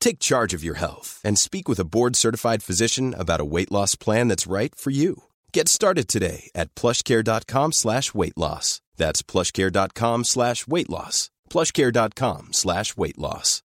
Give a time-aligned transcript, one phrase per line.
[0.00, 3.94] Take charge of your health and speak with a board-certified physician about a weight loss
[3.94, 5.24] plan that's right for you.
[5.52, 8.80] Get started today at plushcare.com slash weight loss.
[8.96, 11.30] That's plushcare.com slash weight loss.
[11.50, 13.62] plushcare.com slash weight loss.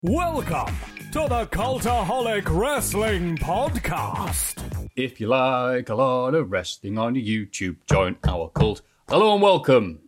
[0.00, 0.76] Welcome
[1.12, 4.62] to the Cultaholic Wrestling Podcast.
[4.94, 8.82] If you like a lot of wrestling on YouTube, join our cult.
[9.08, 10.07] Hello and welcome.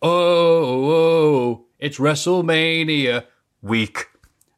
[0.00, 3.24] Oh, oh, oh, it's WrestleMania
[3.62, 4.06] week.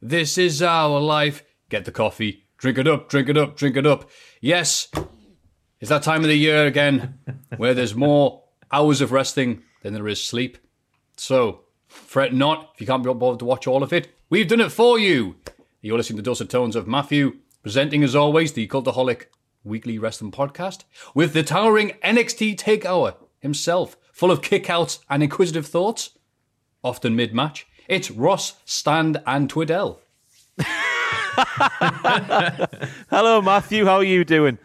[0.02, 1.42] This is our life.
[1.70, 2.44] Get the coffee.
[2.58, 4.11] Drink it up, drink it up, drink it up.
[4.42, 4.88] Yes,
[5.80, 7.18] it's that time of the year again
[7.56, 10.58] where there's more hours of resting than there is sleep.
[11.16, 14.08] So, fret not if you can't be bothered to watch all of it.
[14.28, 15.36] We've done it for you.
[15.80, 19.24] You're listening to Dulcet Tones of Matthew, presenting as always the Cultaholic
[19.64, 26.11] Weekly Wrestling Podcast with the towering NXT Takeover himself, full of kickouts and inquisitive thoughts,
[26.85, 27.67] often mid match.
[27.89, 29.97] It's Ross, Stand, and Tweddell.
[33.09, 33.87] Hello, Matthew.
[33.87, 34.59] How are you doing?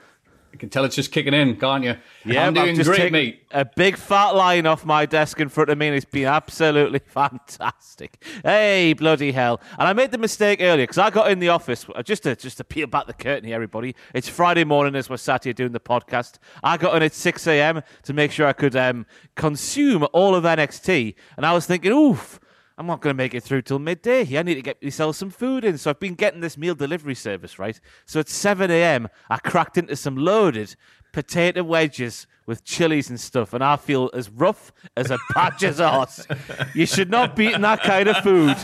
[0.65, 1.95] Can tell it's just kicking in, can't you?
[2.25, 3.43] Yeah, I'm doing great, mate.
[3.51, 6.97] A big fat line off my desk in front of me, and it's been absolutely
[7.05, 8.25] fantastic.
[8.41, 9.61] Hey, bloody hell!
[9.77, 12.35] And I made the mistake earlier because I got in the office uh, just to
[12.35, 13.95] just to peel back the curtain here, everybody.
[14.15, 16.39] It's Friday morning as we're sat here doing the podcast.
[16.63, 17.83] I got in at six a.m.
[18.01, 19.05] to make sure I could um,
[19.35, 22.39] consume all of NXT, and I was thinking, oof.
[22.77, 24.25] I'm not going to make it through till midday.
[24.25, 24.39] Here.
[24.39, 25.77] I need to get myself some food in.
[25.77, 27.79] So I've been getting this meal delivery service, right?
[28.05, 30.75] So at 7 a.m., I cracked into some loaded
[31.13, 36.27] potato wedges with chilies and stuff, and I feel as rough as a badger's ass.
[36.73, 38.55] You should not be eating that kind of food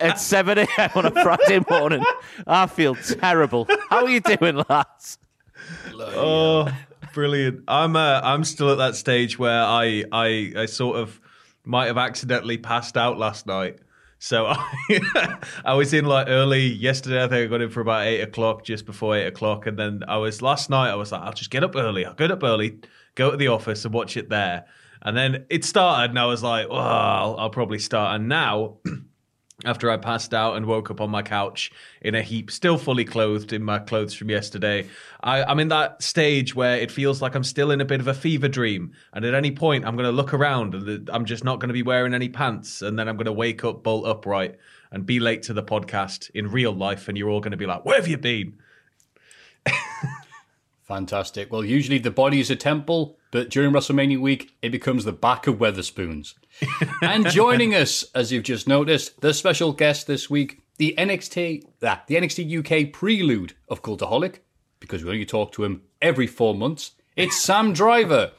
[0.00, 0.90] at 7 a.m.
[0.94, 2.04] on a Friday morning.
[2.46, 3.68] I feel terrible.
[3.90, 5.18] How are you doing, lads?
[5.98, 6.72] Oh,
[7.12, 7.64] brilliant!
[7.68, 11.20] I'm uh, I'm still at that stage where I I I sort of
[11.64, 13.78] might have accidentally passed out last night.
[14.18, 17.24] So I, I was in like early yesterday.
[17.24, 20.02] I think I got in for about eight o'clock, just before eight o'clock, and then
[20.06, 20.90] I was last night.
[20.90, 22.06] I was like, I'll just get up early.
[22.06, 22.78] I'll get up early,
[23.14, 24.66] go to the office and watch it there.
[25.04, 28.14] And then it started, and I was like, I'll, I'll probably start.
[28.14, 28.76] And now
[29.64, 33.04] after I passed out and woke up on my couch in a heap, still fully
[33.04, 34.88] clothed in my clothes from yesterday.
[35.22, 38.08] I, I'm in that stage where it feels like I'm still in a bit of
[38.08, 38.92] a fever dream.
[39.12, 41.74] And at any point, I'm going to look around and I'm just not going to
[41.74, 42.82] be wearing any pants.
[42.82, 44.56] And then I'm going to wake up bolt upright
[44.90, 47.08] and be late to the podcast in real life.
[47.08, 48.58] And you're all going to be like, where have you been?
[50.82, 51.52] Fantastic.
[51.52, 55.46] Well, usually the body is a temple, but during WrestleMania week, it becomes the back
[55.46, 56.34] of Wetherspoons.
[57.02, 62.02] And joining us, as you've just noticed, the special guest this week, the NXT, ah,
[62.06, 64.36] the NXT UK prelude of Cultaholic,
[64.80, 66.92] because we only talk to him every four months.
[67.16, 68.32] It's Sam Driver.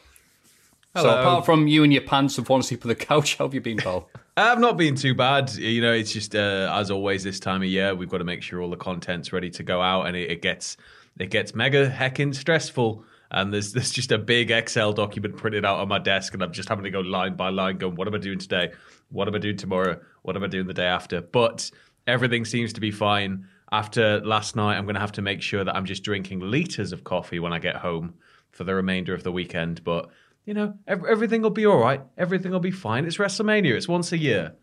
[0.96, 1.22] So Hello.
[1.22, 3.62] apart from you and your pants and falling asleep on the couch, how have you
[3.62, 4.10] been, pal?
[4.38, 5.54] I've not been too bad.
[5.54, 8.42] You know, it's just uh, as always this time of year, we've got to make
[8.42, 10.78] sure all the content's ready to go out, and it, it gets
[11.20, 13.04] it gets mega heckin' stressful.
[13.34, 16.54] And there's there's just a big Excel document printed out on my desk, and I'm
[16.54, 18.72] just having to go line by line, going, what am I doing today?
[19.10, 20.00] What am I doing tomorrow?
[20.22, 21.22] What am I doing the day after?
[21.22, 21.72] But
[22.06, 23.48] everything seems to be fine.
[23.72, 26.92] After last night, I'm going to have to make sure that I'm just drinking liters
[26.92, 28.14] of coffee when I get home
[28.52, 29.84] for the remainder of the weekend.
[29.84, 30.10] But
[30.46, 32.02] you know, ev- everything will be all right.
[32.18, 33.06] Everything will be fine.
[33.06, 33.76] It's WrestleMania.
[33.76, 34.54] It's once a year.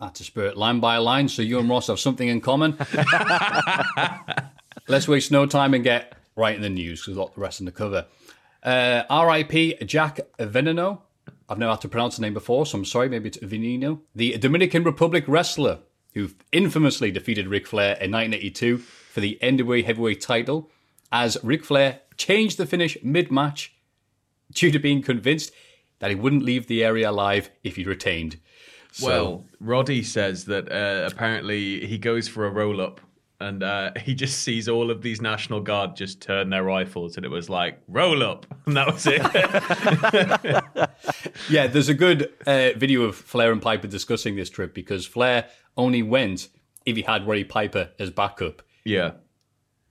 [0.00, 2.78] That's a spirit, line by line, so you and Ross have something in common.
[4.88, 7.66] Let's waste no time and get right in the news because got the rest in
[7.66, 8.06] the cover.
[8.62, 9.76] Uh, R.I.P.
[9.84, 11.00] Jack Veneno.
[11.48, 13.08] I've never had to pronounce the name before, so I'm sorry.
[13.08, 14.00] Maybe it's Veneno.
[14.14, 15.80] The Dominican Republic wrestler
[16.14, 20.70] who infamously defeated Ric Flair in 1982 for the NWA Heavyweight title,
[21.12, 23.74] as Ric Flair changed the finish mid-match
[24.52, 25.52] due to being convinced
[26.00, 28.38] that he wouldn't leave the area alive if he retained.
[28.92, 33.00] So, Well, Roddy says that uh, apparently he goes for a roll up
[33.40, 37.24] and uh, he just sees all of these National Guard just turn their rifles, and
[37.24, 39.22] it was like roll up, and that was it.
[41.48, 45.48] Yeah, there's a good uh, video of Flair and Piper discussing this trip because Flair
[45.76, 46.48] only went
[46.84, 48.62] if he had Roddy Piper as backup.
[48.84, 49.12] yeah,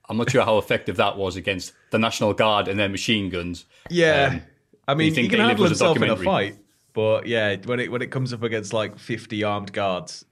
[0.10, 3.66] I'm not sure how effective that was against the National Guard and their machine guns.
[3.90, 4.32] yeah.
[4.34, 4.42] Um,
[4.90, 6.58] I mean, think he can handle himself in a fight,
[6.94, 10.26] but yeah, when it when it comes up against like 50 armed guards,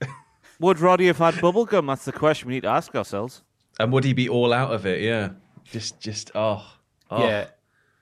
[0.60, 1.86] Would Roddy have had bubblegum?
[1.86, 3.42] That's the question we need to ask ourselves.
[3.78, 5.02] and would he be all out of it?
[5.02, 5.30] Yeah,
[5.64, 6.64] just just oh,
[7.10, 7.26] oh.
[7.26, 7.46] Yeah,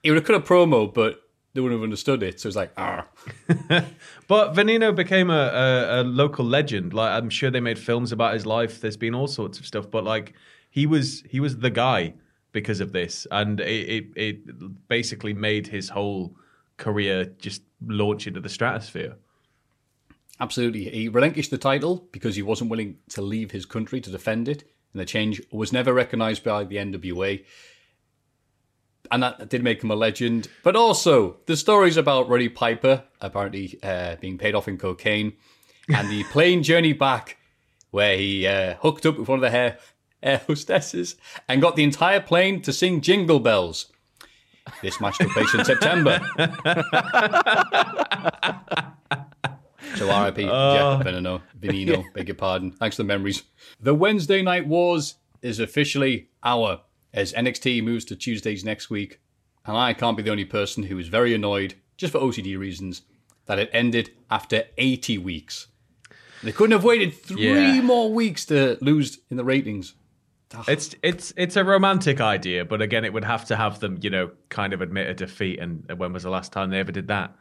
[0.03, 1.21] he would have cut a promo, but
[1.53, 2.39] they wouldn't have understood it.
[2.39, 3.07] So it's like, ah,
[4.27, 6.93] But Veneno became a, a, a local legend.
[6.93, 8.81] Like I'm sure they made films about his life.
[8.81, 10.33] There's been all sorts of stuff, but like
[10.69, 12.13] he was he was the guy
[12.51, 16.35] because of this, and it it, it basically made his whole
[16.77, 19.15] career just launch into the stratosphere.
[20.39, 20.89] Absolutely.
[20.89, 24.63] He relinquished the title because he wasn't willing to leave his country to defend it,
[24.93, 27.43] and the change was never recognised by the NWA.
[29.11, 30.47] And that did make him a legend.
[30.63, 35.33] But also, the stories about Roddy Piper apparently uh, being paid off in cocaine,
[35.89, 37.37] and the plane journey back
[37.95, 39.77] where he uh, hooked up with one of the hair,
[40.21, 41.15] air hostesses
[41.47, 43.89] and got the entire plane to sing Jingle Bells.
[44.81, 46.19] This match took place in September.
[49.95, 52.71] So RIP, uh, Jeff Veneno, Veneno, beg your pardon.
[52.71, 53.43] Thanks for the memories.
[53.79, 56.81] The Wednesday Night Wars is officially our
[57.13, 59.19] as NXT moves to Tuesdays next week.
[59.65, 63.03] And I can't be the only person who is very annoyed, just for OCD reasons,
[63.45, 65.67] that it ended after 80 weeks.
[66.43, 67.81] They couldn't have waited three Yeah.
[67.81, 69.93] more weeks to lose in the ratings.
[70.67, 74.09] It's it's it's a romantic idea, but again, it would have to have them, you
[74.09, 75.59] know, kind of admit a defeat.
[75.59, 77.35] And when was the last time they ever did that?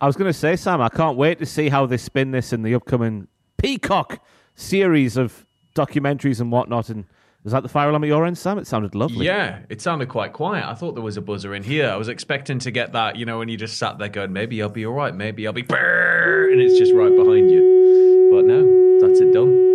[0.00, 2.52] I was going to say, Sam, I can't wait to see how they spin this
[2.52, 4.24] in the upcoming Peacock
[4.54, 6.88] series of documentaries and whatnot.
[6.88, 7.04] And
[7.42, 8.58] was that the fire alarm at your end, Sam?
[8.58, 9.26] It sounded lovely.
[9.26, 10.64] Yeah, it sounded quite quiet.
[10.64, 11.88] I thought there was a buzzer in here.
[11.88, 14.62] I was expecting to get that, you know, when you just sat there going, maybe
[14.62, 18.30] I'll be all right, maybe I'll be, and it's just right behind you.
[18.32, 19.67] But no, that's it done.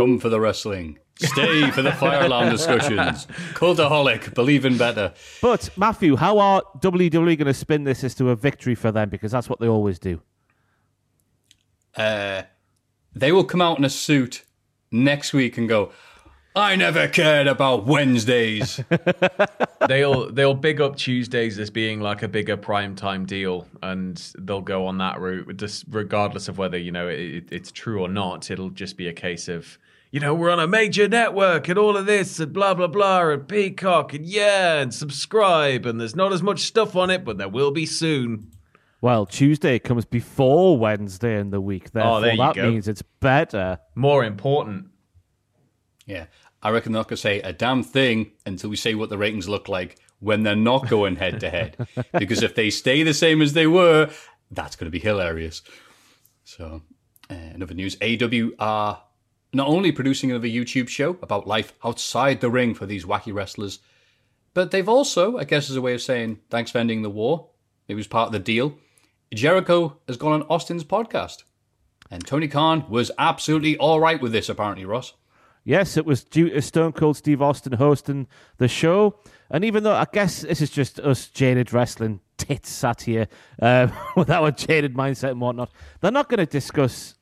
[0.00, 0.98] Come for the wrestling.
[1.16, 3.26] Stay for the fire alarm discussions.
[3.52, 5.12] Cultaholic, believe in better.
[5.42, 9.10] But, Matthew, how are WWE going to spin this as to a victory for them?
[9.10, 10.22] Because that's what they always do.
[11.96, 12.44] uh,
[13.14, 14.46] they will come out in a suit
[14.90, 15.92] next week and go,
[16.56, 18.80] I never cared about Wednesdays.
[19.88, 24.60] They'll they'll big up Tuesdays as being like a bigger prime time deal, and they'll
[24.60, 28.50] go on that route, just regardless of whether you know it, it's true or not.
[28.50, 29.78] It'll just be a case of
[30.10, 33.28] you know we're on a major network and all of this and blah blah blah
[33.30, 37.38] and Peacock and yeah and subscribe and there's not as much stuff on it, but
[37.38, 38.50] there will be soon.
[39.02, 41.92] Well, Tuesday comes before Wednesday in the week.
[41.92, 42.70] Therefore, Oh, there you that go.
[42.70, 43.78] means it's better.
[43.94, 44.88] More important.
[46.06, 46.26] yeah,
[46.62, 49.16] I reckon they're not going to say a damn thing until we say what the
[49.16, 51.76] ratings look like when they're not going head to head.
[52.18, 54.10] Because if they stay the same as they were,
[54.50, 55.62] that's going to be hilarious.
[56.44, 56.82] So,
[57.30, 59.02] uh, another news AW are
[59.52, 63.80] not only producing another YouTube show about life outside the ring for these wacky wrestlers,
[64.54, 67.48] but they've also, I guess, as a way of saying thanks for ending the war,
[67.88, 68.78] it was part of the deal.
[69.32, 71.44] Jericho has gone on Austin's podcast.
[72.10, 75.14] And Tony Khan was absolutely all right with this, apparently, Ross.
[75.62, 78.26] Yes, it was due to Stone Cold Steve Austin hosting
[78.56, 79.20] the show.
[79.50, 83.28] And even though I guess this is just us jaded wrestling tits sat here
[83.62, 87.14] um, with our jaded mindset and whatnot, they're not going to discuss,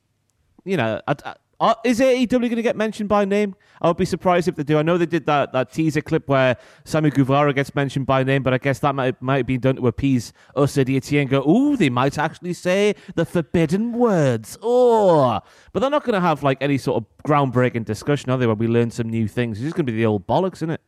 [0.63, 3.55] you know, I, I, uh, is AEW going to get mentioned by name?
[3.81, 4.77] I would be surprised if they do.
[4.77, 8.43] I know they did that, that teaser clip where Sammy Guevara gets mentioned by name,
[8.43, 11.29] but I guess that might might have been done to appease us idiots here and
[11.29, 14.57] go, ooh, they might actually say the forbidden words.
[14.61, 15.39] Oh,
[15.73, 18.55] but they're not going to have like any sort of groundbreaking discussion, are they, where
[18.55, 19.57] we learn some new things?
[19.57, 20.81] It's just going to be the old bollocks, isn't it?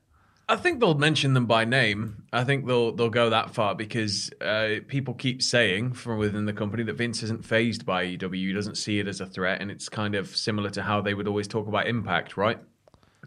[0.52, 2.26] I think they'll mention them by name.
[2.34, 6.52] I think they'll they'll go that far because uh, people keep saying from within the
[6.52, 9.88] company that Vince isn't fazed by EW, doesn't see it as a threat, and it's
[9.88, 12.60] kind of similar to how they would always talk about Impact, right?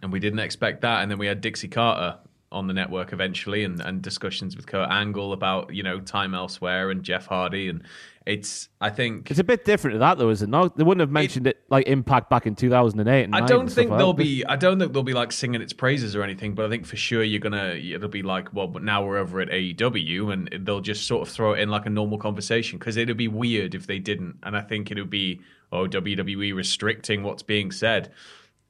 [0.03, 2.19] And we didn't expect that, and then we had Dixie Carter
[2.53, 6.91] on the network eventually, and, and discussions with Kurt Angle about you know time elsewhere
[6.91, 7.85] and Jeff Hardy, and
[8.27, 10.79] it's I think It's a bit different to that, though, is it not?
[10.79, 13.29] They wouldn't have mentioned it, like Impact back in 2008.
[13.33, 14.23] I don't think like they'll that.
[14.23, 14.45] be.
[14.47, 16.55] I don't think they'll be like singing its praises or anything.
[16.55, 17.75] But I think for sure you're gonna.
[17.75, 21.35] It'll be like, well, but now we're over at AEW, and they'll just sort of
[21.35, 24.39] throw it in like a normal conversation because it'd be weird if they didn't.
[24.43, 25.41] And I think it'd be
[25.71, 28.11] oh WWE restricting what's being said.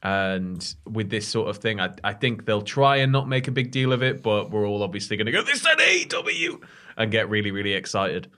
[0.02, 3.50] And with this sort of thing, I, I think they'll try and not make a
[3.50, 6.62] big deal of it, but we're all obviously going to go, this is an AEW,
[6.98, 8.30] and get really, really excited.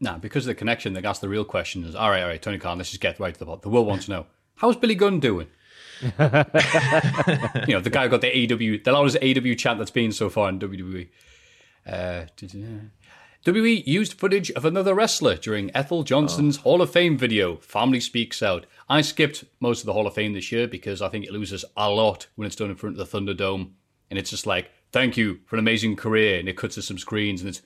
[0.00, 2.42] Nah, because of the connection, they ask the real question is, all right, all right,
[2.42, 3.62] Tony Khan, let's just get right to the point.
[3.62, 5.48] The world wants to know, how's Billy Gunn doing?
[6.02, 10.28] you know, the guy who got the AW, the loudest AW chant that's been so
[10.28, 11.08] far in WWE.
[11.86, 12.26] Uh,
[13.44, 17.56] WWE used footage of another wrestler during Ethel Johnson's Hall of Fame video.
[17.58, 18.64] Family speaks out.
[18.88, 21.64] I skipped most of the Hall of Fame this year because I think it loses
[21.76, 23.72] a lot when it's done in front of the Thunderdome,
[24.10, 26.98] and it's just like, thank you for an amazing career, and it cuts to some
[26.98, 27.62] screens, and it's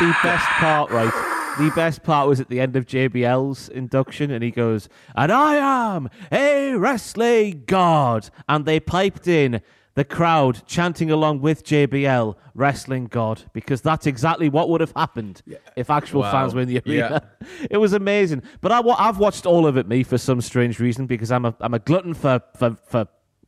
[0.00, 1.12] the best part, right?
[1.58, 5.56] The best part was at the end of JBL's induction, and he goes, "And I
[5.96, 9.60] am a wrestling god," and they piped in
[9.94, 15.42] the crowd chanting along with JBL, "Wrestling God," because that's exactly what would have happened
[15.74, 16.30] if actual Wow.
[16.30, 17.22] fans were in the arena.
[17.70, 21.06] It was amazing, but I, I've watched all of it me for some strange reason
[21.06, 23.06] because I'm a I'm a glutton for for for.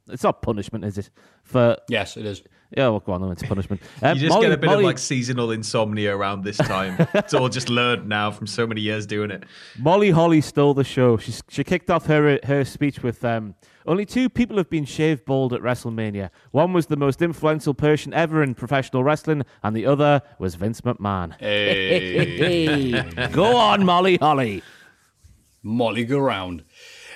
[0.08, 1.10] It's not punishment, is it?
[1.44, 2.42] For yes, it is.
[2.76, 3.80] Yeah, well, go on, then, it's punishment.
[4.02, 6.96] Um, You just Molly- get a bit Molly- of like seasonal insomnia around this time.
[7.14, 9.44] it's all just learned now from so many years doing it.
[9.78, 11.16] Molly Holly stole the show.
[11.16, 13.54] She she kicked off her her speech with um,
[13.86, 16.30] only two people have been shaved bald at WrestleMania.
[16.52, 20.80] One was the most influential person ever in professional wrestling, and the other was Vince
[20.82, 21.34] McMahon.
[21.40, 23.02] Hey.
[23.32, 24.62] Go on, Molly Holly.
[25.62, 26.64] Molly go round.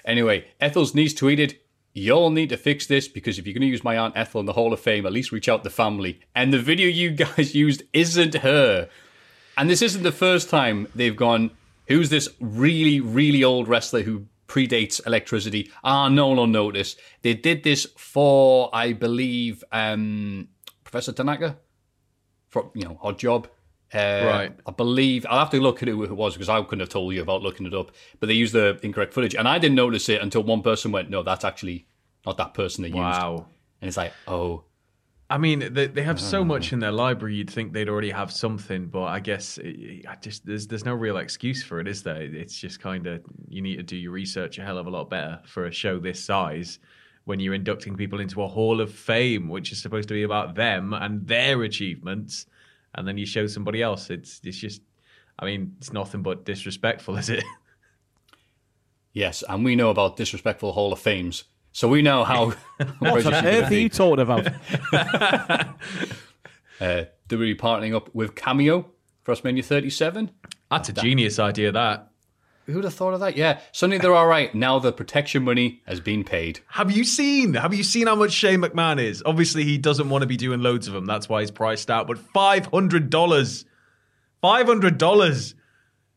[0.04, 1.56] Anyway, Ethel's niece tweeted,
[1.96, 4.46] Y'all need to fix this because if you're going to use my Aunt Ethel in
[4.46, 6.18] the Hall of Fame, at least reach out to the family.
[6.34, 8.88] And the video you guys used isn't her.
[9.56, 11.52] And this isn't the first time they've gone,
[11.86, 15.70] who's this really, really old wrestler who predates electricity?
[15.84, 16.96] Ah, no one will notice.
[17.22, 20.48] They did this for, I believe, um,
[20.82, 21.58] Professor Tanaka
[22.54, 23.48] for you know odd job.
[23.94, 24.52] Uh, Right.
[24.66, 27.14] I believe I'll have to look at who it was because I couldn't have told
[27.14, 27.92] you about looking it up.
[28.20, 31.10] But they used the incorrect footage, and I didn't notice it until one person went,
[31.10, 31.86] "No, that's actually
[32.26, 33.46] not that person they used." Wow.
[33.80, 34.64] And it's like, oh,
[35.30, 36.44] I mean, they, they have so ah.
[36.44, 37.36] much in their library.
[37.36, 40.94] You'd think they'd already have something, but I guess it, I just there's there's no
[40.94, 42.22] real excuse for it, is there?
[42.22, 45.10] It's just kind of you need to do your research a hell of a lot
[45.10, 46.78] better for a show this size
[47.24, 50.54] when you're inducting people into a Hall of Fame, which is supposed to be about
[50.54, 52.46] them and their achievements,
[52.94, 54.10] and then you show somebody else.
[54.10, 54.82] It's it's just,
[55.38, 57.44] I mean, it's nothing but disrespectful, is it?
[59.12, 62.52] yes, and we know about disrespectful Hall of Fames, so we know how.
[62.98, 64.46] What on earth are you talking about?
[66.80, 68.90] uh, they're really partnering up with Cameo
[69.22, 70.30] for WrestleMania 37.
[70.70, 71.72] That's a genius idea.
[71.72, 72.10] That.
[72.66, 73.36] Who'd have thought of that?
[73.36, 74.54] Yeah, suddenly they're all right.
[74.54, 76.60] Now the protection money has been paid.
[76.68, 77.54] Have you seen?
[77.54, 79.22] Have you seen how much Shane McMahon is?
[79.26, 81.04] Obviously, he doesn't want to be doing loads of them.
[81.04, 82.06] That's why he's priced out.
[82.06, 83.64] But five hundred dollars,
[84.40, 85.54] five hundred dollars.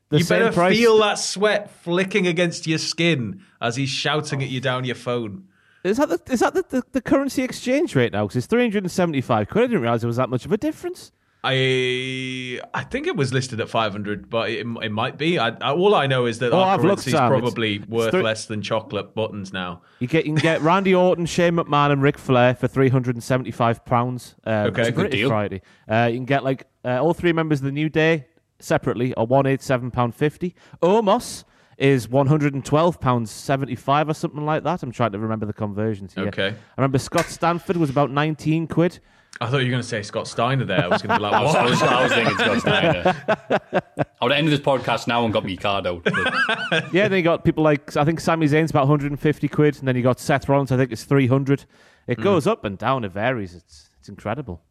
[0.09, 4.61] You better price- feel that sweat flicking against your skin as he's shouting at you
[4.61, 5.49] down your phone.
[5.83, 8.23] Is that the is that the, the, the currency exchange rate now?
[8.23, 9.65] Because it's three hundred and seventy five quid.
[9.65, 11.11] I didn't realize there was that much of a difference.
[11.49, 15.39] I I think it was listed at five hundred, but it, it might be.
[15.39, 17.31] I, I, all I know is that Oh, our I've looked, currency's Sam.
[17.31, 19.81] It's- probably it's worth less than chocolate buttons now.
[19.99, 23.15] You get you can get Randy Orton, Shane McMahon, and Ric Flair for three hundred
[23.15, 24.35] and seventy five pounds.
[24.45, 24.85] Uh, Okay.
[24.85, 25.29] Good British deal.
[25.29, 25.61] Friday.
[25.87, 28.27] Uh, you can get like uh, all three members of the New Day
[28.59, 30.55] separately are one eight seven pound fifty.
[30.81, 31.43] Omos
[31.77, 34.83] is one hundred and twelve pounds seventy five or something like that.
[34.83, 36.27] I'm trying to remember the conversions here.
[36.27, 36.47] Okay.
[36.49, 38.99] I remember Scott Stanford was about nineteen quid.
[39.39, 40.84] I thought you were going to say Scott Steiner there.
[40.84, 44.01] I was going to be like, I was, I was, I was thinking Scott Steiner.
[44.20, 46.03] I would end ended this podcast now and got me card out.
[46.03, 46.13] but-
[46.94, 49.96] Yeah, then you got people like I think Sami Zayn's about 150 quid, and then
[49.96, 50.72] you got Seth Rollins.
[50.72, 51.65] I think it's 300.
[52.08, 53.03] It goes up and down.
[53.03, 53.53] It varies.
[53.53, 54.62] It's it's incredible.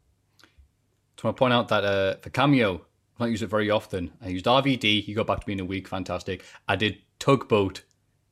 [1.21, 2.83] So I point out that uh, for Cameo,
[3.19, 4.13] I don't use it very often.
[4.23, 5.03] I used RVD.
[5.05, 5.89] He got back to me in a week.
[5.89, 6.45] Fantastic.
[6.69, 7.83] I did Tugboat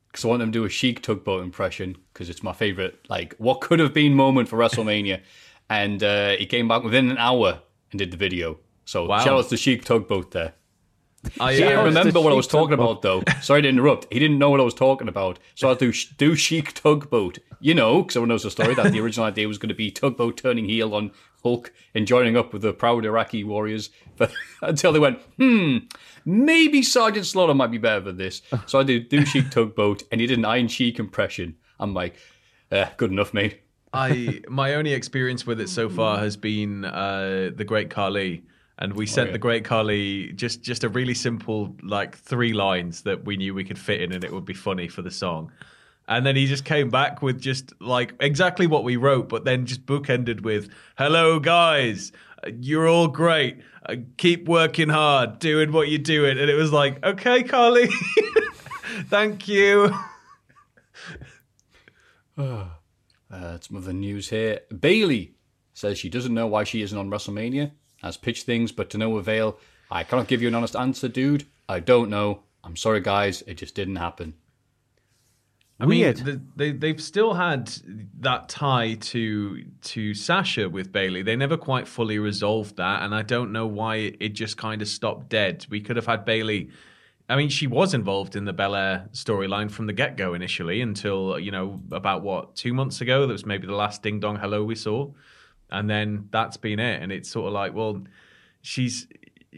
[0.09, 2.99] because I want them to do a Sheik Tugboat impression because it's my favorite.
[3.09, 5.23] Like what could have been moment for WrestleMania,
[5.71, 8.59] and uh, he came back within an hour and did the video.
[8.85, 9.19] So Wow.
[9.21, 10.55] shout out to Sheik Tugboat there.
[11.41, 12.99] I, He didn't uh, remember what I was talking Tugboat.
[13.03, 13.41] about though.
[13.41, 14.13] Sorry to interrupt.
[14.13, 15.39] He didn't know what I was talking about.
[15.55, 17.39] So I had to do Sheik Tugboat.
[17.61, 19.91] You know, because everyone knows the story that the original idea was going to be
[19.91, 23.89] Tugboat turning heel on Hulk and joining up with the proud Iraqi warriors.
[24.19, 25.79] But until they went, hmm,
[26.27, 28.43] maybe Sergeant Slaughter might be better than this.
[28.67, 31.57] So I did do Sheik Tugboat, and he did an Iron Sheik impression.
[31.81, 32.17] I'm like,
[32.71, 33.63] eh, good enough, mate.
[33.95, 38.43] I my only experience with it so far has been uh, the Great Khali,
[38.79, 39.33] and we sent yeah.
[39.33, 43.65] the Great Khali just just a really simple like three lines that we knew we
[43.65, 45.53] could fit in, and it would be funny for the song.
[46.07, 49.65] And then he just came back with just like exactly what we wrote, but then
[49.65, 52.11] just bookended with "Hello guys,
[52.61, 53.63] you're all great.
[54.17, 57.89] Keep working hard, doing what you're doing." And it was like, "Okay, Khali,
[59.09, 59.95] thank you."
[63.35, 64.61] Uh, some the news here.
[64.79, 65.35] Bayley
[65.73, 67.73] says she doesn't know why she isn't on WrestleMania.
[68.03, 69.59] Has pitched things, but to no avail.
[69.91, 71.47] I cannot give you an honest answer, dude.
[71.69, 72.43] I don't know.
[72.63, 73.43] I'm sorry, guys.
[73.47, 74.35] It just didn't happen.
[75.81, 76.17] I Weird.
[76.19, 77.73] mean, the, they they've still had
[78.21, 81.23] that tie to to Sasha with Bayley.
[81.23, 84.87] They never quite fully resolved that, and I don't know why it just kind of
[84.89, 85.67] stopped dead.
[85.69, 86.71] We could have had Bayley.
[87.29, 91.39] I mean, she was involved in the Belair storyline from the get go initially until
[91.39, 93.27] you know about what two months ago.
[93.27, 95.11] That was maybe the last ding dong hello we saw,
[95.71, 97.03] and then that's been it.
[97.03, 98.03] And it's sort of like, well,
[98.61, 99.07] she's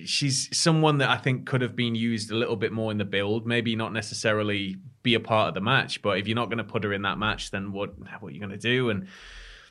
[0.04, 3.04] she's someone that I think could have been used a little bit more in the
[3.04, 3.46] build.
[3.46, 6.64] Maybe not necessarily be a part of the match, but if you're not going to
[6.64, 8.90] put her in that match, then what what are you going to do?
[8.90, 9.08] And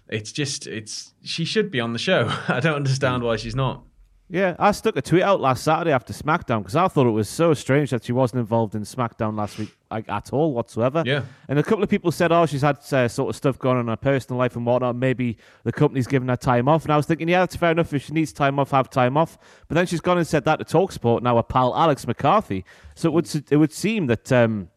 [0.09, 2.27] it's just it's she should be on the show.
[2.49, 3.27] I don't understand mm.
[3.27, 3.83] why she's not.
[4.27, 7.29] Yeah, I stuck a tweet out last Saturday after SmackDown because I thought it was
[7.29, 11.03] so strange that she wasn't involved in SmackDown last week like, at all whatsoever.
[11.05, 11.23] Yeah.
[11.47, 13.81] And a couple of people said, oh, she's had uh, sort of stuff going on
[13.81, 14.95] in her personal life and whatnot.
[14.95, 16.85] Maybe the company's giving her time off.
[16.85, 17.93] And I was thinking, yeah, that's fair enough.
[17.93, 19.37] If she needs time off, have time off.
[19.67, 22.65] But then she's gone and said that to Talksport, now her pal Alex McCarthy.
[22.95, 24.69] So it would, it would seem that um,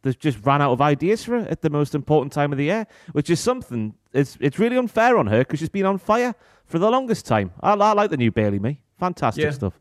[0.00, 2.64] they've just ran out of ideas for her at the most important time of the
[2.64, 3.92] year, which is something.
[4.14, 6.34] It's, it's really unfair on her because she's been on fire
[6.64, 7.52] for the longest time.
[7.60, 8.80] I, I like the new Bayley Me.
[8.98, 9.50] Fantastic Yeah.
[9.50, 9.78] stuff.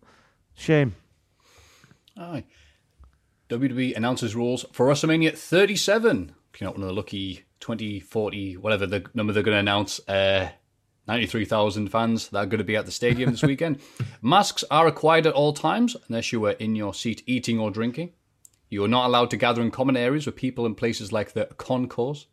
[0.54, 0.96] Shame.
[2.18, 2.44] Aye.
[3.50, 6.34] WWE announces rules for WrestleMania 37.
[6.52, 10.00] Picking out one of the lucky 20, 40, whatever the number they're going to announce.
[10.08, 10.50] Uh,
[11.08, 13.80] 93,000 fans that are going to be at the stadium this weekend.
[14.22, 18.14] Masks are required at all times unless you are in your seat eating or drinking.
[18.70, 21.46] You are not allowed to gather in common areas with people in places like the
[21.58, 22.26] concourse.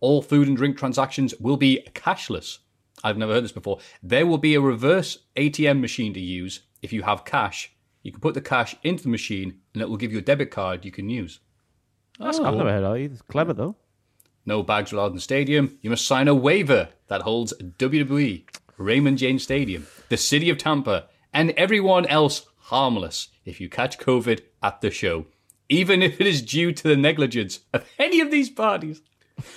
[0.00, 2.58] All food and drink transactions will be cashless.
[3.04, 3.78] I've never heard this before.
[4.02, 7.70] There will be a reverse ATM machine to use if you have cash.
[8.02, 10.50] You can put the cash into the machine and it will give you a debit
[10.50, 11.40] card you can use.
[12.18, 12.26] Oh.
[12.26, 13.12] I've never heard of it.
[13.12, 13.76] It's clever, though.
[14.46, 15.78] No bags allowed in the stadium.
[15.82, 18.44] You must sign a waiver that holds WWE,
[18.76, 24.40] Raymond James Stadium, the city of Tampa, and everyone else harmless if you catch COVID
[24.62, 25.26] at the show,
[25.68, 29.02] even if it is due to the negligence of any of these parties.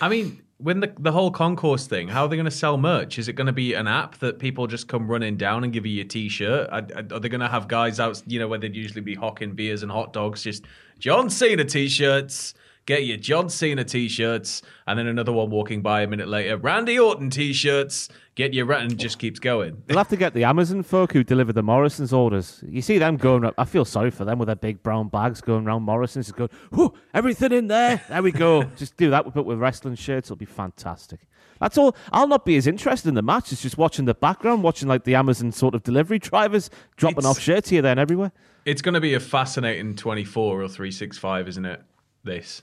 [0.02, 3.20] I mean, when the the whole concourse thing, how are they going to sell merch?
[3.20, 5.86] Is it going to be an app that people just come running down and give
[5.86, 6.70] you a T-shirt?
[6.72, 9.84] Are they going to have guys out, you know, where they'd usually be hawking beers
[9.84, 10.66] and hot dogs, just
[10.98, 12.56] John Cena T-shirts?
[12.88, 16.98] Get your John Cena T-shirts, and then another one walking by a minute later, Randy
[16.98, 18.08] Orton T-shirts.
[18.34, 19.84] Get your and just keeps going.
[19.90, 22.64] You'll have to get the Amazon folk who deliver the Morrison's orders.
[22.66, 23.56] You see them going up.
[23.58, 26.32] I feel sorry for them with their big brown bags going around Morrison's.
[26.32, 28.02] Going, whoo, everything in there.
[28.08, 28.64] There we go.
[28.78, 30.28] Just do that, but with wrestling shirts.
[30.28, 31.20] It'll be fantastic.
[31.60, 31.94] That's all.
[32.14, 33.52] I'll not be as interested in the match.
[33.52, 37.32] It's just watching the background, watching like the Amazon sort of delivery drivers dropping It's-
[37.32, 38.32] off shirts here, there, and everywhere.
[38.64, 41.82] It's going to be a fascinating 24 or 365, isn't it?
[42.24, 42.62] This.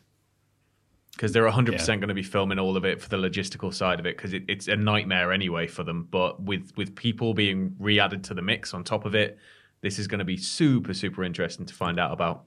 [1.17, 1.87] Because they're 100% Yeah.
[1.97, 4.43] going to be filming all of it for the logistical side of it because it,
[4.49, 6.09] it's a nightmare anyway for them.
[6.11, 9.39] But with, with people being re added to the mix on top of it,
[9.81, 12.45] this is going to be super, super interesting to find out about.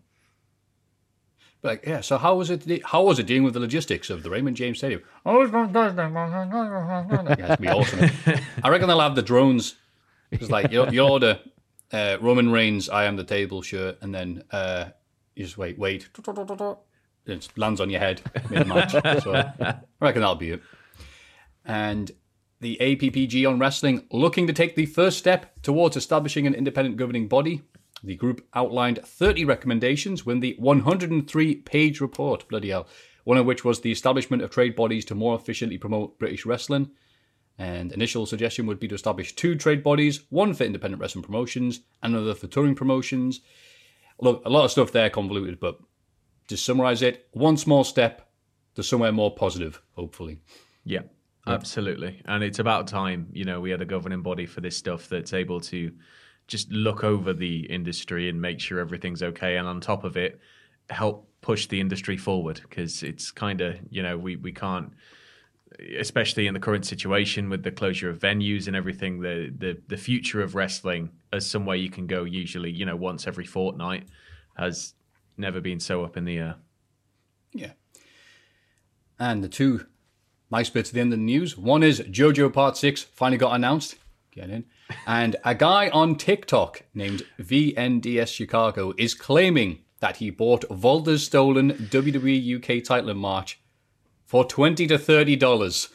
[1.61, 2.83] But like, yeah, so how was it?
[2.85, 5.01] How was it dealing with the logistics of the Raymond James Stadium?
[5.25, 5.51] Oh, it's
[7.29, 8.09] yeah, it's gonna be awesome.
[8.63, 9.75] I reckon they'll have the drones.
[10.29, 11.39] It's like you you order
[11.91, 14.89] uh, Roman Reigns "I am the table" shirt, and then uh,
[15.35, 16.09] you just wait, wait,
[17.27, 18.93] it lands on your head mid match.
[19.23, 20.61] So I reckon that'll be it.
[21.65, 22.11] And
[22.59, 27.27] the APPG on wrestling looking to take the first step towards establishing an independent governing
[27.27, 27.61] body.
[28.03, 32.87] The group outlined 30 recommendations within the 103 page report, bloody hell,
[33.23, 36.91] one of which was the establishment of trade bodies to more efficiently promote British wrestling.
[37.57, 41.81] And initial suggestion would be to establish two trade bodies, one for independent wrestling promotions,
[42.03, 43.41] another for touring promotions.
[44.21, 45.79] Look, a lot of stuff there convoluted, but
[46.47, 48.29] to summarize it, one small step
[48.75, 50.39] to somewhere more positive, hopefully.
[50.83, 51.01] Yeah,
[51.45, 52.21] absolutely.
[52.25, 55.33] And it's about time, you know, we had a governing body for this stuff that's
[55.33, 55.91] able to
[56.47, 59.57] just look over the industry and make sure everything's okay.
[59.57, 60.39] And on top of it,
[60.89, 64.93] help push the industry forward because it's kind of, you know, we, we can't,
[65.99, 69.97] especially in the current situation with the closure of venues and everything, the, the, the
[69.97, 74.07] future of wrestling as somewhere you can go usually, you know, once every fortnight
[74.55, 74.93] has
[75.37, 76.55] never been so up in the air.
[77.53, 77.71] Yeah.
[79.19, 79.85] And the two
[80.51, 81.57] nice bits at the end of the news.
[81.57, 83.95] One is JoJo Part 6 finally got announced.
[84.31, 84.65] Get in.
[85.05, 91.71] And a guy on TikTok named VNDS Chicago is claiming that he bought Walter's stolen
[91.73, 93.59] WWE UK title in March
[94.25, 95.89] for 20 to $30.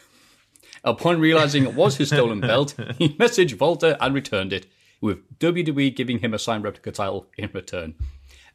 [0.85, 4.66] Upon realizing it was his stolen belt, he messaged Walter and returned it,
[5.00, 7.94] with WWE giving him a signed replica title in return.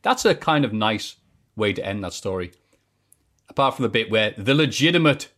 [0.08, 1.18] That's a kind of nice
[1.58, 2.54] way to end that story
[3.50, 5.30] apart from the bit where the legitimate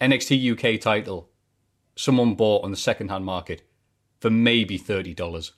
[0.00, 1.30] NXT UK title
[1.94, 3.62] someone bought on the second hand market
[4.20, 5.52] for maybe $30.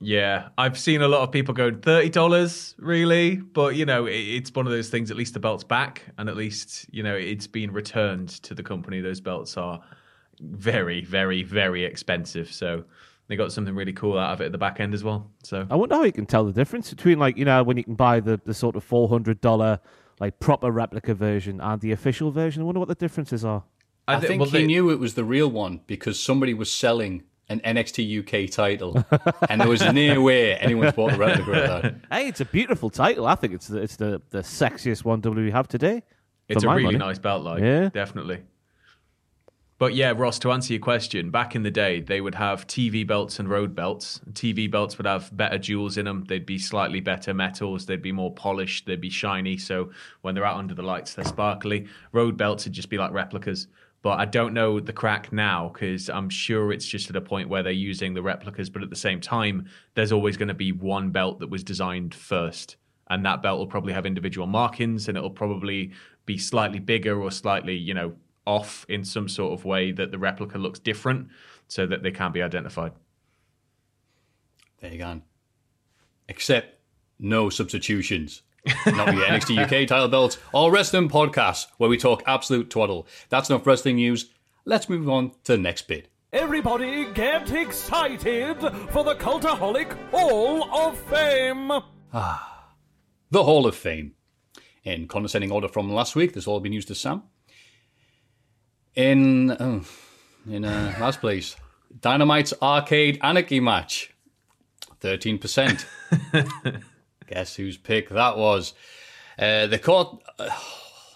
[0.00, 4.12] Yeah, I've seen a lot of people going thirty dollars, really, but you know, it,
[4.12, 5.10] it's one of those things.
[5.10, 8.62] At least the belt's back, and at least you know it's been returned to the
[8.62, 9.00] company.
[9.00, 9.80] Those belts are
[10.40, 12.84] very, very, very expensive, so
[13.28, 15.30] they got something really cool out of it at the back end as well.
[15.44, 17.84] So I wonder how you can tell the difference between like you know when you
[17.84, 19.80] can buy the, the sort of four hundred dollar
[20.20, 22.62] like proper replica version and the official version.
[22.62, 23.62] I wonder what the differences are.
[24.08, 26.72] I, thi- think well, he they- knew it was the real one because somebody was
[26.72, 29.04] selling an NXT UK title,
[29.48, 31.94] and there was no way anyone's bought the replica of that.
[32.12, 33.26] Hey, it's a beautiful title.
[33.26, 36.02] I think it's the it's the, the sexiest one WWE have today.
[36.48, 36.98] It's a really money.
[36.98, 37.90] nice belt, like Yeah.
[37.90, 38.40] definitely.
[39.78, 43.06] But yeah, Ross, to answer your question, back in the day, they would have TV
[43.06, 44.20] belts and road belts.
[44.32, 46.24] TV belts would have better jewels in them.
[46.24, 47.86] They'd be slightly better metals.
[47.86, 48.86] They'd be more polished.
[48.86, 49.56] They'd be shiny.
[49.56, 51.86] So when they're out under the lights, they're sparkly.
[52.10, 53.68] Road belts would just be like replicas.
[54.02, 57.48] But I don't know the crack now because I'm sure it's just at a point
[57.48, 58.68] where they're using the replicas.
[58.68, 62.16] But at the same time, there's always going to be one belt that was designed
[62.16, 62.76] first
[63.10, 65.92] and that belt will probably have individual markings and it'll probably
[66.26, 68.12] be slightly bigger or slightly you know
[68.48, 71.28] off in some sort of way that the replica looks different
[71.68, 72.92] so that they can't be identified
[74.80, 75.20] There you go.
[76.28, 76.80] Except
[77.18, 78.42] no substitutions.
[78.86, 83.06] Not with the NXT UK title belts or wrestling podcasts where we talk absolute twaddle.
[83.28, 84.30] That's enough wrestling news.
[84.64, 86.08] Let's move on to the next bit.
[86.32, 91.70] Everybody get excited for the Cultaholic Hall of Fame!
[92.12, 92.74] Ah,
[93.30, 94.12] the Hall of Fame.
[94.84, 97.22] In condescending order from last week, this will all been used to Sam.
[98.98, 99.84] In oh,
[100.50, 101.54] in uh, last place,
[102.00, 104.12] Dynamite's Arcade Anarchy match,
[104.98, 105.86] thirteen percent.
[107.28, 108.74] Guess whose pick that was?
[109.38, 110.20] Uh, the court.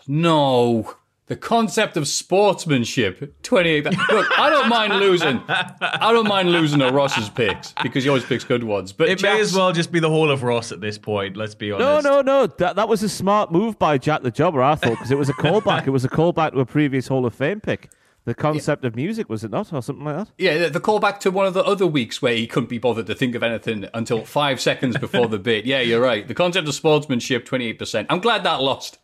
[0.06, 0.94] no.
[1.32, 3.84] The concept of sportsmanship, 28.
[3.86, 5.40] Look, I don't mind losing.
[5.48, 8.92] I don't mind losing to Ross's picks because he always picks good ones.
[8.92, 11.54] But it may as well just be the hall of ross at this point let's
[11.54, 12.20] be honest no, no.
[12.20, 12.46] No.
[12.58, 15.30] That that was a smart move by Jack the Jobber, I thought, because it was
[15.30, 15.86] a callback.
[15.86, 17.88] it was a callback to a previous Hall of Fame pick.
[18.26, 20.32] The concept of music, was it not, or something like that?
[20.36, 23.06] Yeah, the- the callback to one of the other weeks where he couldn't be bothered
[23.06, 25.64] to think of anything until five seconds before the bit.
[25.64, 26.28] Yeah, you're right.
[26.28, 28.04] The concept of sportsmanship, 28%.
[28.10, 28.98] I'm glad that lost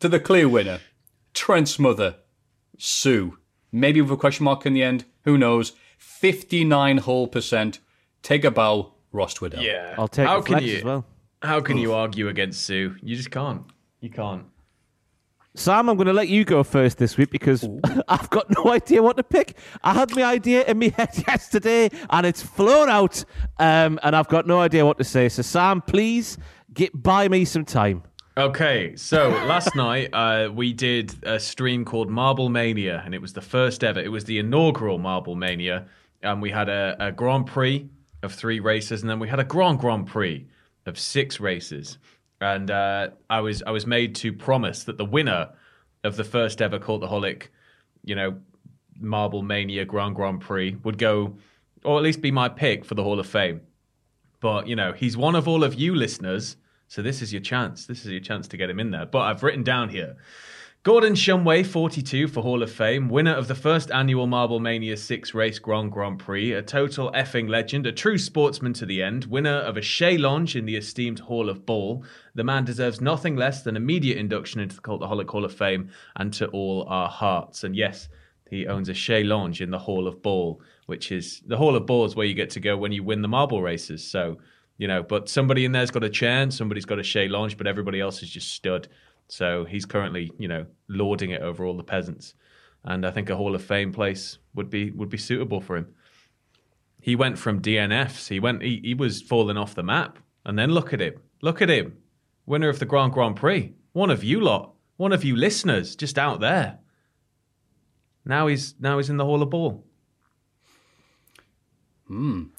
[0.00, 0.80] to the clear winner,
[1.36, 2.16] Trent's mother,
[2.78, 3.38] Sue.
[3.70, 5.04] Maybe with a question mark in the end.
[5.24, 5.72] Who knows?
[5.98, 7.78] 59 whole percent.
[8.22, 9.62] Take a bow, Ross Tweddell.
[9.62, 11.04] yeah I'll take how the can you as well.
[11.42, 13.62] how can you argue against sue you just can't
[14.00, 14.44] you can't
[15.54, 17.66] Sam, I'm going to let you go first this week because
[18.08, 19.56] I've got no idea what to pick.
[19.82, 23.24] I had my idea in my head yesterday and it's flown out,
[23.58, 25.30] um, and I've got no idea what to say.
[25.30, 26.36] So, Sam, please
[26.74, 28.02] get buy me some time.
[28.38, 33.32] Okay, so last night uh, we did a stream called Marble Mania, and it was
[33.32, 33.98] the first ever.
[33.98, 35.86] It was the inaugural Marble Mania,
[36.22, 37.88] and we had a, a Grand Prix
[38.22, 40.46] of three races, and then we had a Grand Grand Prix
[40.84, 41.96] of six races.
[42.38, 45.48] And uh, I was I was made to promise that the winner
[46.04, 47.44] of the first ever Cultaholic,
[48.04, 48.36] you know,
[49.00, 51.38] Marble Mania Grand Grand Prix would go,
[51.84, 53.62] or at least be my pick for the Hall of Fame.
[54.40, 57.86] But you know, he's one of all of you listeners, so this is your chance.
[57.86, 59.06] This is your chance to get him in there.
[59.06, 60.16] But I've written down here.
[60.86, 65.34] Gordon Shumway, 42 for Hall of Fame, winner of the first annual Marble Mania 6
[65.34, 69.56] race Grand Grand Prix, a total effing legend, a true sportsman to the end, winner
[69.56, 72.04] of a chaise lounge in the esteemed Hall of Ball.
[72.36, 76.32] The man deserves nothing less than immediate induction into the Cultaholic Hall of Fame and
[76.34, 77.64] to all our hearts.
[77.64, 78.08] And yes,
[78.48, 81.84] he owns a chaise lounge in the Hall of Ball, which is the Hall of
[81.84, 84.08] Ball is where you get to go when you win the marble races.
[84.08, 84.38] So,
[84.78, 87.66] you know, but somebody in there's got a chair, somebody's got a chaise lounge, but
[87.66, 88.88] everybody else is just stood.
[89.28, 92.34] So he's currently, you know, lording it over all the peasants.
[92.84, 95.94] And I think a Hall of Fame place would be would be suitable for him.
[97.00, 100.18] He went from DNFs, he went he, he was falling off the map.
[100.44, 101.14] And then look at him.
[101.42, 101.96] Look at him.
[102.46, 103.74] Winner of the Grand Grand Prix.
[103.92, 104.74] One of you lot.
[104.96, 106.78] One of you listeners just out there.
[108.24, 109.84] Now he's now he's in the Hall of Ball.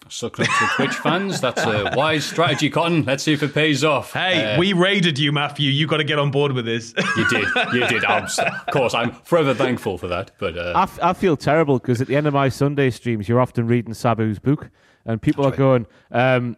[0.10, 1.40] Suck up to Twitch fans.
[1.40, 3.06] That's a wise strategy, Cotton.
[3.06, 4.12] Let's see if it pays off.
[4.12, 5.72] Hey, Uh, we raided you, Matthew.
[5.72, 6.94] You got to get on board with this.
[7.16, 7.48] You did.
[7.74, 8.04] You did.
[8.04, 10.32] I'm, of course, I'm forever thankful for that.
[10.38, 13.30] But uh, I, f- I feel terrible because at the end of my Sunday streams,
[13.30, 14.70] you're often reading Sabu's book,
[15.06, 16.58] and people are going, um,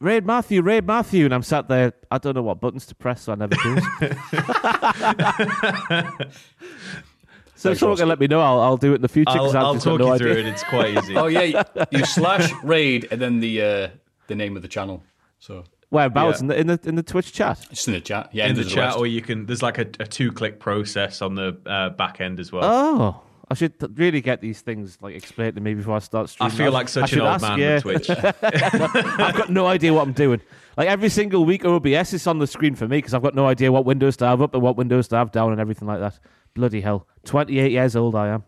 [0.00, 1.92] "Raid Matthew, raid Matthew," and I'm sat there.
[2.10, 3.76] I don't know what buttons to press, so I never do.
[7.54, 9.44] so if someone can let me know, I'll, I'll do it in the future I'll,
[9.44, 10.44] because I've I'll just got talk no you through idea.
[10.46, 10.48] it.
[10.48, 11.16] It's quite easy.
[11.16, 13.88] oh yeah, you slash raid and then the uh,
[14.26, 15.02] the name of the channel.
[15.38, 16.42] So Whereabouts Yeah.
[16.42, 17.64] in the in the in the Twitch chat?
[17.70, 18.30] just in the chat.
[18.32, 18.98] Yeah, in the there's chat, rest.
[18.98, 19.46] or you can.
[19.46, 22.64] There's like a, a two-click process on the uh, back end as well.
[22.64, 26.30] Oh, I should th- really get these things like explained to me before I start
[26.30, 26.50] streaming.
[26.50, 26.66] I streaming.
[26.66, 27.74] feel sh- like I such an should old ask, man yeah.
[27.74, 28.10] with Twitch.
[28.42, 30.40] I've got no idea what I'm doing.
[30.76, 33.46] Like every single week, OBS is on the screen for me because I've got no
[33.46, 36.00] idea what windows to have up and what windows to have down and everything like
[36.00, 36.18] that.
[36.54, 37.06] Bloody hell!
[37.24, 38.44] Twenty-eight years old I am.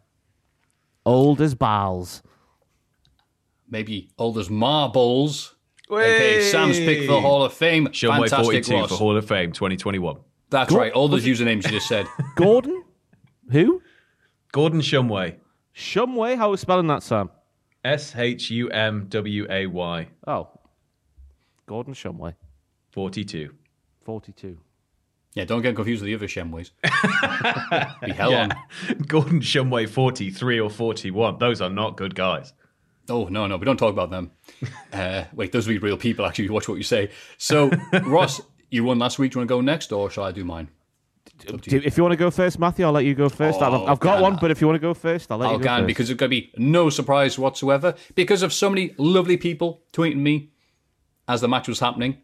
[1.05, 2.23] Old as balls.
[3.69, 5.55] Maybe old as marbles.
[5.90, 7.87] Okay, Sam's pick for the Hall of Fame.
[7.88, 8.88] Shumway Fantastic, 42 Ross.
[8.90, 10.16] for Hall of Fame 2021.
[10.51, 10.92] That's right.
[10.92, 12.07] All those usernames you just said.
[12.37, 12.83] Gordon?
[13.51, 13.83] Who?
[14.53, 15.37] Gordon Shumway.
[15.75, 16.37] Shumway?
[16.37, 17.31] How are we spelling that, Sam?
[17.85, 20.49] S H U M W A Y Oh,
[21.66, 22.35] Gordon Shumway,
[22.92, 23.53] 42.
[24.05, 24.59] forty-two.
[25.37, 26.70] Yeah, don't get confused with the other Shemways.
[28.01, 28.53] Be hell on.
[29.07, 31.38] Gordon Shumway 43 or 41.
[31.38, 32.53] Those are not good guys.
[33.09, 34.33] Oh no, no, we don't talk about them.
[34.92, 36.25] Uh, wait, those are real people.
[36.25, 37.11] Actually, watch what you say.
[37.37, 37.70] So,
[38.05, 39.33] Ross, you won last week.
[39.33, 40.68] Do you want to go next, or shall I do mine?
[41.46, 43.61] Do- If you want to go first, Matthew, I'll let you go first.
[43.61, 44.22] I've, Oh, I've got God.
[44.22, 45.87] one, but if you want to go first, I'll let I'll you go gan first.
[45.88, 50.16] because it's going to be no surprise whatsoever because of so many lovely people tweeting
[50.16, 50.49] me
[51.29, 52.22] as the match was happening,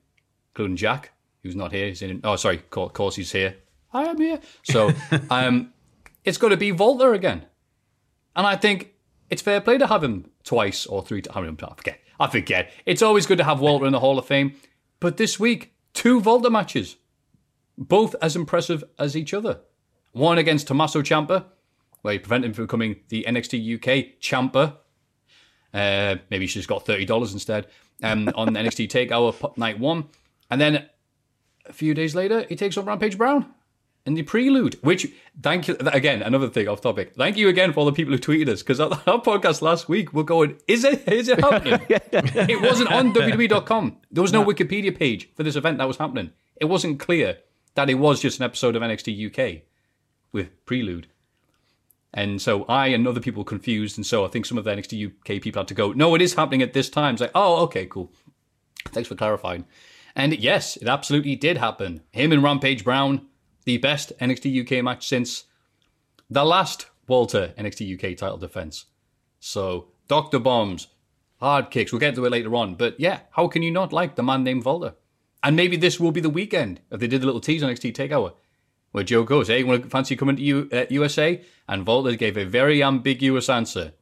[0.52, 1.88] including Jack, who's not here.
[1.88, 2.20] He's in.
[2.24, 3.56] Oh, sorry, of course he's here.
[3.92, 4.40] I am here.
[4.62, 4.92] So,
[5.30, 5.72] um,
[6.24, 7.46] it's going to be Walter again,
[8.34, 8.94] and I think
[9.30, 11.22] it's fair play to have him twice or three.
[11.22, 11.36] times.
[11.36, 12.00] I, mean, I forget.
[12.20, 12.72] I forget.
[12.86, 14.54] It's always good to have Walter in the Hall of Fame,
[15.00, 16.96] but this week two Walter matches,
[17.76, 19.60] both as impressive as each other.
[20.12, 21.46] One against Tommaso Ciampa,
[22.02, 24.78] where he prevented him from becoming the NXT UK Champa.
[25.72, 27.66] Uh, maybe have got thirty dollars instead
[28.02, 30.04] um, on NXT Takeover night one,
[30.50, 30.86] and then
[31.66, 33.52] a few days later he takes on Rampage Brown
[34.04, 34.78] in the prelude.
[34.82, 35.06] Which
[35.40, 36.22] thank you again.
[36.22, 37.14] Another thing off topic.
[37.16, 39.88] Thank you again for all the people who tweeted us because our, our podcast last
[39.88, 40.58] week we're going.
[40.68, 41.06] Is it?
[41.08, 41.80] Is it happening?
[41.88, 43.98] it wasn't on WWE.com.
[44.10, 46.32] There was no Wikipedia page for this event that was happening.
[46.56, 47.38] It wasn't clear
[47.74, 49.62] that it was just an episode of NXT UK
[50.32, 51.08] with prelude.
[52.14, 54.70] And so I and other people were confused, and so I think some of the
[54.70, 57.14] NXT UK people had to go, no, it is happening at this time.
[57.14, 58.12] It's like, oh, okay, cool.
[58.88, 59.64] Thanks for clarifying.
[60.14, 62.02] And yes, it absolutely did happen.
[62.10, 63.26] Him and Rampage Brown,
[63.64, 65.44] the best NXT UK match since
[66.28, 68.86] the last Walter NXT UK title defense.
[69.40, 70.38] So, Dr.
[70.38, 70.88] Bombs,
[71.40, 72.74] hard kicks, we'll get to it later on.
[72.74, 74.94] But yeah, how can you not like the man named Walter?
[75.42, 77.94] And maybe this will be the weekend if they did a little tease on NXT
[77.94, 78.34] Takeover
[78.92, 81.42] where Joe goes, hey, want to fancy coming to U- uh, USA?
[81.68, 83.94] And Walter gave a very ambiguous answer.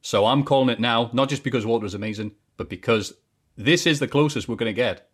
[0.00, 3.12] So I'm calling it now, not just because Walter is amazing, but because
[3.56, 5.10] this is the closest we're going to get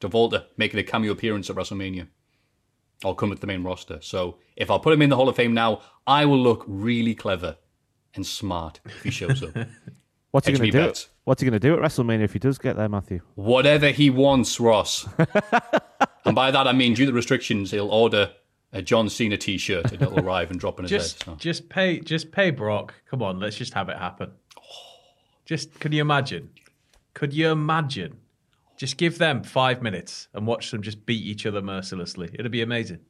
[0.00, 2.08] to Walter making a cameo appearance at WrestleMania.
[3.04, 3.98] I'll come at the main roster.
[4.02, 7.14] So if I put him in the Hall of Fame now, I will look really
[7.14, 7.56] clever
[8.14, 9.54] and smart if he shows up.
[10.32, 10.86] What's he going to do?
[10.86, 11.08] bets.
[11.24, 13.20] What's he going to do at WrestleMania if he does get there, Matthew?
[13.34, 15.08] Whatever he wants, Ross.
[16.24, 18.32] and by that I mean, due to restrictions, he'll order
[18.72, 21.32] a John Cena T-shirt and it'll arrive and drop in his Just, head.
[21.32, 21.36] So.
[21.36, 22.94] just pay, just pay Brock.
[23.10, 24.30] Come on, let's just have it happen.
[25.46, 26.50] Just, can you imagine?
[27.12, 28.18] Could you imagine?
[28.80, 32.30] Just give them five minutes and watch them just beat each other mercilessly.
[32.32, 33.00] It'd be amazing.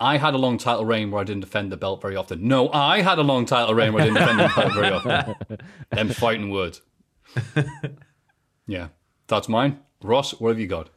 [0.00, 2.48] I had a long title reign where I didn't defend the belt very often.
[2.48, 5.58] No, I had a long title reign where I didn't defend the belt very often.
[5.90, 6.82] Them fighting words.
[8.66, 8.88] yeah,
[9.28, 9.78] that's mine.
[10.02, 10.90] Ross, what have you got?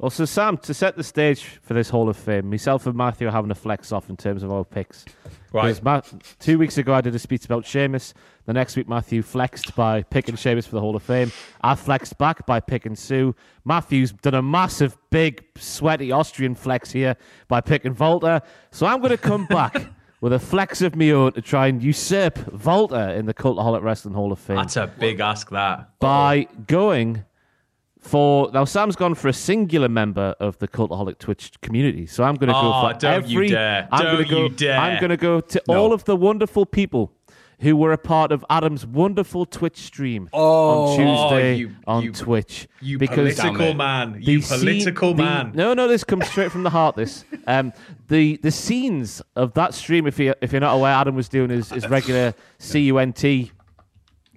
[0.00, 3.26] Well, so Sam, to set the stage for this Hall of Fame, myself and Matthew
[3.26, 5.04] are having a flex off in terms of our picks.
[5.52, 5.82] Right.
[5.82, 6.02] Ma-
[6.38, 8.14] two weeks ago, I did a speech about Sheamus.
[8.46, 11.32] The next week, Matthew flexed by picking Sheamus for the Hall of Fame.
[11.62, 13.34] I flexed back by picking Sue.
[13.64, 17.16] Matthew's done a massive, big, sweaty Austrian flex here
[17.48, 18.40] by picking Walter.
[18.70, 19.84] So I'm going to come back
[20.20, 24.14] with a flex of my own to try and usurp Walter in the Cultaholic Wrestling
[24.14, 25.50] Hall of Fame That's a big ask.
[25.50, 27.24] That by going
[28.00, 28.64] for now.
[28.64, 32.52] Sam's gone for a singular member of the Cultaholic Twitch community, so I'm going to
[32.54, 33.88] go Oh, for don't you dare.
[33.92, 34.78] I'm Don't gonna go, you dare.
[34.78, 35.74] I'm going to go to No.
[35.76, 37.12] all of the wonderful people
[37.60, 42.12] who were a part of Adam's wonderful Twitch stream Oh, on Tuesday you- on you-
[42.12, 42.68] Twitch.
[42.80, 44.12] you because political man.
[44.12, 45.50] the You scene- political the- man.
[45.56, 46.94] No, no, this comes straight from the heart.
[46.94, 47.72] This, um,
[48.06, 50.06] the the scenes of that stream.
[50.06, 53.50] If you if you're not aware, Adam was doing his, his regular CUNT.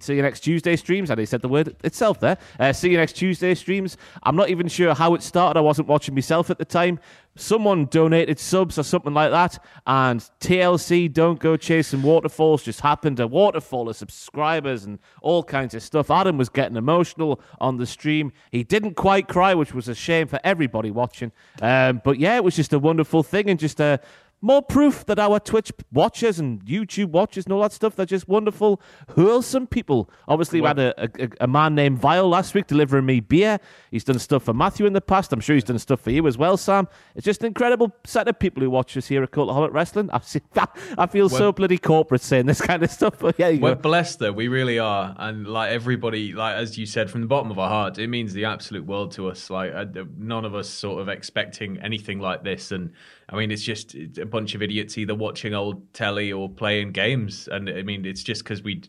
[0.02, 1.10] See you next Tuesday streams.
[1.10, 2.38] And he said the word itself there.
[2.58, 3.96] Uh, see you next Tuesday streams.
[4.22, 5.58] I'm not even sure how it started.
[5.58, 6.98] I wasn't watching myself at the time.
[7.36, 9.64] Someone donated subs or something like that.
[9.86, 13.20] And TLC, Don't Go Chasing Waterfalls, just happened.
[13.20, 16.10] A waterfall of subscribers and all kinds of stuff.
[16.10, 18.32] Adam was getting emotional on the stream.
[18.50, 21.32] He didn't quite cry, which was a shame for everybody watching.
[21.62, 24.00] Um, but yeah, it was just a wonderful thing and just a
[24.42, 28.28] more proof that our Twitch watchers and YouTube watchers and all that stuff, they're just
[28.28, 28.80] wonderful,
[29.14, 30.10] wholesome people.
[30.26, 33.60] Obviously, we had a, a, a man named Vile last week delivering me beer.
[33.92, 35.32] He's done stuff for Matthew in the past.
[35.32, 36.88] I'm sure he's done stuff for you as well, Sam.
[37.14, 40.10] It's just an incredible set of people who watch us here at Cultaholic Wrestling.
[40.12, 40.40] I, see,
[40.98, 43.82] I feel so bloody corporate saying this kind of stuff, but yeah, you We're go.
[43.82, 47.50] blessed though, we really are, and like everybody, like as you said, from the bottom
[47.52, 49.50] of our heart, it means the absolute world to us.
[49.50, 49.84] Like uh,
[50.18, 52.92] none of us sort of expecting anything like this, and
[53.32, 57.48] I mean, it's just a bunch of idiots either watching old telly or playing games,
[57.50, 58.82] and I mean, it's just because we,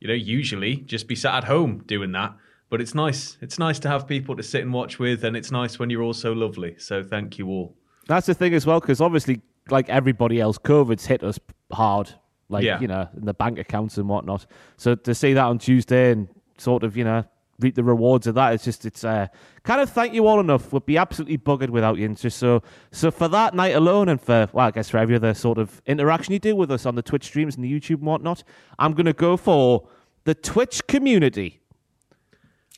[0.00, 2.34] you know, usually just be sat at home doing that.
[2.70, 3.38] But it's nice.
[3.40, 6.02] It's nice to have people to sit and watch with, and it's nice when you're
[6.02, 6.74] all so lovely.
[6.78, 7.74] So thank you all.
[8.08, 11.40] That's the thing as well, because obviously, like everybody else, COVID's hit us
[11.72, 12.12] hard,
[12.50, 12.78] like, Yeah.
[12.80, 14.44] you know, in the bank accounts and whatnot.
[14.76, 17.24] So to see that on Tuesday and sort of, you know,
[17.60, 19.26] reap the rewards of that, it's just, it's uh,
[19.64, 20.72] kind of thank you all enough.
[20.72, 22.06] We'd be absolutely buggered without you.
[22.06, 25.16] And just so, so for that night alone and for, well, I guess for every
[25.16, 27.96] other sort of interaction you do with us on the Twitch streams and the YouTube
[27.96, 28.44] and whatnot,
[28.78, 29.88] I'm going to go for
[30.24, 31.60] the Twitch community.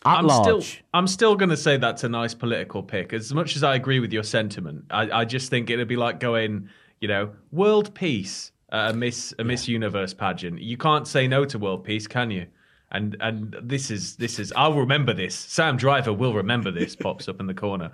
[0.04, 0.44] At I'm large.
[0.44, 3.12] still, I'm still going to say that's a nice political pick.
[3.12, 6.20] As much as I agree with your sentiment, I, I just think it'd be like
[6.20, 6.70] going,
[7.02, 10.60] you know, world peace at a Miss a Miss Universe pageant.
[10.60, 12.46] You can't say no to world peace, can you?
[12.92, 15.34] And and this is this is I'll remember this.
[15.34, 16.96] Sam Driver will remember this.
[16.96, 17.92] Pops up in the corner.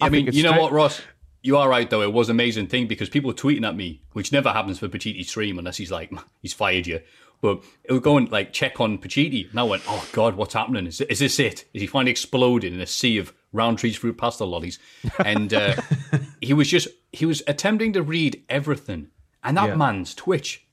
[0.00, 1.00] I, mean, you know straight- what, Ross?
[1.42, 2.02] You are right though.
[2.02, 4.88] It was an amazing thing because people were tweeting at me, which never happens for
[4.88, 7.00] Pacitti stream unless he's like he's fired you.
[7.40, 10.54] But it would go and like check on Pacitti, and I went, "Oh God, what's
[10.54, 10.86] happening?
[10.88, 11.64] Is, is this it?
[11.72, 14.80] Is he finally exploding in a sea of Rowntree's fruit pasta lollies?"
[15.24, 15.76] And uh,
[16.40, 19.08] he was just he was attempting to read everything,
[19.44, 19.74] and that Yeah.
[19.76, 20.66] man's Twitch,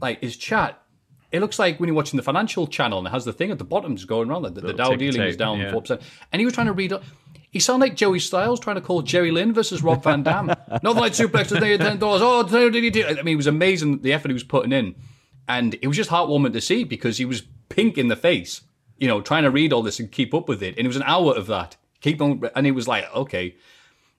[0.00, 0.78] like his chat.
[1.32, 3.58] It looks like when you're watching the financial channel and it has the thing at
[3.58, 4.42] the bottom just going around.
[4.42, 5.72] The, the Little Dow dealing is down yeah.
[5.72, 6.92] four percent, and he was trying to read.
[7.50, 10.46] He sounded like Joey Styles trying to call Jerry Lynn versus Rob Van Dam.
[10.82, 12.22] Northern Light suplex today at ten dollars.
[12.22, 13.04] Oh, today did he do?
[13.06, 14.94] I mean, it was amazing the effort he was putting in,
[15.48, 18.62] and it was just heartwarming to see because he was pink in the face,
[18.98, 20.76] you know, trying to read all this and keep up with it.
[20.76, 21.76] And it was an hour of that.
[22.00, 23.56] Keep on, and it was like okay.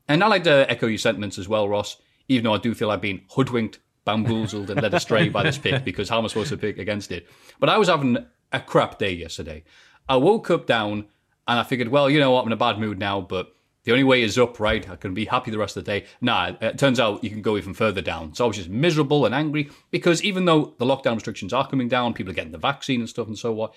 [0.08, 1.97] And I like to echo your sentiments as well, Ross.
[2.28, 5.84] Even though I do feel I've been hoodwinked, bamboozled, and led astray by this pick
[5.84, 7.28] because how am I supposed to pick against it?
[7.60, 8.18] But I was having
[8.52, 9.63] a crap day yesterday.
[10.08, 11.06] I woke up down
[11.48, 13.92] and I figured, well, you know what, I'm in a bad mood now, but the
[13.92, 14.89] only way is up, right?
[14.89, 16.06] I can be happy the rest of the day.
[16.22, 18.34] Nah, uh, it turns out you can go even further down.
[18.34, 21.89] So I was just miserable and angry because even though the lockdown restrictions are coming
[21.89, 23.74] down, people are getting the vaccine and stuff and so what.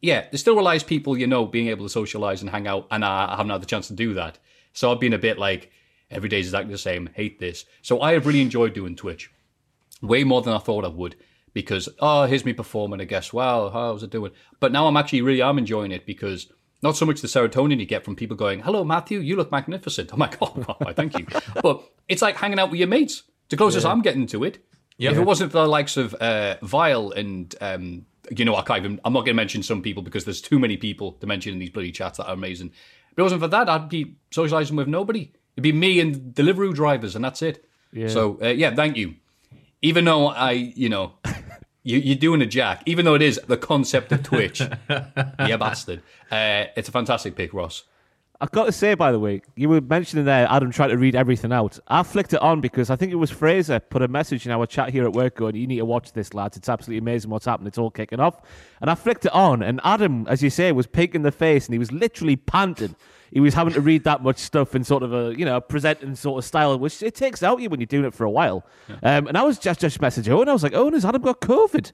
[0.00, 3.04] Yeah, there still relies people, you know, being able to socialize and hang out, and
[3.04, 4.36] I haven't had the chance to do that.
[4.72, 5.70] So I've been a bit like,
[6.10, 7.66] every day is exactly the same, hate this.
[7.82, 9.30] So I have really enjoyed doing Twitch
[10.02, 11.16] way more than I thought I would
[11.54, 13.32] because oh here's me performing I guess.
[13.32, 14.32] Wow how's it doing?
[14.60, 17.86] But now I'm actually really I'm enjoying it because not so much the serotonin you
[17.86, 20.12] get from people going hello Matthew you look magnificent.
[20.12, 20.46] I'm like oh
[20.78, 21.26] why, thank you.
[21.62, 23.22] But it's like hanging out with your mates.
[23.48, 24.64] The closest I'm getting to it
[24.98, 28.84] if it wasn't for the likes of uh, Vile and um, you know I can't
[28.84, 31.52] even I'm not going to mention some people because there's too many people to mention
[31.52, 32.68] in these bloody chats that are amazing.
[33.10, 35.32] If it wasn't for that I'd be socializing with nobody.
[35.56, 37.64] It'd be me and Deliveroo drivers and that's it.
[38.08, 39.16] So uh, yeah thank you
[39.82, 41.14] even though I, you know,
[41.82, 46.02] you, you're doing a jack, even though it is the concept of Twitch, yeah, bastard.
[46.30, 47.84] Uh, it's a fantastic pick, Ross.
[48.40, 51.14] I've got to say, by the way, you were mentioning there Adam trying to read
[51.14, 51.78] everything out.
[51.86, 54.66] I flicked it on because I think it was Fraser put a message in our
[54.66, 56.56] chat here at work going, You need to watch this, lads.
[56.56, 57.68] It's absolutely amazing what's happened.
[57.68, 58.40] It's all kicking off.
[58.80, 61.66] And I flicked it on, and Adam, as you say, was pink in the face
[61.66, 62.96] and he was literally panting.
[63.32, 66.14] He was having to read that much stuff in sort of a, you know, presenting
[66.14, 68.64] sort of style, which it takes out you when you're doing it for a while.
[69.02, 70.48] Um, and I was just, just messaging Owen.
[70.48, 71.92] I was like, Owen, has Adam got COVID?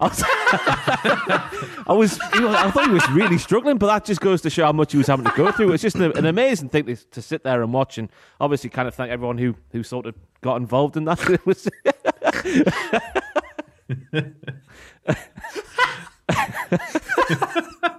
[0.00, 0.22] I was,
[1.86, 4.50] I was, you know, I thought he was really struggling, but that just goes to
[4.50, 5.72] show how much he was having to go through.
[5.72, 8.08] It's just an, an amazing thing to, to sit there and watch, and
[8.40, 11.20] obviously, kind of thank everyone who who sort of got involved in that.
[11.30, 11.68] It was,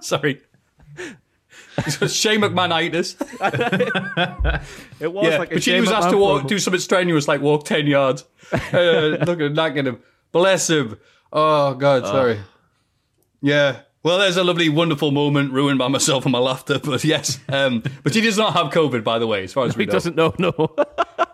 [0.00, 0.42] Sorry.
[2.08, 3.16] Shane McMahonitis.
[5.00, 7.40] it was Yeah, like a but she was asked to walk, do something strenuous like
[7.40, 8.24] walk 10 yards.
[8.52, 10.02] Uh, look at that, him.
[10.30, 10.98] Bless him.
[11.32, 12.38] Oh, God, sorry.
[13.40, 13.80] Yeah.
[14.02, 17.38] Well, there's a lovely, wonderful moment ruined by myself and my laughter, but yes.
[17.48, 19.90] Um, but he does not have COVID, by the way, as far as we know.
[19.90, 20.76] He doesn't know, no.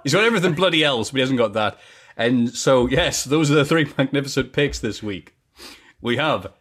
[0.05, 1.81] He's got everything bloody else, but he hasn't got that.
[2.17, 5.35] And so, yes, those are the three magnificent picks this week.
[6.01, 6.53] We have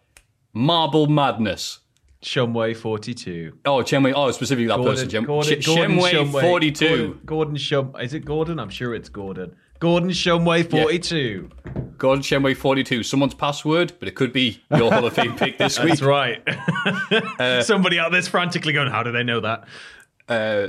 [0.53, 1.79] Marble Madness.
[2.23, 3.59] Shumway 42.
[3.65, 4.13] Oh, Chenway.
[4.15, 5.09] Oh, specifically that person.
[5.09, 6.41] Chem- Gordon, Ch- Gordon Shumway.
[6.41, 6.87] 42.
[6.87, 7.95] Gordon, Gordon Shum.
[8.01, 8.59] Is it Gordon?
[8.59, 9.55] I'm sure it's Gordon.
[9.79, 11.49] Gordon Shumway 42.
[11.97, 13.03] Gordon Shenway 42.
[13.03, 15.89] Someone's password, but it could be your Hall of Fame pick this week.
[15.89, 16.41] That's right.
[17.63, 19.67] Somebody out there's frantically going, how do they know that?
[20.27, 20.67] Uh,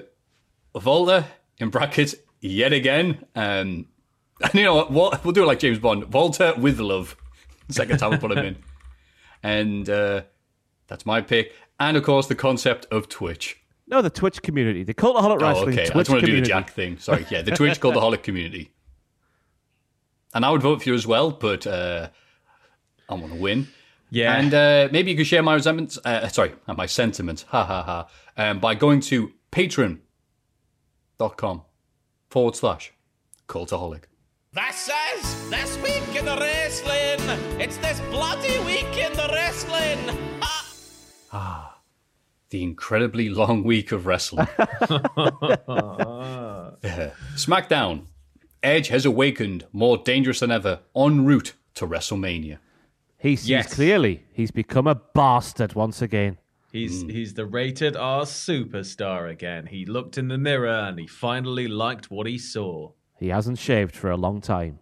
[0.78, 1.26] Volta,
[1.58, 3.24] in brackets, yet again.
[3.34, 3.86] Um,
[4.42, 4.90] and you know what?
[4.92, 5.24] what?
[5.24, 6.04] We'll do it like James Bond.
[6.04, 7.16] Volta with love.
[7.70, 8.56] Second time we put him in.
[9.42, 10.22] And uh,
[10.88, 11.52] that's my pick.
[11.78, 13.56] And of course, the concept of Twitch.
[13.86, 15.44] No, the Twitch community, the Cultaholic Wrestling.
[15.44, 15.82] Oh, Wrestling okay.
[15.82, 16.46] I just want to do the.
[16.46, 16.98] Jack thing.
[16.98, 17.24] Sorry.
[17.30, 18.72] Yeah, the Twitch Cultaholic community.
[20.34, 22.08] And I would vote for you as well, but uh,
[23.08, 23.68] I want to win.
[24.10, 24.38] Yeah.
[24.38, 27.82] And uh, maybe you could share my resentments, uh, sorry, uh, my sentiments, ha ha
[27.82, 31.62] ha, um, by going to patreon.com
[32.28, 32.92] forward slash
[33.48, 34.02] cultaholic.
[34.52, 37.60] This is this week in the wrestling.
[37.60, 39.67] It's this bloody week in the wrestling.
[41.32, 41.74] Ah.
[42.50, 44.46] The incredibly long week of wrestling.
[47.36, 48.06] SmackDown.
[48.62, 52.58] Edge has awakened more dangerous than ever en route to WrestleMania.
[53.18, 53.74] He sees Yes.
[53.74, 56.38] clearly he's become a bastard once again.
[56.72, 57.08] He's Hmm.
[57.10, 59.66] he's the rated R superstar again.
[59.66, 62.92] He looked in the mirror and he finally liked what he saw.
[63.18, 64.78] He hasn't shaved for a long time.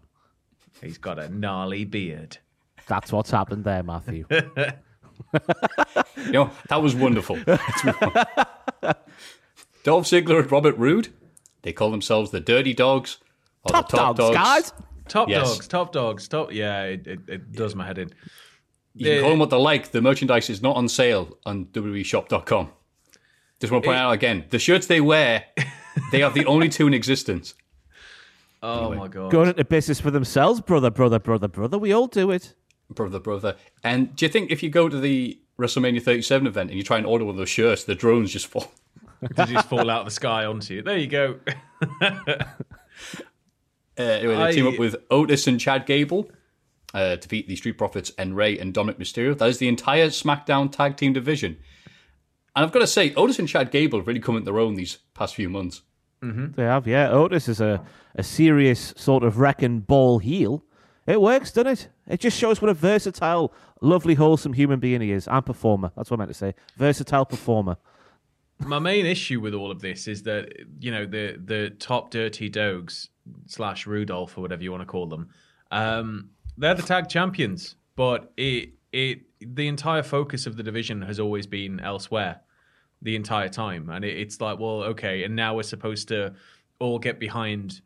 [0.82, 2.38] He's got a gnarly beard.
[2.86, 4.26] That's what's happened there, Matthew.
[6.16, 7.36] You know, that was wonderful.
[9.84, 11.08] Dolph Ziggler and Robert Roode,
[11.62, 13.18] they call themselves the Dirty Dogs.
[13.64, 14.72] Or Top, the Top dogs, guys.
[15.08, 15.54] Top Yes.
[15.54, 16.52] dogs, top dogs, top.
[16.52, 18.10] Yeah, it, it, it does my head in.
[18.94, 19.92] You can call them what they like.
[19.92, 22.70] The merchandise is not on sale on WWEshop.com.
[23.60, 25.44] Just want to point out again, the shirts they wear,
[26.10, 27.54] they are the only two in existence.
[28.62, 29.30] Oh my god.
[29.30, 31.78] Going into business for themselves, brother, brother, brother, brother.
[31.78, 32.54] We all do it.
[32.91, 33.57] Brother, brother.
[33.82, 36.99] And do you think if you go to the WrestleMania 37 event and you try
[36.99, 38.72] and order one of those shirts, the drones just fall?
[39.34, 40.82] Did just fall out of the sky onto you?
[40.82, 41.41] There you go.
[43.99, 46.30] Uh, anyway, they team up with Otis and Chad Gable
[46.93, 49.37] uh, to beat the Street Profits and Ray and Dominik Mysterio.
[49.37, 51.57] That is the entire SmackDown tag team division.
[52.55, 54.74] And I've got to say, Otis and Chad Gable have really come into their own
[54.74, 55.80] these past few months.
[56.57, 57.11] They have, yeah.
[57.11, 57.84] Otis is a,
[58.16, 60.64] a serious sort of wrecking ball heel.
[61.07, 61.88] It works, doesn't it?
[62.09, 65.92] It just shows what a versatile, lovely, wholesome human being he is and performer.
[65.96, 66.54] That's what I meant to say.
[66.76, 67.76] Versatile performer.
[68.59, 72.48] my main issue with all of this is that you know the the top dirty
[72.48, 73.11] dogs
[73.46, 75.28] slash Rudolph or whatever you want to call them,
[75.70, 81.20] um, they're the tag champions, but it it the entire focus of the division has
[81.20, 82.40] always been elsewhere
[83.02, 86.34] the entire time, and it, it's like well okay, and now we're supposed to
[86.78, 87.80] all get behind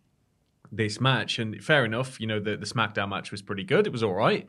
[0.73, 3.93] this match, and fair enough, you know the the SmackDown match was pretty good, it
[3.93, 4.49] was all right.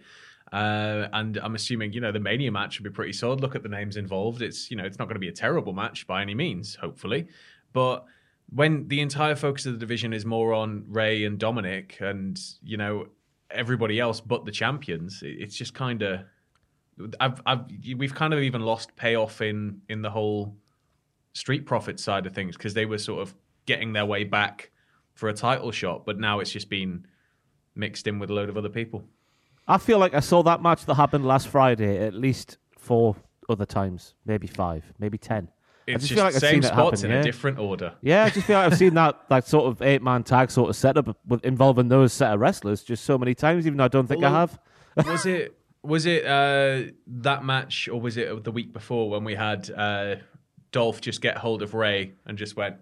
[0.51, 3.39] Uh, and I'm assuming, you know, the Mania match will be pretty solid.
[3.39, 4.41] Look at the names involved.
[4.41, 7.27] It's, you know, it's not going to be a terrible match by any means, hopefully.
[7.71, 8.03] But
[8.49, 12.75] when the entire focus of the division is more on Ray and Dominik and, you
[12.75, 13.07] know,
[13.49, 16.21] everybody else but the champions, it's just kind of.
[17.19, 17.61] I've, I've,
[17.95, 20.55] we've kind of even lost payoff in in the whole
[21.33, 23.33] Street profit side of things because they were sort of
[23.65, 24.69] getting their way back
[25.13, 27.05] for a title shot, but now it's just been
[27.75, 29.03] mixed in with a load of other people.
[29.67, 33.15] I feel like I saw that match that happened last Friday at least four
[33.47, 35.49] other times, maybe five, maybe ten.
[35.87, 37.21] I It's just just, feel like I've same seen spots happen, in yeah.
[37.21, 37.93] a different order.
[38.01, 40.69] Yeah, I just feel like I've seen that like sort of eight man tag sort
[40.69, 43.89] of setup with involving those set of wrestlers just so many times, even though I
[43.89, 44.59] don't think I have.
[45.05, 49.35] was it was it uh, that match or was it the week before when we
[49.35, 50.15] had uh,
[50.71, 52.77] Dolph just get hold of Ray and just went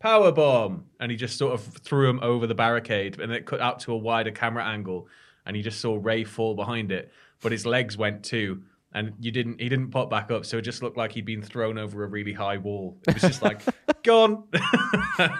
[0.00, 3.60] power bomb and he just sort of threw him over the barricade and it cut
[3.60, 5.06] out to a wider camera angle
[5.46, 8.62] and you just saw Ray fall behind it, but his legs went too.
[8.92, 9.60] And you didn't.
[9.60, 12.08] He didn't pop back up, so it just looked like he'd been thrown over a
[12.08, 12.98] really high wall.
[13.06, 13.62] It was just like,
[14.02, 14.48] gone.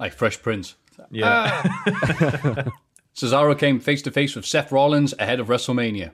[0.00, 0.74] Like Fresh Prince.
[1.12, 1.62] yeah.
[3.14, 6.10] Cesaro came face to face with Seth Rollins ahead of WrestleMania.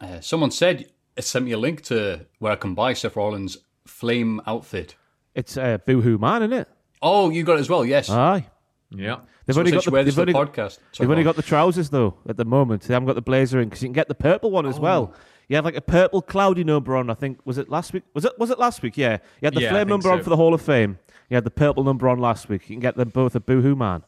[0.00, 0.86] Uh, someone said,
[1.16, 3.58] it sent me a link to where I can buy Seth Rollins'
[3.88, 4.94] flame outfit.
[5.34, 6.68] It's uh, Boohoo Man, isn't it?
[7.02, 8.10] Oh, you got it as well, yes.
[8.10, 8.46] Aye.
[8.90, 9.20] yeah.
[9.46, 10.72] They've So only got the, they've for the podcast.
[10.72, 12.82] Sorry, they've go only got the trousers though at the moment.
[12.82, 14.82] They haven't got the blazer in because you can get the purple one as Oh.
[14.82, 15.14] well.
[15.48, 17.10] You have like a purple cloudy number on.
[17.10, 18.04] I think was it last week?
[18.14, 18.96] Was it was it last week?
[18.96, 20.98] Yeah, you had the Yeah, flame think number on for the Hall of Fame.
[21.28, 22.68] You had the purple number on last week.
[22.70, 24.04] You can get them both at Boohoo Man,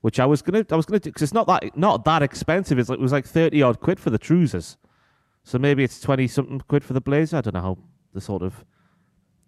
[0.00, 2.78] which I was gonna I was gonna do because it's not that not that expensive.
[2.78, 4.76] It's like, it was like thirty odd quid for the trousers,
[5.42, 7.38] so maybe it's twenty something quid for the blazer.
[7.38, 7.78] I don't know how
[8.12, 8.64] the sort of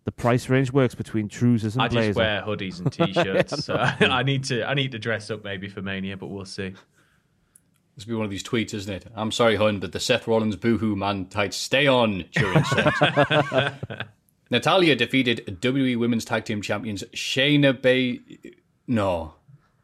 [0.05, 2.09] the price range works between trousers and I blazer.
[2.09, 3.65] just wear hoodies and t-shirts.
[3.65, 6.75] so I need to I need to dress up maybe for Mania, but we'll see.
[7.95, 9.07] This will be one of these tweets, isn't it?
[9.15, 14.09] I'm sorry, hun, but the Seth Rollins boohoo man tights stay on during set.
[14.51, 18.21] Natalya defeated WWE Women's Tag Team Champions Shayna Bay.
[18.87, 19.35] No.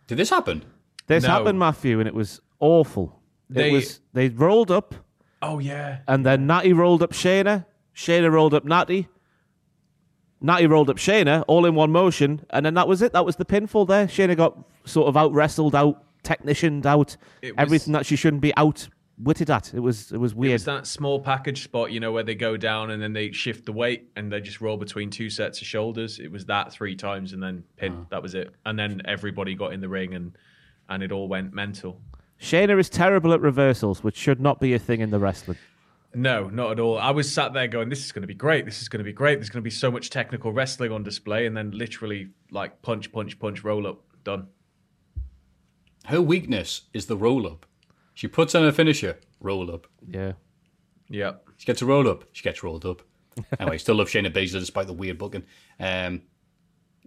[0.06, 0.64] Did this happen?
[1.06, 1.30] This No.
[1.30, 3.20] happened, Matthew, and it was awful.
[3.50, 4.94] They- it was they rolled up,
[5.40, 5.98] Oh yeah.
[6.08, 7.64] and then Natty rolled up Shayna.
[7.94, 9.08] Shayna rolled up Natty.
[10.40, 13.12] Natty rolled up Shayna all in one motion, and then that was it.
[13.12, 14.06] That was the pinfall there.
[14.06, 18.56] Shayna got sort of out wrestled, out technicianed, out was- everything that she shouldn't be
[18.56, 18.88] out
[19.20, 19.74] witted at.
[19.74, 20.54] It was it was weird.
[20.54, 23.66] It's that small package spot, you know, where they go down and then they shift
[23.66, 26.20] the weight and they just roll between two sets of shoulders.
[26.20, 27.96] It was that three times and then pin.
[27.98, 28.06] Ah.
[28.10, 28.50] That was it.
[28.64, 30.36] And then everybody got in the ring and
[30.88, 32.00] and it all went mental.
[32.40, 35.58] Shayna is terrible at reversals, which should not be a thing in the wrestling.
[36.14, 36.98] No, not at all.
[36.98, 38.64] I was sat there going, "This is going to be great.
[38.64, 39.36] This is going to be great.
[39.36, 43.12] There's going to be so much technical wrestling on display." And then literally, like punch,
[43.12, 44.48] punch, punch, roll up, done.
[46.06, 47.66] Her weakness is the roll up.
[48.14, 49.86] She puts on her finisher, roll up.
[50.08, 50.32] Yeah.
[51.08, 51.34] Yeah.
[51.56, 53.02] She gets a roll up, she gets rolled up.
[53.60, 55.44] anyway, still love Shayna Baszler despite the weird booking.
[55.78, 56.22] Um,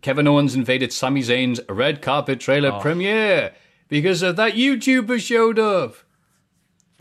[0.02, 3.54] Kevin Owens invaded Sami Zayn's red carpet trailer premiere
[3.88, 5.96] because of that YouTuber showed up.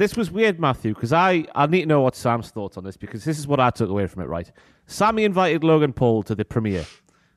[0.01, 2.97] This was weird, Matthew, because I, I need to know what Sam's thoughts on this
[2.97, 4.51] because this is what I took away from it, right?
[4.87, 6.87] Sami invited Logan Paul to the premiere.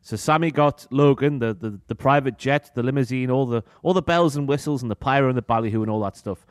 [0.01, 4.01] So Sami got Logan, the, the, the private jet, the limousine, all the all the
[4.01, 6.45] bells and whistles and the pyro and the ballyhoo and all that stuff.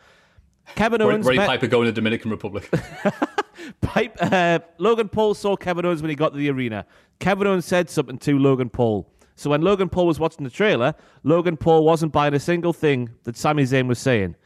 [0.75, 2.71] Kevin Owens Roddy met- Piper going to Dominican Republic.
[3.81, 6.85] Pipe, uh, Logan Paul saw Kevin Owens when he got to the arena.
[7.21, 9.11] Kevin Owens said something to Logan Paul.
[9.37, 13.09] So when Logan Paul was watching the trailer, Logan Paul wasn't buying a single thing
[13.25, 14.37] that Sami Zayn was saying.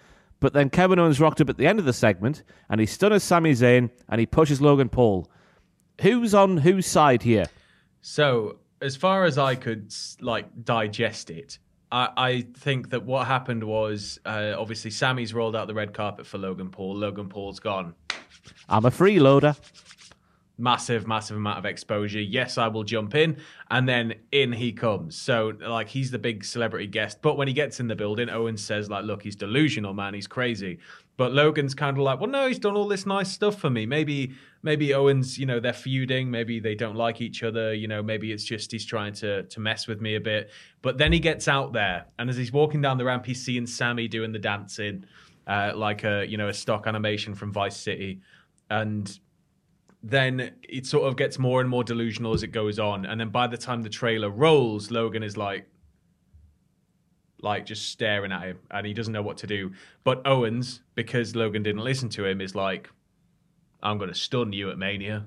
[0.41, 3.23] But then Kevin Owens rocked up at the end of the segment and he stunners
[3.23, 5.31] Sami Zayn and he pushes Logan Paul.
[6.03, 7.47] Who's on whose side here?
[8.03, 11.59] So, as far as I could like digest it,
[11.91, 16.27] I, I think that what happened was uh, obviously Sami's rolled out the red carpet
[16.27, 16.97] for Logan Paul.
[16.97, 17.95] Logan Paul's gone.
[18.69, 19.57] I'm a freeloader.
[20.59, 22.21] Massive, massive amount of exposure.
[22.21, 23.37] Yes, I will jump in,
[23.71, 25.15] and then in he comes.
[25.15, 27.21] So, like, he's the big celebrity guest.
[27.21, 30.15] But when he gets in the building, Owen says, like, look, he's delusional, man.
[30.15, 30.79] He's crazy.
[31.19, 33.87] But Logan's kind of like, well, no, he's done all this nice stuff for me.
[33.87, 36.31] Maybe, maybe Owens, you know, they're feuding.
[36.31, 37.73] Maybe they don't like each other.
[37.73, 40.51] You know, maybe it's just he's trying to to mess with me a bit.
[40.83, 43.67] But then he gets out there, and as he's walking down the ramp, he's seeing
[43.67, 45.07] Sami doing the dancing,
[45.47, 48.21] uh, like a you know a stock animation from Vice City,
[48.69, 49.19] and
[50.03, 53.07] then it sort of gets more and more delusional as it goes on.
[53.07, 55.67] And then by the time the trailer rolls, Logan is like,
[57.43, 59.73] like just staring at him and he doesn't know what to do.
[60.05, 62.91] But Owens, because Logan didn't listen to him, is like,
[63.83, 65.27] I'm going to stun you at Mania.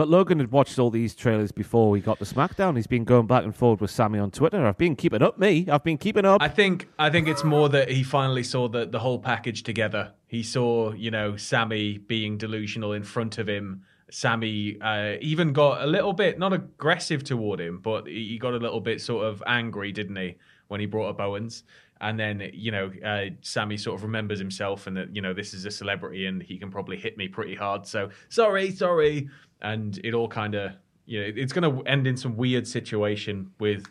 [0.00, 2.74] But Logan had watched all these trailers before we got to SmackDown.
[2.74, 4.64] He's been going back and forward with Sami on Twitter.
[4.64, 5.66] I've been keeping up, me.
[5.70, 6.40] I've been keeping up.
[6.40, 10.14] I think I think it's more that he finally saw the the whole package together.
[10.26, 13.82] He saw, you know, Sami being delusional in front of him.
[14.10, 18.56] Sami uh, even got a little bit not aggressive toward him, but he got a
[18.56, 20.36] little bit sort of angry, didn't he,
[20.68, 21.62] when he brought up Owens?
[22.00, 25.52] And then you know, uh, Sami sort of remembers himself and that you know this
[25.52, 27.86] is a celebrity and he can probably hit me pretty hard.
[27.86, 29.28] So sorry, sorry,
[29.62, 30.72] and it all kind of
[31.06, 33.86] you know it's going to end in some weird situation with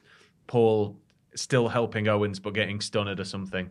[0.48, 0.98] Paul
[1.36, 3.70] still helping Owens but getting stunned or something.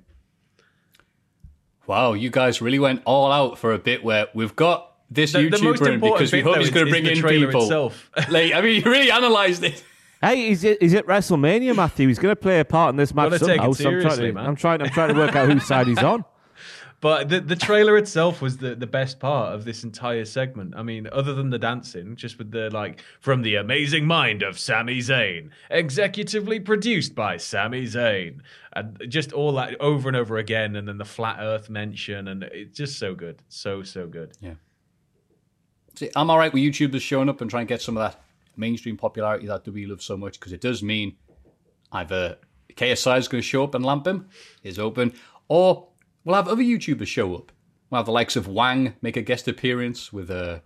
[1.86, 5.48] Wow, you guys really went all out for a bit where we've got this The-
[5.48, 7.62] the YouTuber in because we hope though, he's going to bring in people.
[7.62, 8.10] itself.
[8.28, 9.82] like, I mean, you really analysed it.
[10.20, 12.08] Hey, is it is it WrestleMania, Matthew?
[12.08, 13.72] He's going to play a part in this match somehow.
[13.72, 14.40] so I'm trying to.
[14.40, 14.82] I'm trying.
[14.82, 16.24] I'm trying to work out whose side he's on.
[17.00, 20.74] But the, the trailer itself was the, the best part of this entire segment.
[20.76, 24.58] I mean, other than the dancing, just with the like from the amazing mind of
[24.58, 28.40] Sami Zayn, executively produced by Sami Zayn,
[28.72, 32.42] and just all that over and over again, and then the flat Earth mention, and
[32.42, 34.32] it's just so good, so so good.
[34.40, 34.54] Yeah.
[35.94, 38.20] See, I'm all right with YouTubers showing up and trying to get some of that
[38.56, 41.16] mainstream popularity that we love so much because it does mean
[41.92, 42.38] either
[42.74, 44.28] KSI is going to show up and lamp him,
[44.64, 45.12] is open,
[45.48, 45.88] or
[46.24, 47.52] we'll have other YouTubers show up.
[47.90, 50.60] We'll have the likes of Wang make a guest appearance with uh,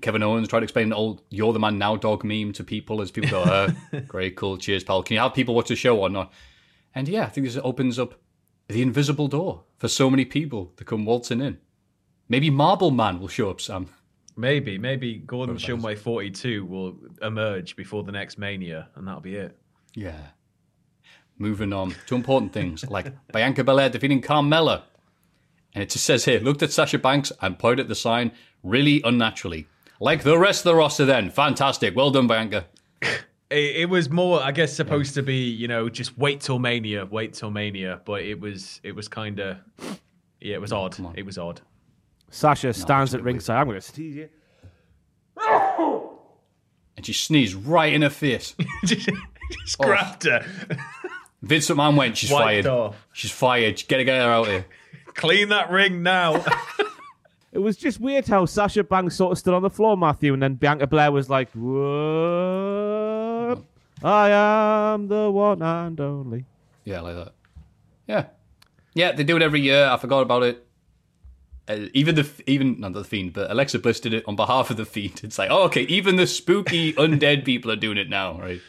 [0.00, 3.00] Kevin Owens try to explain the old "You're the man now" dog meme to people
[3.00, 3.70] as people go, uh,
[4.08, 6.32] "Great, cool, cheers, pal." Can you have people watch the show or not?
[6.94, 8.20] And yeah, I think this opens up
[8.68, 11.58] the invisible door for so many people to come waltzing in.
[12.28, 13.88] Maybe Marble Man will show up, Sam.
[14.36, 19.58] Maybe, maybe Gordon Shumway 42 will emerge before the next Mania, and that'll be it.
[19.94, 20.28] Yeah.
[21.40, 24.82] Moving on to important things like Bianca Belair defeating Carmella.
[25.74, 28.32] And it just says here, looked at Sasha Banks and pointed at the sign
[28.62, 29.66] really unnaturally.
[30.00, 31.30] Like the rest of the roster then.
[31.30, 31.96] Fantastic.
[31.96, 32.66] Well done, Bianca.
[33.52, 37.04] It, it was more, I guess, supposed to be, you know, just wait till Mania,
[37.04, 38.00] wait till Mania.
[38.04, 39.56] But it was, it was kind of,
[40.40, 40.96] yeah, it was odd.
[41.16, 41.60] It was odd.
[42.30, 43.56] Sasha stands at ringside.
[43.56, 44.28] I'm going to tease you.
[46.96, 48.54] And she sneezed right in her face.
[48.84, 49.84] just oh.
[49.84, 50.44] grabbed her,
[51.42, 52.66] Vince McMahon went, she's Wiped fired.
[52.66, 53.06] off.
[53.12, 53.82] She's fired.
[53.88, 54.66] Get her, get her out here.
[55.14, 56.44] clean that ring now.
[57.52, 60.40] It was just weird how Sasha Banks sort of stood on the floor, Matthew, and
[60.40, 63.64] then Bianca Belair was like, "What?
[64.04, 64.30] I
[64.94, 66.44] am the one and only."
[66.84, 67.32] Yeah, like that.
[68.06, 68.26] Yeah,
[68.94, 69.84] yeah, they do it every year.
[69.86, 70.64] I forgot about it.
[71.66, 74.76] Uh, even the even not the fiend, but Alexa Bliss did it on behalf of
[74.76, 75.22] the fiend.
[75.24, 78.60] It's like, oh, okay, even the spooky undead people are doing it now, right?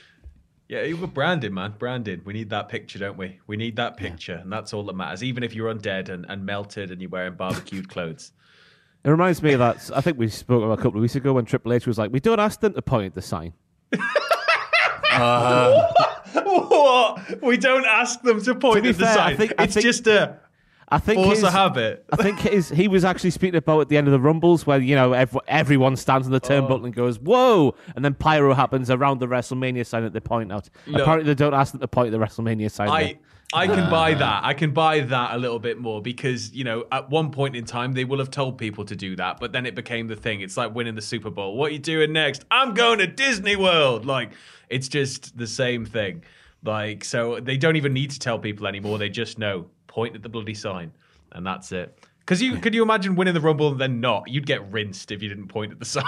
[0.72, 1.74] Yeah, you were branded, man.
[1.78, 2.26] Branded.
[2.26, 3.40] We need that picture, don't we?
[3.46, 5.22] We need that picture, and that's all that matters.
[5.22, 8.32] Even if you're undead and, and melted and you're wearing barbecued clothes.
[9.04, 9.92] It reminds me of that.
[9.94, 12.14] I think we spoke about a couple of weeks ago when Triple H was like,
[12.14, 13.52] "We don't ask them to point the sign."
[16.32, 17.42] what?
[17.42, 19.38] We don't ask them to point To at the fair, I sign.
[19.38, 20.40] think- I it's think- just a
[20.92, 22.06] I think force his, a habit.
[22.12, 24.80] I think his, he was actually speaking about at the end of the Rumbles where,
[24.80, 27.76] you know, ev- everyone stands on the turnbuckle and goes, whoa!
[27.96, 30.70] And then pyro happens around the WrestleMania sign that they point out.
[30.88, 32.89] Look- Apparently, they don't ask them to point at the WrestleMania sign.
[32.89, 33.16] I there.
[33.54, 34.44] I can uh, buy that.
[34.46, 37.66] I can buy that a little bit more because you know at one point in
[37.66, 40.42] time they will have told people to do that, but then it became the thing.
[40.42, 41.58] It's like winning the Super Bowl.
[41.58, 42.46] What are you doing next?
[42.50, 44.06] I'm going to Disney World.
[44.06, 44.32] Like
[44.70, 46.24] it's just the same thing.
[46.64, 48.98] Like so they don't even need to tell people anymore.
[48.98, 50.92] They just know point at the bloody sign,
[51.34, 51.96] and that's it.
[52.20, 54.30] Because you could you imagine winning the Rumble and then not?
[54.30, 56.04] You'd get rinsed if you didn't point at the sign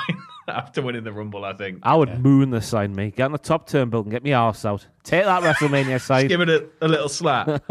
[0.47, 1.43] after winning the Rumble.
[1.43, 1.79] I think.
[1.83, 3.11] I would moon the sign, me.
[3.11, 4.87] Get on the top turnbuckle and get me arse out.
[5.03, 6.27] Take that WrestleMania sign.
[6.27, 7.61] Give it a, a little slap.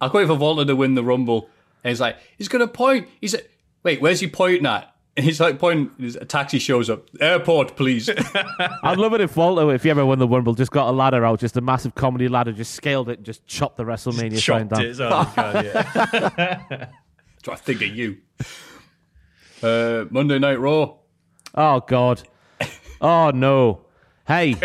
[0.00, 1.50] I quite for Walter to win the Rumble,
[1.82, 3.08] and he's like, he's gonna point.
[3.20, 3.50] He's like,
[3.82, 4.94] wait, where's he pointing at?
[5.16, 5.90] And he's like pointing.
[6.20, 7.06] A taxi shows up.
[7.20, 8.08] Airport, please.
[8.82, 11.24] I'd love it if Walter, if you ever won the Rumble, just got a ladder
[11.24, 14.68] out, just a massive comedy ladder, just scaled it and just chopped the WrestleMania sign
[14.68, 14.84] Chopped down.
[14.84, 14.96] it.
[15.00, 16.88] Oh, God, yeah.
[17.44, 18.18] So I think of you.
[19.62, 20.94] Uh, Monday Night Raw.
[21.54, 22.22] Oh God.
[23.00, 23.82] Oh no.
[24.26, 24.56] Hey.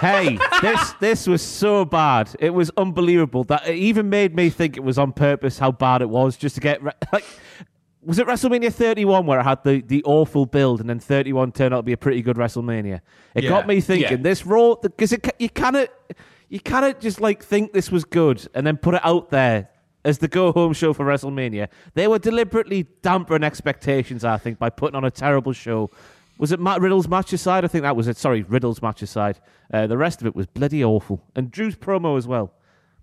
[0.00, 2.34] hey, this this was so bad.
[2.40, 6.02] It was unbelievable that it even made me think it was on purpose how bad
[6.02, 7.24] it was just to get re- like
[8.04, 11.72] was it WrestleMania 31 where it had the, the awful build and then 31 turned
[11.72, 13.00] out to be a pretty good WrestleMania?
[13.34, 13.50] It Yeah.
[13.50, 14.22] got me thinking Yeah.
[14.22, 15.88] this Raw because you cannot
[16.48, 19.68] you cannot just like think this was good and then put it out there
[20.04, 21.68] as the go home show for WrestleMania.
[21.94, 25.90] They were deliberately dampering expectations, I think, by putting on a terrible show.
[26.38, 27.64] Was it Matt Riddle's match aside?
[27.64, 28.16] I think that was it.
[28.16, 29.38] Sorry, Riddle's match aside.
[29.72, 31.22] Uh, the rest of it was bloody awful.
[31.36, 32.52] And Drew's promo as well.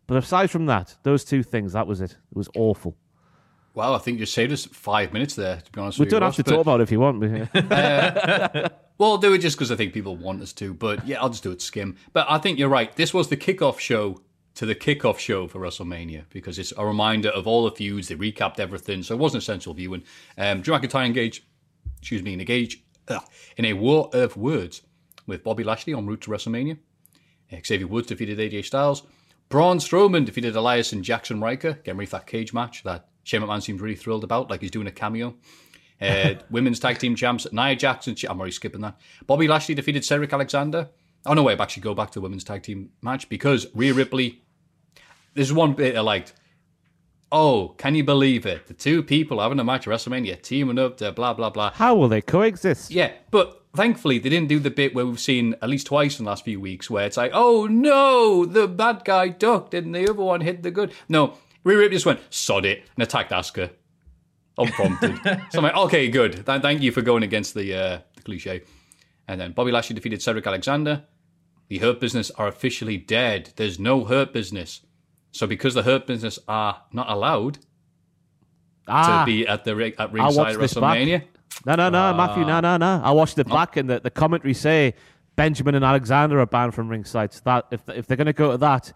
[0.08, 2.12] But aside from that, those two things, that was it.
[2.12, 2.98] It was awful.
[3.74, 5.58] Wow, I think you saved us five minutes there.
[5.58, 7.00] To be honest We with you, don't have to but- talk about it if you
[7.00, 7.20] want.
[7.20, 10.74] but- Well, I'll do it just because I think people want us to.
[10.74, 11.96] But yeah, I'll just do it skim.
[12.12, 12.94] But I think you're right.
[12.98, 14.20] This was the kickoff show
[14.56, 18.10] to the kickoff show for WrestleMania because it's a reminder of all the feuds.
[18.10, 20.04] They recapped everything, so it wasn't essential viewing.
[20.38, 21.46] Um, Drew McIntyre engaged,
[22.02, 22.82] excuse me, engaged
[23.56, 24.82] in a war of words
[25.26, 26.78] with Bobby Lashley en route to WrestleMania.
[27.54, 29.04] Uh, Xavier Woods defeated AJ Styles.
[29.48, 33.42] Braun Strowman defeated Elias and Jaxson Ryker, getting ready for that cage match that Shane
[33.42, 35.36] McMahon seems really thrilled about, like he's doing a cameo.
[36.02, 38.16] Uh, women's tag team champs Nia Jackson.
[38.28, 39.00] I'm already skipping that.
[39.28, 40.90] Bobby Lashley defeated Cedric Alexander.
[41.28, 43.94] Oh no, wait, I actually go back to the women's tag team match because Rhea
[43.94, 44.42] Ripley.
[45.36, 46.34] There's one bit I liked.
[47.32, 48.66] Oh, can you believe it?
[48.66, 51.72] The two people having a match at WrestleMania, teaming up to blah blah blah.
[51.74, 52.90] How will they coexist?
[52.90, 56.26] Yeah, but thankfully they didn't do the bit where we've seen at least twice in
[56.26, 60.10] the last few weeks where it's like, oh no, the bad guy ducked and the
[60.10, 60.92] other one hit the good.
[61.08, 63.70] No, Rhea Ripley just went, sod it, and attacked Asuka.
[64.58, 65.16] Unprompted.
[65.52, 66.46] so I'm like, okay, good.
[66.46, 68.62] Th- thank you for going against the, uh, the cliche.
[69.28, 71.04] And then Bobby Lashley defeated Cedric Alexander.
[71.68, 73.52] The Hurt Business are officially dead.
[73.56, 74.82] There's no Hurt Business.
[75.32, 77.60] So because the Hurt Business are not allowed
[78.88, 80.56] Ah, to be at the ri- at ringside.
[80.56, 81.24] WrestleMania,
[81.66, 83.02] No, no, no, Matthew, no, no, no.
[83.04, 84.96] I watched it back, and the, the commentary say
[85.36, 87.32] Benjamin and Alexander are banned from ringside.
[87.34, 88.92] So that if if they're going to go to that,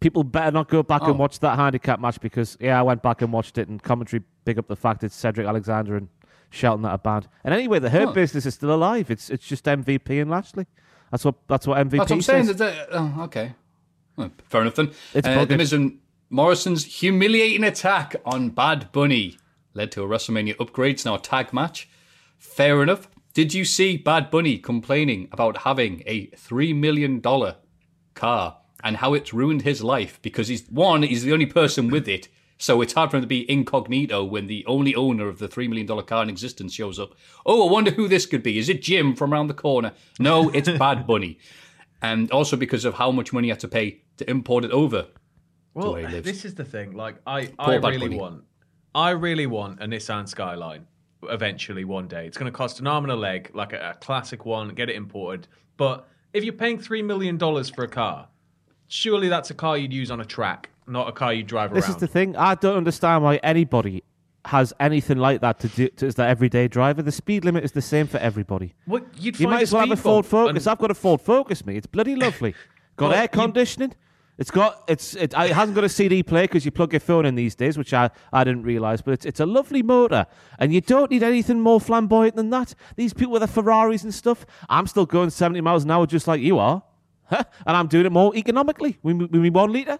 [0.00, 1.10] people better not go back Oh.
[1.10, 4.22] and watch that handicap match because yeah, I went back and watched it, and commentary
[4.44, 6.08] big up the fact it's Cedric Alexander and
[6.50, 7.28] Shelton that are banned.
[7.44, 8.12] And anyway, the Hurt Oh.
[8.12, 9.10] business is still alive.
[9.10, 10.66] It's it's just MVP and Lashley.
[11.10, 12.56] That's what that's what MVP That's what I'm saying.
[12.56, 13.54] that- oh, okay.
[14.16, 14.90] Well, fair enough then.
[15.14, 15.56] It's uh, the.
[15.56, 15.98] Miz and
[16.28, 19.36] Morrison's humiliating attack on Bad Bunny
[19.74, 21.88] led to a WrestleMania upgrades now a tag match.
[22.38, 23.08] Fair enough.
[23.34, 27.20] Did you see Bad Bunny complaining about having a $3 million
[28.14, 32.08] car and how it's ruined his life because he's one, he's the only person with
[32.08, 32.28] it.
[32.58, 35.66] So it's hard for him to be incognito when the only owner of the $3
[35.68, 37.14] million car in existence shows up.
[37.46, 38.58] Oh, I wonder who this could be.
[38.58, 39.92] Is it Jim from around the corner?
[40.18, 41.38] No, it's Bad Bunny.
[42.02, 45.06] And also because of how much money he had to pay to import it over.
[45.72, 46.26] Well, where he lives.
[46.26, 46.92] this is the thing.
[46.92, 48.18] Like, I, Poor I Bad really Bunny.
[48.18, 48.44] want,
[48.94, 50.86] I really want a Nissan Skyline.
[51.22, 53.94] Eventually, one day, it's going to cost an arm and a leg, like a, a
[54.00, 54.70] classic one.
[54.70, 55.48] Get it imported.
[55.76, 58.28] But if you're paying three million dollars for a car,
[58.90, 60.68] surely that's a car you'd use on a track.
[60.86, 61.76] not a car you drive around.
[61.80, 62.36] This is the thing.
[62.36, 64.02] I don't understand why anybody
[64.46, 67.00] has anything like that to do to, as their everyday driver.
[67.02, 68.74] The speed limit is the same for everybody.
[68.86, 70.66] What you'd You find might as well have a Ford Focus.
[70.66, 71.76] and- I've got a Ford Focus, me.
[71.76, 72.54] It's bloody lovely.
[72.96, 73.94] Got Well, air you- conditioning.
[74.38, 77.26] It's got it's it, it hasn't got a CD player because you plug your phone
[77.26, 79.02] in these days, which I, I didn't realise.
[79.02, 80.26] But it's it's a lovely motor,
[80.58, 82.74] and you don't need anything more flamboyant than that.
[82.96, 84.46] These people with their Ferraris and stuff.
[84.70, 86.82] I'm still going 70 miles an hour just like you are,
[87.30, 88.98] and I'm doing it more economically.
[89.02, 89.98] We we, we one liter.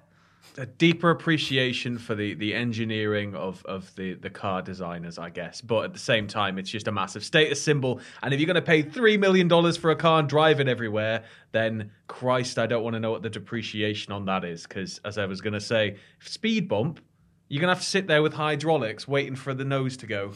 [0.59, 5.61] a deeper appreciation for the, the engineering of, of the, the car designers, I guess.
[5.61, 8.01] But at the same time, it's just a massive status symbol.
[8.23, 11.25] And if you're going to pay $3 million for a car and drive it everywhere,
[11.53, 14.65] then Christ, I don't want to know what the depreciation on that is.
[14.65, 17.01] Because as I was going to say, speed bump,
[17.49, 20.33] you're going to have to sit there with hydraulics waiting for the nose to go.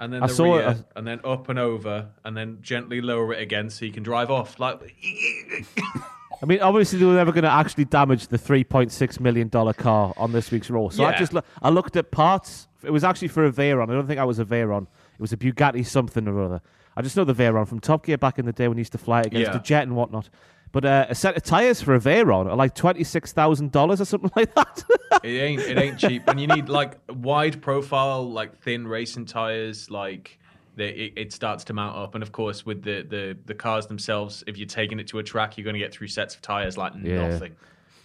[0.00, 3.00] And then I the saw rear, it- and then up and over, and then gently
[3.02, 4.58] lower it again so you can drive off.
[4.58, 4.80] Like,
[6.42, 10.14] I mean, obviously they were never going to actually damage the 3.6 million dollar car
[10.16, 10.88] on this week's Raw.
[10.88, 12.66] So I just lo- I looked at parts.
[12.82, 13.90] It was actually for a Veyron.
[13.90, 14.84] I don't think I was a Veyron.
[14.84, 16.62] It was a Bugatti something or other.
[16.96, 18.92] I just know the Veyron from Top Gear back in the day when he used
[18.92, 19.52] to fly it against Yeah.
[19.52, 20.30] the jet and whatnot.
[20.72, 24.00] But uh, a set of tires for a Veyron are like twenty six thousand dollars
[24.00, 24.84] or something like that.
[25.24, 29.90] It ain't it ain't cheap, and you need like wide profile, like thin racing tires.
[29.90, 30.38] Like
[30.76, 33.88] the, it, it starts to mount up, and of course with the, the the cars
[33.88, 36.42] themselves, if you're taking it to a track, you're going to get three sets of
[36.42, 37.26] tires like Yeah.
[37.28, 37.56] nothing.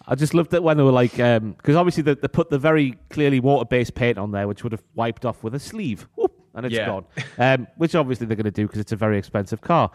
[0.08, 2.92] I just loved it when they were like, because obviously they, they put the very
[3.10, 6.64] clearly water-based paint on there, which would have wiped off with a sleeve, Whoop, and
[6.64, 6.86] it's Yeah.
[6.86, 7.04] gone.
[7.38, 9.90] Um, which obviously they're going to do because it's a very expensive car.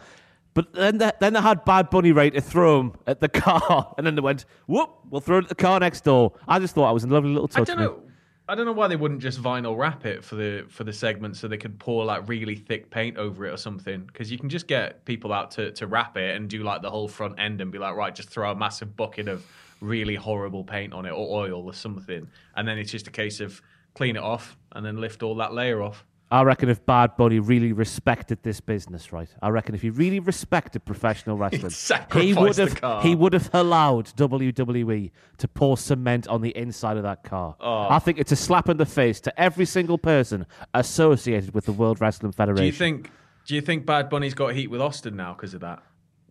[0.54, 3.94] But then they, then they had Bad Bunny ready to throw them at the car,
[3.98, 6.76] and then they went, "Whoop, we'll throw it at the car next door." I just
[6.76, 7.70] thought I was in a lovely little touch.
[7.70, 8.04] I don't know.
[8.50, 11.38] I don't know why they wouldn't just vinyl wrap it for the for the segment
[11.38, 14.02] so they could pour like really thick paint over it or something.
[14.02, 16.90] Because you can just get people out to to wrap it and do like the
[16.90, 19.46] whole front end and be like, right, just throw a massive bucket of
[19.80, 22.28] really horrible paint on it or oil or something,
[22.58, 23.62] and then it's just a case of
[23.94, 26.06] clean it off and then lift all that layer off.
[26.32, 29.28] I reckon if Bad Bunny really respected this business, right?
[29.42, 31.72] I reckon if he really respected professional wrestling,
[32.14, 37.04] he would have he would have allowed WWE to pour cement on the inside of
[37.04, 37.56] that car.
[37.60, 37.88] Oh.
[37.90, 41.74] I think it's a slap in the face to every single person associated with the
[41.74, 42.64] World Wrestling Federation.
[42.64, 43.12] Do you think?
[43.46, 45.84] Do you think Bad Bunny's got heat with Austin now because of that?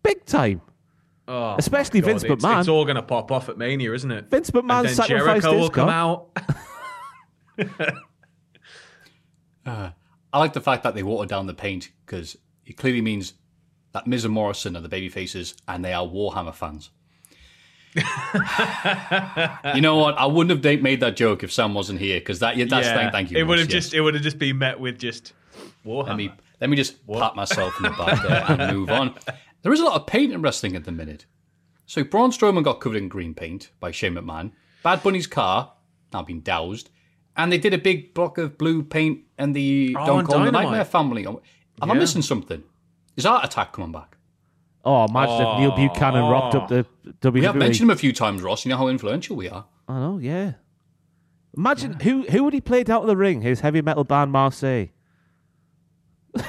[0.03, 0.61] big time?
[1.27, 2.59] Oh, Especially Vince it's, McMahon.
[2.59, 4.29] It's all going to pop off at Mania, isn't it?
[4.29, 6.29] Vince McMahon and then sacrificed Jericho will come out.
[9.65, 9.91] Uh,
[10.33, 13.33] I like the fact that they watered down the paint because it clearly means
[13.91, 16.89] that Miz and Morrison are the baby faces and they are Warhammer fans.
[19.75, 20.17] you know what?
[20.17, 23.11] I wouldn't have made that joke if Sam wasn't here because that yeah, that's thank,
[23.11, 23.37] thank you.
[23.37, 23.83] It would have yes.
[23.83, 25.33] just it would have just been met with just
[25.85, 26.07] Warhammer.
[26.07, 26.31] Let me
[26.61, 29.15] let me just pat myself in the back there and move on.
[29.61, 31.25] There is a lot of paint in wrestling at the minute.
[31.85, 34.53] So Braun Strowman got covered in green paint by Shane McMahon.
[34.83, 35.73] Bad Bunny's car
[36.13, 36.89] now been doused,
[37.35, 40.45] and they did a big block of blue paint and the Oh, Don't Call Me
[40.45, 40.63] Dynamite.
[40.65, 41.25] Nightmare family.
[41.25, 41.39] Am
[41.81, 42.63] I missing something?
[43.17, 44.17] Is Art Attack coming back?
[44.83, 45.75] Oh, imagine if Neil oh.
[45.75, 46.85] Buchanan rocked up the
[47.21, 47.33] WWE.
[47.33, 48.65] We have mentioned him a few times, Ross.
[48.65, 49.65] You know how influential we are.
[49.87, 50.53] I know, yeah.
[51.57, 53.41] Imagine who who would he played out of the ring?
[53.41, 54.87] His heavy metal band Marseille.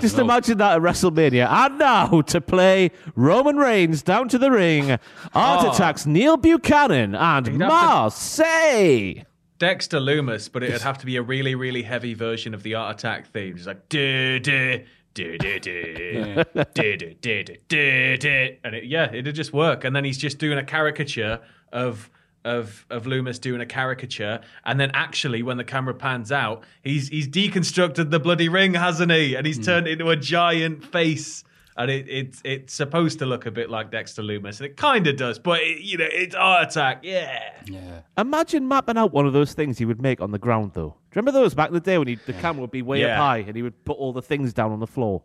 [0.00, 0.24] Just know.
[0.24, 1.48] imagine that at WrestleMania.
[1.50, 5.00] And now to play Roman Reigns down to the ring, Art
[5.34, 5.68] Oh.
[5.68, 5.72] Ah.
[5.72, 9.24] Attack's Neil Buchanan and He'd to- Marseille.
[9.60, 12.98] Dexter Lumis, but it'd have to be a really, really heavy version of the Art
[12.98, 13.56] Attack theme.
[13.56, 14.78] It's like duh, duh,
[15.12, 18.48] duh, duh, duh, duh, duh, duh, duh, duh.
[18.64, 19.84] and it, yeah, it'd just work.
[19.84, 21.40] And then he's just doing a caricature
[21.74, 22.08] of
[22.42, 27.08] of of Lumis doing a caricature, and then actually, when the camera pans out, he's
[27.08, 29.34] he's deconstructed the bloody ring, hasn't he?
[29.34, 29.64] And he's hmm.
[29.64, 31.44] turned it into a giant face.
[31.80, 35.06] And it, it's it's supposed to look a bit like Dexter Lumis, and it kind
[35.06, 37.54] of does, but it, you know it's Art Attack, yeah.
[37.64, 38.00] Yeah.
[38.18, 40.88] Imagine mapping out one of those things he would make on the ground, though.
[40.90, 43.00] Do you remember those back in the day when he, the camera would be way
[43.00, 43.14] Yeah.
[43.14, 45.22] up high and he would put all the things down on the floor?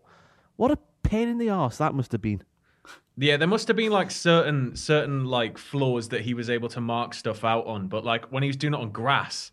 [0.55, 2.41] What a pain in the arse that must have been.
[3.17, 6.79] Yeah, there must have been like certain certain like floors that he was able to
[6.81, 9.51] mark stuff out on, but like when he was doing it on grass,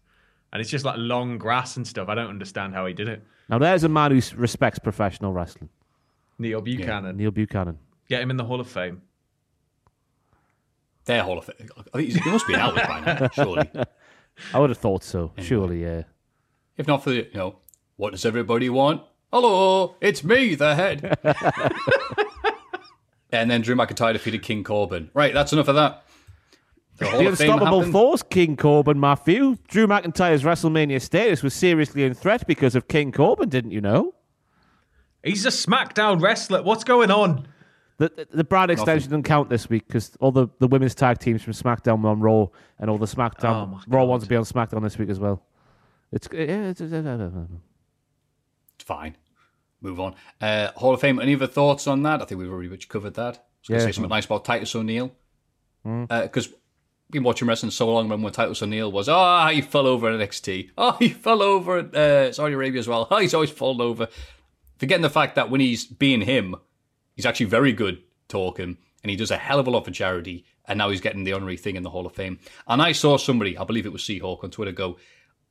[0.52, 2.08] and it's just like long grass and stuff.
[2.08, 3.24] I don't understand how he did it.
[3.48, 5.68] Now, there's a man who respects professional wrestling
[6.38, 7.78] Neil Buchanan, Neil Buchanan.
[8.08, 9.02] get him in the Hall of Fame.
[11.04, 11.68] They're Hall of Fame.
[11.94, 13.68] I think he's- he must be out by now, surely.
[14.54, 16.02] I would have thought so, surely, yeah.
[16.76, 17.56] If not for the, you know,
[17.96, 19.02] what does everybody want?
[19.32, 21.18] Hello, it's me, the head.
[23.32, 25.10] and then Drew McIntyre defeated King Corbin.
[25.14, 26.04] Right, that's enough of that.
[26.98, 27.92] The Hall The of Fame unstoppable happened.
[27.92, 29.56] force, King Corbin, Matthew.
[29.68, 34.14] Drew McIntyre's WrestleMania status was seriously in threat because of King Corbin, didn't you know?
[35.24, 36.62] He's a SmackDown wrestler.
[36.62, 37.46] What's going on?
[37.98, 41.18] The, the, the brand extension didn't count this week because all the, the women's tag
[41.18, 42.46] teams from SmackDown were on Raw,
[42.78, 45.42] and all the SmackDown Oh Raw ones will be on SmackDown this week as well.
[46.10, 49.16] It's, yeah, it's, it's It's fine.
[49.80, 50.14] Move on.
[50.40, 51.20] Uh, Hall of Fame.
[51.20, 52.22] Any other thoughts on that?
[52.22, 53.22] I think we've already much covered that.
[53.22, 53.88] I was going to Yeah.
[53.88, 55.12] say something nice about Titus O'Neil
[55.84, 56.04] hmm.
[56.08, 56.56] uh, because we've
[57.10, 58.04] been watching wrestling so long.
[58.04, 59.08] Remember when Titus O'Neil was?
[59.08, 60.70] Oh, he fell over at NXT.
[60.78, 63.08] Oh, ah, he fell over at uh, Saudi Arabia as well.
[63.10, 64.08] Oh, he's always fallen over.
[64.82, 66.56] Forgetting the fact that when he's being him,
[67.14, 70.44] he's actually very good talking, and he does a hell of a lot for charity.
[70.66, 72.40] And now he's getting the honorary thing in the Hall of Fame.
[72.66, 74.96] And I saw somebody, I believe it was Seahawk on Twitter, go,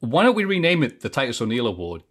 [0.01, 2.03] "Why don't we rename it the Titus O'Neil Award?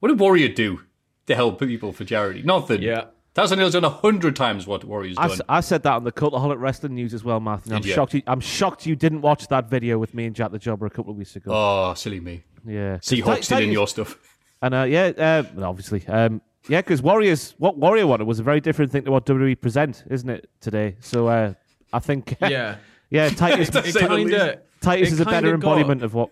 [0.00, 0.80] What did Warrior do
[1.26, 2.42] to help people for charity?
[2.42, 2.82] Nothing.
[2.82, 3.04] Yeah.
[3.34, 5.32] Titus O'Neil's done a hundred times what Warrior's I, done.
[5.36, 7.72] s- I said that on the Cultaholic Wrestling News as well, Matthew.
[7.72, 8.14] I'm shocked.
[8.14, 10.90] You, I'm shocked you didn't watch that video with me and Jack the Jobber a
[10.90, 11.52] couple of weeks ago.
[11.54, 12.42] oh, silly me.
[12.66, 14.18] yeah, Seahawks did in your stuff.
[14.62, 15.12] And uh, yeah,
[15.56, 19.10] uh, obviously, um, yeah, because Warriors, what Warrior wanted was a very different thing to
[19.10, 20.96] what WWE present, isn't it today?
[21.00, 21.54] So uh,
[21.92, 22.76] I think, Yeah.
[23.10, 26.30] yeah, Titus, To say the Kinda- Titus it is a better got- embodiment of what.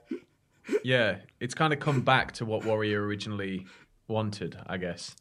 [0.85, 3.67] Yeah, it's kind of come back to what Warrior originally
[4.09, 5.15] wanted, I guess,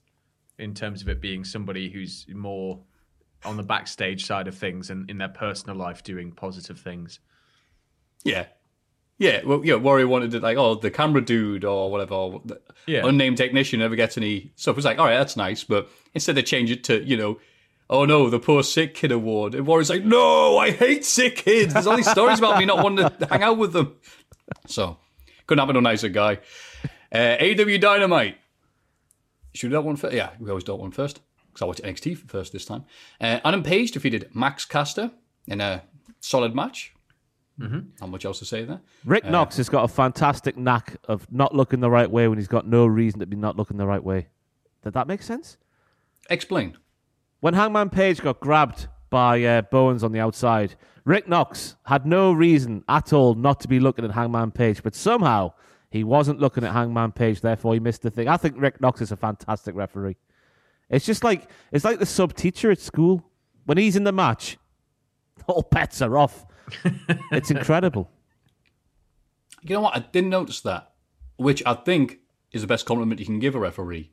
[0.59, 2.80] in terms of it being somebody who's more
[3.43, 7.20] on the backstage side of things and in their personal life doing positive things.
[8.24, 8.45] Yeah.
[9.22, 12.60] Yeah, well, yeah, Warrior wanted it like, oh, the camera dude or whatever, or the
[12.88, 13.06] Yeah.
[13.06, 14.78] unnamed technician never gets any stuff.
[14.78, 17.40] It's like, all right, that's nice, but instead they change it to, you know,
[17.88, 19.54] oh no, the poor sick kid award.
[19.54, 21.74] And Warrior's like, no, I hate sick kids.
[21.74, 23.96] There's all these stories about me not wanting to hang out with them.
[24.66, 24.98] So,
[25.46, 26.40] couldn't have been a nicer guy.
[27.14, 28.38] Uh, AEW Dynamite.
[29.54, 30.16] Should that one first?
[30.16, 31.20] Yeah, we always do that one first.
[31.50, 32.86] Because I watched NXT first this time.
[33.20, 35.12] Uh, Adam Page defeated Max Caster
[35.48, 35.84] in a
[36.22, 36.94] solid match.
[37.58, 38.82] Not much else to say there.
[39.06, 42.47] Rick Knox has got a fantastic knack of not looking the right way when he's
[42.47, 44.28] got no reason to be not looking the right way.
[44.84, 45.58] Did that make sense?
[46.30, 46.78] Explain.
[47.39, 50.76] When Hangman Page got grabbed by uh, Bowens on the outside,
[51.06, 54.95] Rick Knox had no reason at all not to be looking at Hangman Page, but
[54.95, 55.54] somehow
[55.89, 58.28] he wasn't looking at Hangman Page, therefore he missed the thing.
[58.28, 60.18] I think Rick Knox is a fantastic referee.
[60.89, 63.24] It's just like it's like the sub teacher at school.
[63.66, 64.58] When he's in the match,
[65.47, 66.45] all bets are off.
[67.32, 68.10] it's incredible.
[69.64, 69.96] You know what?
[69.96, 70.92] I didn't notice that,
[71.38, 72.20] which I think
[72.52, 74.12] is the best compliment you can give a referee.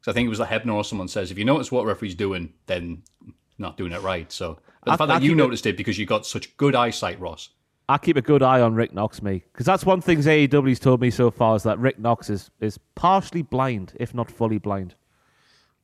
[0.00, 1.86] Because I think it was like Hebner or someone says, if you notice what a
[1.86, 3.02] referee's doing, then
[3.58, 4.30] not doing it right.
[4.32, 6.26] So but the I- fact I that you keep it- noticed it because you got
[6.26, 7.50] such good eyesight, Ross.
[7.88, 11.00] I keep a good eye on Rick Knox, me, because that's one thing AEW's told
[11.00, 14.94] me so far is that Rick Knox is, is partially blind, if not fully blind.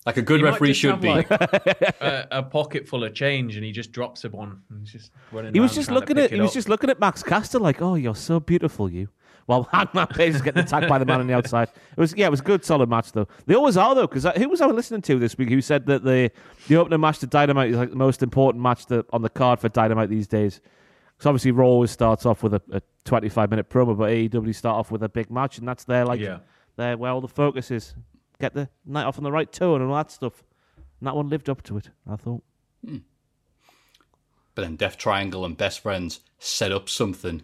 [0.08, 1.08] Like a good He referee should have, be.
[1.08, 4.62] like, a, a pocket full of change and he just drops it one.
[4.80, 7.22] He's just running He was just looking at it he was just looking at Max
[7.22, 9.08] Caster like, oh, you're so beautiful, you.
[9.46, 11.68] While Hangman Page is getting attacked by the man on the outside.
[11.68, 13.26] It was yeah, it was a good, solid match though.
[13.46, 15.48] They always are though, because uh, who was I listening to this week?
[15.48, 16.30] Who said that the
[16.68, 19.58] the opening match to Dynamite is like the most important match that, on the card
[19.58, 20.60] for Dynamite these days.
[21.16, 24.76] Because obviously Raw always starts off with a, a 25 minute promo, but AEW start
[24.76, 26.40] off with a big match, and that's their like Yeah.
[26.76, 27.94] their where all the focus is.
[28.40, 30.44] Get the night off on the right tone and all that stuff.
[30.76, 31.90] And that one lived up to it.
[32.08, 32.42] I thought.
[34.54, 37.42] But then Death Triangle and Best Friends set up something.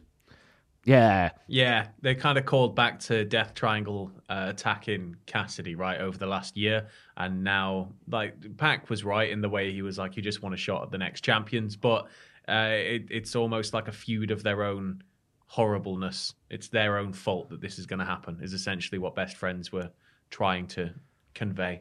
[0.84, 6.18] Yeah, Yeah, they kind of called back to Death Triangle uh, attacking Cassidy right over
[6.18, 10.16] the last year, and now like Pac was right in the way he was like,
[10.16, 12.09] you just want a shot at the next champions, but
[12.49, 15.03] uh, it, it's almost like a feud of their own
[15.47, 16.34] horribleness.
[16.51, 18.40] It's their own fault that this is going to happen.
[18.42, 19.90] Is essentially what Best Friends were
[20.35, 20.91] trying to
[21.35, 21.80] convey.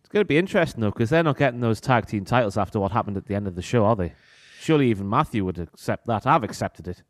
[0.00, 2.78] It's going to be interesting though, because they're not getting those tag team titles after
[2.78, 4.12] what happened at the end of the show, are they?
[4.60, 6.26] Surely even Matthew would accept that.
[6.26, 7.02] I've accepted it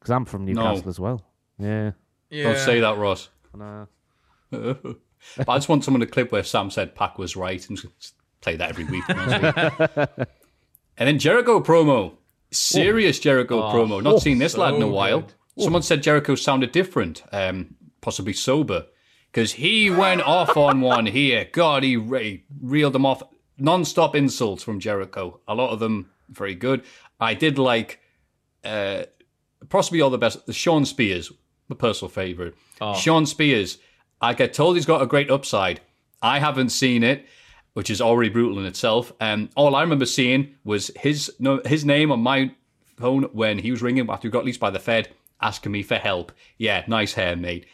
[0.00, 0.88] because I'm from Newcastle No.
[0.88, 1.24] as well.
[1.58, 1.92] Yeah.
[2.32, 3.28] Don't say that, Ross.
[3.54, 3.86] No.
[4.50, 7.80] but I just want someone to clip where Sam said Pac was right and
[8.40, 9.06] play that every week.
[9.06, 10.24] to be honest with you.
[10.98, 12.14] and then Jericho promo.
[12.50, 14.02] Serious Jericho promo.
[14.02, 15.26] Not seen this lad in a while.
[15.58, 18.86] Someone said Jericho sounded different, um, possibly sober,
[19.32, 21.48] because he went off on one here.
[21.50, 23.22] God, he re- reeled them off.
[23.58, 25.40] Non-stop insults from Jericho.
[25.48, 26.82] A lot of them very good.
[27.18, 28.00] I did like
[28.64, 29.04] uh,
[29.68, 30.46] possibly all the best.
[30.46, 31.32] The Shawn Spears,
[31.68, 32.54] my personal favorite.
[32.96, 33.78] Shawn Spears.
[34.20, 35.80] I get told he's got a great upside.
[36.20, 37.26] I haven't seen it,
[37.72, 39.12] which is already brutal in itself.
[39.20, 42.54] And all I remember seeing was his no, his name on my
[42.96, 45.08] phone when he was ringing after he got released by the Fed,
[45.40, 46.32] asking me for help.
[46.58, 47.66] Yeah, nice hair, mate.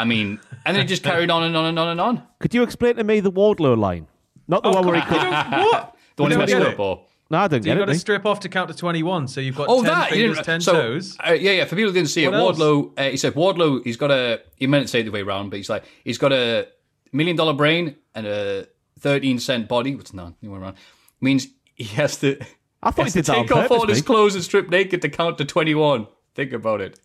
[0.00, 2.22] I mean, and then it just carried on and on and on and on.
[2.40, 4.06] Could you explain to me the Wardlow line?
[4.46, 5.58] Not the one where he come could.
[5.72, 5.94] what?
[6.16, 7.04] The one You he don't messed up or.
[7.30, 7.86] No, I don't So you get got it.
[7.86, 7.98] to me.
[7.98, 9.28] strip off to count to 21.
[9.28, 11.16] So you've got Oh, 10 that fingers, 10 so, toes.
[11.20, 11.64] Uh, yeah, yeah.
[11.64, 12.58] For people who didn't see What it, else?
[12.58, 12.98] Wardlow.
[12.98, 13.84] Uh, he said Wardlow.
[13.84, 14.40] He's got a.
[14.56, 16.68] He meant to say it the way around, but he's like he's got a
[17.12, 18.66] million dollar brain and a
[18.98, 19.94] thirteen cent body.
[19.94, 20.76] What's not the way around?
[21.20, 22.38] Means he has to.
[22.82, 25.08] I thought has he did to take off all his clothes and strip naked to
[25.10, 26.06] count to twenty-one.
[26.34, 26.98] Think about it.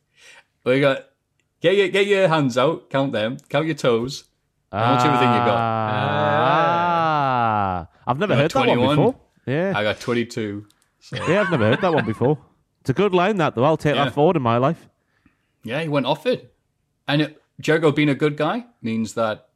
[0.64, 1.04] We got
[1.64, 4.26] get your get your hands out, count them, count your toes.
[4.72, 5.60] Count everything you got.
[6.94, 8.96] Ah, I've never got heard that one 21.
[8.96, 9.16] before.
[9.46, 10.66] Yeah, I got twenty-two.
[11.14, 12.38] yeah, I've never heard that one before.
[12.82, 13.64] It's a good line, that though.
[13.64, 14.06] I'll take Yeah.
[14.06, 14.88] that forward in my life.
[15.64, 16.54] Yeah, he went off it.
[17.08, 19.50] And it, Jericho being a good guy means that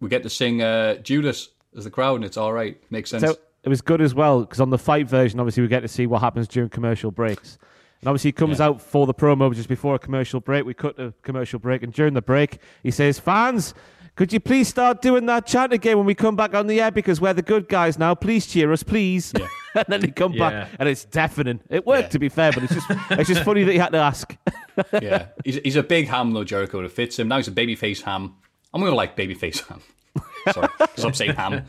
[0.00, 2.80] we get to sing uh, Judas as the crowd, and it's all right.
[2.90, 3.22] Makes sense.
[3.22, 5.88] So it was good as well because on the FITE version, obviously, we get to
[5.88, 7.58] see what happens during commercial breaks.
[8.04, 8.66] And obviously, he comes Yeah.
[8.66, 10.66] out for the promo just before a commercial break.
[10.66, 13.72] We cut the commercial break, and during the break, he says, "Fans,
[14.14, 16.90] could you please start doing that chant again when we come back on the air
[16.90, 18.14] because we're the good guys now.
[18.14, 19.32] Please cheer us, please."
[19.74, 20.50] and then they come Yeah.
[20.50, 21.60] back, and it's deafening.
[21.70, 22.08] It worked, Yeah.
[22.08, 24.36] to be fair, but it's just it's just funny that he had to ask.
[25.00, 26.80] yeah, he's, he's a big ham though, Jericho.
[26.84, 27.28] It fits him.
[27.28, 28.34] Now he's a babyface ham.
[28.74, 29.80] I'm gonna like babyface ham.
[30.52, 31.64] Sorry, stop saying ham.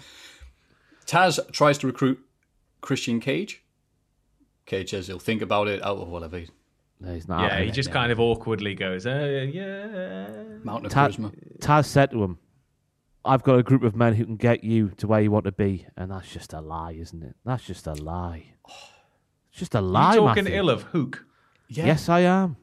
[1.07, 2.19] Taz tries to recruit
[2.81, 3.61] Christian Cage.
[4.65, 5.83] Cage says he'll think about it.
[5.83, 6.41] out Oh, whatever.
[6.99, 7.41] No, he's not.
[7.41, 7.73] Yeah, he it.
[7.73, 10.27] just kind of awkwardly goes, uh, yeah.
[10.63, 11.59] Mountain of Ta- charisma.
[11.59, 12.39] Taz said to him,
[13.23, 15.51] I've got a group of men who can get you to where you want to
[15.51, 15.85] be.
[15.97, 17.35] And that's just a lie, isn't it?
[17.43, 18.45] That's just a lie.
[19.49, 20.59] It's just a lie, you talking Matthew.
[20.59, 21.25] ill of Hook?
[21.67, 21.87] Yeah.
[21.87, 22.57] Yes, I am.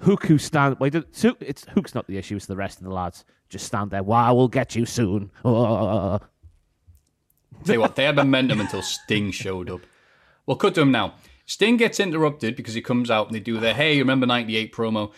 [0.00, 0.78] Hook who stand...
[0.78, 3.24] Wait, it's, it's Hook's not the issue, it's the rest of the lads.
[3.48, 4.02] Just stand there.
[4.02, 5.30] Wow, we'll get you soon.
[5.44, 6.18] Oh.
[7.64, 9.80] Tell you what, they had momentum until Sting showed up.
[10.46, 11.14] Well, cut to him now.
[11.46, 15.12] Sting gets interrupted because he comes out and they do their "Hey, remember '98" promo,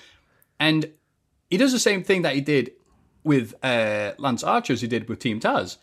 [0.58, 0.90] and
[1.50, 2.72] he does the same thing that he did
[3.22, 5.76] with uh, Lance Archer as he did with Team Taz.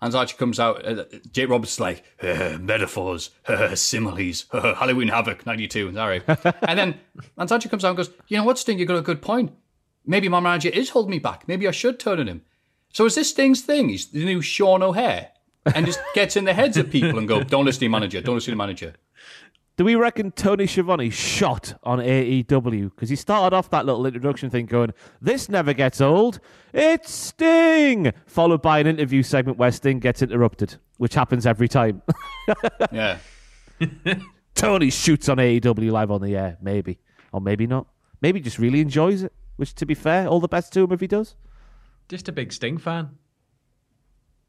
[0.00, 5.08] Lance Archer comes out, uh, Jake Roberts is like uh, metaphors, uh, similes, uh, Halloween
[5.08, 5.92] Havoc '92.
[5.92, 6.22] Sorry,
[6.62, 7.00] and then
[7.36, 8.78] Lance Archer comes out and goes, "You know what, Sting?
[8.78, 9.52] You got a good point.
[10.06, 11.46] Maybe my manager is holding me back.
[11.46, 12.42] Maybe I should turn on him."
[12.92, 13.88] So is this Sting's thing?
[13.88, 15.30] He's the new Sean O'Haire
[15.74, 18.20] and just gets in the heads of people and go, "Don't listen to your manager.
[18.20, 18.94] Don't listen to your manager."
[19.76, 22.90] Do we reckon Tony Schiavone shot on AEW?
[22.90, 24.92] Because he started off that little introduction thing going,
[25.22, 26.38] This never gets old.
[26.74, 28.12] It's Sting!
[28.26, 32.02] Followed by an interview segment where Sting gets interrupted, which happens every time.
[32.92, 33.18] Yeah,
[34.54, 36.98] Tony shoots on AEW live on the air, maybe.
[37.32, 37.86] Or maybe not.
[38.20, 41.00] Maybe just really enjoys it, which, to be fair, all the best to him if
[41.00, 41.36] he does.
[42.08, 43.10] Just a big Sting fan.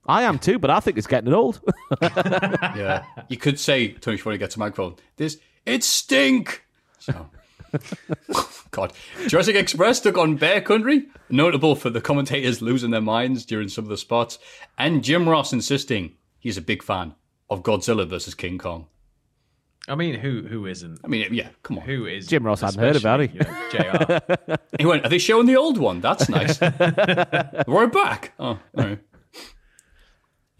[0.05, 1.61] I am too, but I think it's getting old.
[2.01, 3.03] yeah.
[3.29, 4.95] You could say Tony before Schiavone gets a microphone.
[5.17, 6.63] This it stink.
[6.99, 7.29] So,
[8.71, 8.93] God,
[9.27, 13.85] Jurassic Express took on Bear Country, notable for the commentators losing their minds during some
[13.85, 14.39] of the spots,
[14.77, 17.13] and Jim Ross insisting he's a big fan
[17.49, 18.87] of Godzilla versus King Kong.
[19.87, 20.99] I mean, who who isn't?
[21.03, 21.85] I mean, yeah, come on.
[21.85, 23.33] Who is Jim Ross hadn't heard about it.
[23.33, 24.55] you know, JR.
[24.79, 26.01] He went, Are they showing the old one?
[26.01, 26.59] That's nice.
[27.67, 28.33] We're back.
[28.39, 28.99] Oh, all right.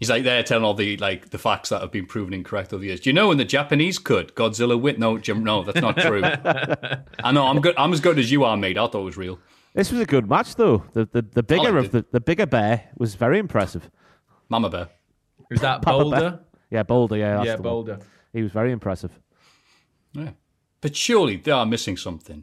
[0.02, 2.80] He's like there telling all the like the facts that have been proven incorrect over
[2.80, 2.98] the years.
[2.98, 4.98] Do you know when the Japanese cut, Godzilla win?
[4.98, 6.22] No, Jim, no, that's not true.
[7.22, 7.76] I know I'm good.
[7.78, 8.76] I'm as good as you are, mate.
[8.76, 9.38] I thought it was real.
[9.74, 10.82] this was a good match, though.
[10.92, 13.88] The the, the bigger liked of the, the bigger bear was very impressive.
[14.48, 14.88] Mama Bear.
[15.48, 15.82] Who's that?
[15.82, 16.18] Papa Boulder?
[16.18, 16.40] Bear.
[16.72, 17.36] Yeah, Boulder, yeah.
[17.36, 17.70] That's Yeah, the one.
[17.70, 17.98] Boulder.
[18.32, 19.12] He was very impressive.
[20.14, 20.30] Yeah.
[20.80, 22.42] But surely they are missing something.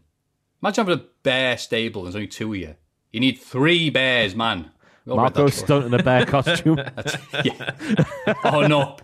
[0.63, 2.03] Imagine having a bear stable.
[2.03, 2.75] There's only two of you.
[3.11, 4.71] You need three bears, man.
[5.09, 6.77] We all Marco stunt in a bear costume.
[7.43, 7.73] yeah.
[8.43, 8.97] oh no,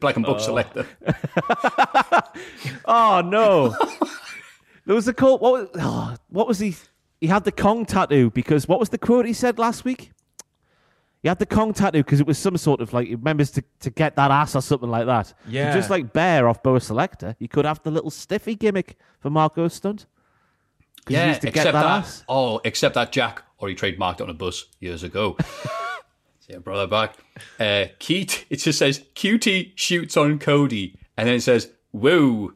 [0.00, 0.86] Black and Book selector.
[2.86, 3.76] oh no!
[4.86, 5.40] there was a quote.
[5.40, 6.76] What was, oh, what was he?
[7.20, 10.12] He had the Kong tattoo because what was the quote he said last week?
[11.22, 13.64] He had the Kong tattoo because it was some sort of like he remembers to,
[13.80, 15.26] to get that ass or something like that.
[15.26, 15.74] So Yeah.
[15.74, 19.74] just like Bear off Bo' Selecta, you could have the little stiffy gimmick for Marco's
[19.74, 20.06] stunt.
[21.10, 21.98] 'Cause he Yeah, used to get except that, that.
[21.98, 22.24] ass.
[22.28, 25.36] Oh, except that Jack already trademarked it on a bus years ago.
[26.48, 27.16] yeah, brought that back.
[27.58, 32.54] Uh, Keith, it just says QT shoots on Cody, and then it says woo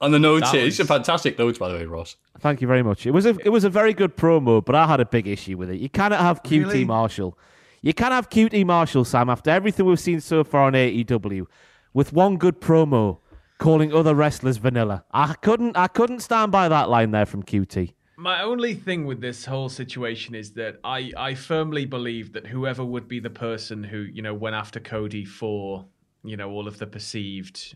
[0.00, 0.50] on the notes.
[0.50, 0.64] That here.
[0.64, 2.16] These are was- fantastic notes, by the way, Ross.
[2.40, 3.06] Thank you very much.
[3.06, 5.56] It was a it was a very good promo, but I had a big issue
[5.56, 5.80] with it.
[5.80, 6.84] You cannot have QT Really?
[6.84, 7.38] Marshall.
[7.82, 11.46] You can't have QT Marshall, Sam, after everything we've seen so far on AEW,
[11.92, 13.18] with one good promo
[13.62, 15.04] calling other wrestlers vanilla.
[15.12, 17.94] I couldn't I couldn't stand by that line there from QT.
[18.16, 22.84] My only thing with this whole situation is that I, I firmly believe that whoever
[22.84, 25.86] would be the person who, you know, went after Cody for,
[26.22, 27.74] you know, all of the perceived,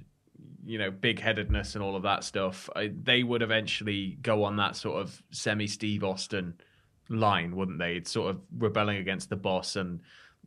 [0.64, 4.56] you know, big headedness and all of that stuff, I, they would eventually go on
[4.56, 6.54] that sort of semi Steve Austin
[7.08, 7.94] line, wouldn't they?
[7.94, 10.00] It's sort of rebelling against the boss and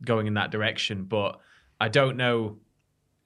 [0.04, 1.04] going in that direction.
[1.04, 1.40] But
[1.80, 2.58] I don't know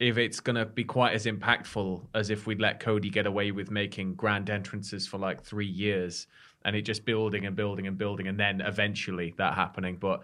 [0.08, 3.50] if it's going to be quite as impactful as if we'd let Cody get away
[3.52, 6.26] with making grand entrances for like three years
[6.64, 9.96] and it just building and building and building and then eventually that happening.
[9.96, 10.20] But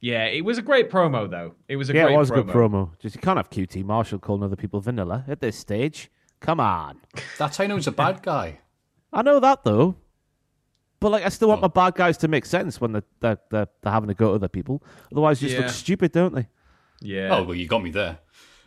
[0.00, 1.54] Yeah, it was a great promo though.
[1.68, 2.38] It was a yeah, great it was promo.
[2.38, 2.90] a good promo.
[2.98, 6.10] Just you can't have QT Marshall calling other people vanilla at this stage.
[6.40, 7.00] Come on.
[7.38, 8.58] That's how I know he's a bad guy.
[9.12, 9.94] I know that though.
[11.00, 11.62] But like, I still want Oh.
[11.62, 14.34] my bad guys to make sense when they're, they're, they're, they're having to go to
[14.34, 14.82] other people.
[15.12, 15.62] Otherwise, they just Yeah.
[15.66, 16.46] look stupid, don't they?
[17.00, 17.36] Yeah.
[17.36, 18.18] Oh, well, you got me there.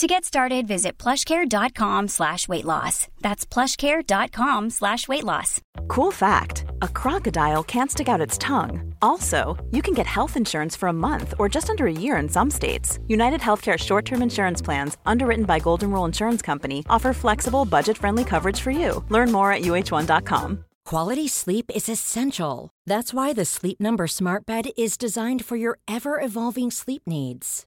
[0.00, 3.06] To get started, visit plushcare.com slash weight loss.
[3.20, 5.60] That's plushcare.com slash weight loss.
[5.88, 8.94] Cool fact a crocodile can't stick out its tongue.
[9.02, 12.30] Also, you can get health insurance for a month or just under a year in
[12.30, 12.98] some states.
[13.08, 17.98] United Healthcare short term insurance plans, underwritten by Golden Rule Insurance Company, offer flexible, budget
[17.98, 19.04] friendly coverage for you.
[19.10, 20.64] Learn more at uh1.com.
[20.86, 22.70] Quality sleep is essential.
[22.86, 27.66] That's why the Sleep Number Smart Bed is designed for your ever evolving sleep needs.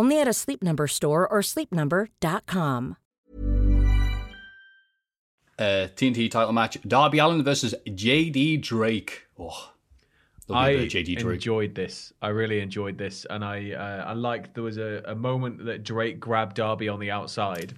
[0.00, 2.96] Only at a Sleep Number store or sleepnumber.com.
[5.58, 9.26] Uh, TNT title match: Darby Allin versus JD Drake.
[9.38, 9.72] Oh,
[10.48, 11.34] I lovely bit of JD Drake.
[11.34, 12.14] enjoyed this.
[12.22, 15.84] I really enjoyed this, and I uh, I liked there was a, a moment that
[15.84, 17.74] Drake grabbed Darby on the outside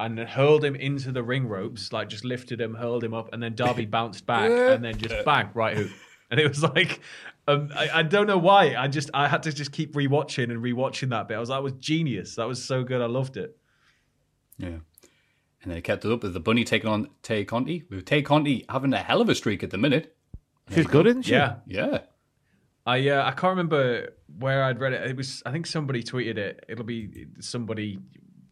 [0.00, 3.32] and then hurled him into the ring ropes, like just lifted him, hurled him up,
[3.32, 5.90] and then Darby bounced back and then just bang right hook,
[6.32, 7.00] and it was like.
[7.48, 8.76] Um, I, I don't know why.
[8.76, 11.36] I just I had to just keep rewatching and rewatching that bit.
[11.36, 12.36] I was like, that was genius.
[12.36, 13.00] That was so good.
[13.00, 13.56] I loved it.
[14.58, 14.78] Yeah.
[15.62, 17.84] And then they kept it up with the bunny taking on Tay Conti.
[17.90, 20.16] With Tay Conti having a hell of a streak at the minute.
[20.72, 21.32] She's good, isn't she?
[21.32, 22.00] Yeah, Yeah.
[22.86, 25.10] I uh, I can't remember where I'd read it.
[25.10, 26.64] It was I think somebody tweeted it.
[26.68, 27.98] It'll be somebody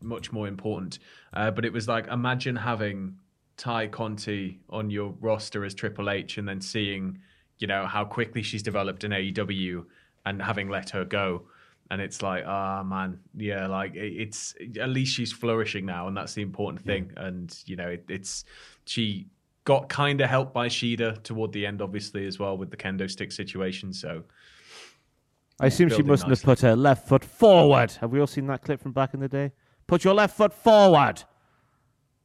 [0.03, 0.99] much more important.
[1.33, 3.17] Uh, but it was like imagine having
[3.57, 7.19] Tay Conti on your roster as Triple H and then seeing
[7.59, 9.85] you know how quickly she's developed in AEW
[10.27, 11.43] and having let her go.
[11.91, 16.35] And it's like, ah, man, yeah, like it's at least she's flourishing now, and that's
[16.35, 17.13] the important thing.
[17.17, 18.45] And you know, it, it's
[18.85, 19.27] she
[19.65, 23.11] got kind of helped by Shida toward the end, obviously as well with the kendo
[23.11, 23.93] stick situation.
[23.93, 24.25] So
[25.61, 27.93] I assume she mustn't have put her left foot forward.
[27.93, 29.53] Have we all seen that clip from back in the day?
[29.87, 31.23] Put your left foot forward.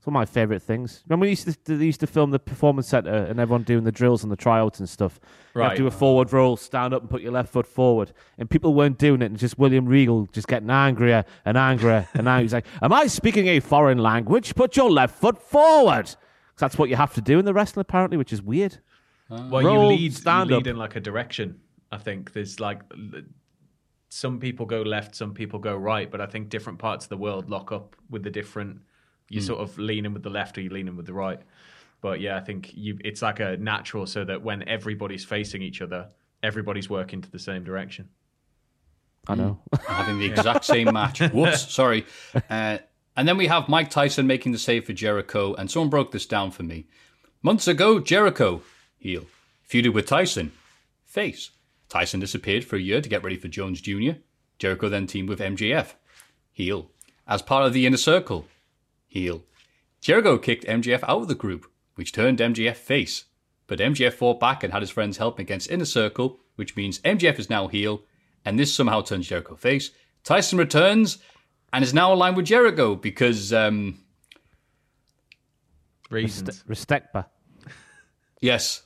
[0.04, 1.02] It's one of my favourite things.
[1.08, 3.92] Remember we used to they used to film the performance centre and everyone doing the
[3.94, 5.18] drills and the tryouts and stuff.
[5.56, 8.12] You have to do a forward roll, stand up and put your left foot forward.
[8.38, 12.26] And people weren't doing it and just William Regal just getting angrier and angrier and
[12.26, 14.56] now He's like, Am I speaking a foreign language?
[14.56, 16.08] Put your left foot forward.
[16.08, 16.18] 'Cause
[16.58, 18.80] that's what you have to do in the wrestling apparently, which is weird.
[19.30, 20.64] well, Roll, you lead stand you up.
[20.66, 21.62] lead in like a direction.
[21.94, 22.82] I think there's like
[24.10, 27.16] some people go left, some people go right, but I think different parts of the
[27.18, 28.82] world lock up with the different.
[29.30, 29.46] You Hmm.
[29.48, 31.40] sort of lean in with the left or you lean in with the right.
[32.02, 35.82] But yeah, I think you it's like a natural so that when everybody's facing each
[35.82, 36.10] other,
[36.42, 38.10] everybody's working to the same direction.
[39.28, 39.60] I know.
[39.88, 41.20] having the exact same match.
[41.34, 42.06] Whoops, sorry.
[42.50, 42.80] Uh,
[43.16, 46.26] and then we have Mike Tyson making the save for Jericho, and someone broke this
[46.26, 46.88] down for me.
[47.42, 48.62] Months ago, Jericho,
[48.98, 49.26] heel,
[49.70, 50.52] feuded with Tyson,
[51.06, 51.52] face.
[51.90, 54.14] Tyson disappeared for a year to get ready for Jones Jr.
[54.60, 55.94] Jericho then teamed with MJF,
[56.52, 56.90] heel.
[57.28, 58.48] As part of the inner circle,
[59.14, 59.44] heel.
[60.02, 63.26] Jericho kicked MJF out of the group, which turned MJF face.
[63.68, 67.00] But MJF fought back and had his friends help him against Inner Circle, which means
[67.00, 68.04] MJF is now heel,
[68.44, 69.92] and this somehow turns Jericho face.
[70.24, 71.20] Tyson returns
[71.72, 74.00] and is now aligned with Jericho because, um,
[76.10, 76.64] Reasons.
[76.68, 77.26] Respectba.
[78.42, 78.84] yes,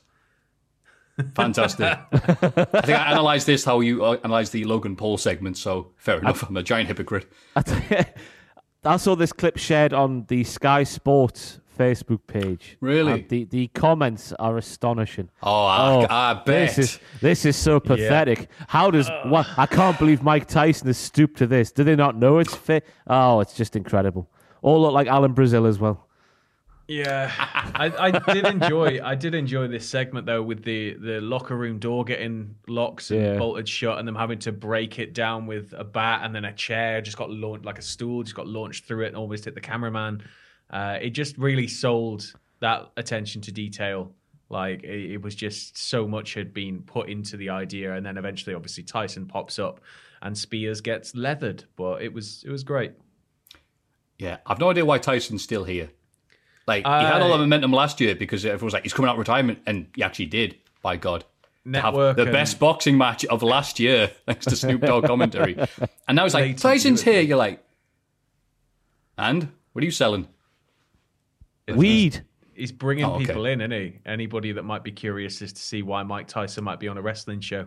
[1.34, 1.84] fantastic.
[1.86, 6.18] I think I analysed this how you uh, analysed the Logan Paul segment, so fair
[6.18, 6.48] enough.
[6.48, 7.30] I'm a giant hypocrite.
[7.56, 8.04] I tell you,
[8.84, 12.76] I saw this clip shared on the Sky Sports Facebook page.
[12.80, 13.12] Really?
[13.12, 15.30] And the, the comments are astonishing.
[15.42, 16.76] Oh, I, oh, I bet.
[16.76, 18.48] This is this is so pathetic.
[18.68, 19.24] How does uh.
[19.26, 19.46] what?
[19.56, 21.70] I can't believe Mike Tyson has stooped to this.
[21.72, 22.86] Do they not know it's fit?
[23.06, 24.28] Oh, it's just incredible.
[24.62, 26.07] All look like Alan Brazil as well.
[26.90, 28.98] Yeah, I, I did enjoy.
[29.04, 33.20] I did enjoy this segment though, with the the locker room door getting locked and
[33.22, 33.36] Yeah.
[33.38, 36.52] bolted shut, and them having to break it down with a bat, and then a
[36.54, 39.54] chair just got launched, like a stool just got launched through it, and almost hit
[39.54, 40.22] the cameraman.
[40.70, 44.12] Uh, it just really sold that attention to detail.
[44.48, 48.16] Like it, it was just so much had been put into the idea, and then
[48.16, 49.80] eventually, obviously, Tyson pops up
[50.22, 52.92] and Spears gets leathered, but it was it was great.
[54.18, 55.90] Yeah, I've no idea why Tyson's still here.
[56.68, 59.08] Like he had all the Uh, momentum last year because everyone was like, he's coming
[59.08, 60.54] out of retirement, and he actually did.
[60.82, 61.24] By God,
[61.72, 65.56] To have the and- best boxing match of last year, thanks to Snoop Dogg commentary.
[66.06, 67.20] And now it's like Latent Tyson's here.
[67.20, 67.64] You're like,
[69.16, 70.28] and what are you selling?
[71.74, 72.22] Weed.
[72.54, 73.26] He's bringing Oh, okay.
[73.26, 73.98] people in, isn't he?
[74.06, 77.02] Anybody that might be curious is to see why Mike Tyson might be on a
[77.02, 77.66] wrestling show.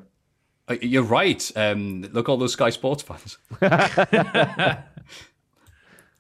[0.68, 1.50] Uh, You're right.
[1.56, 3.38] Um, look, all those Sky Sports fans.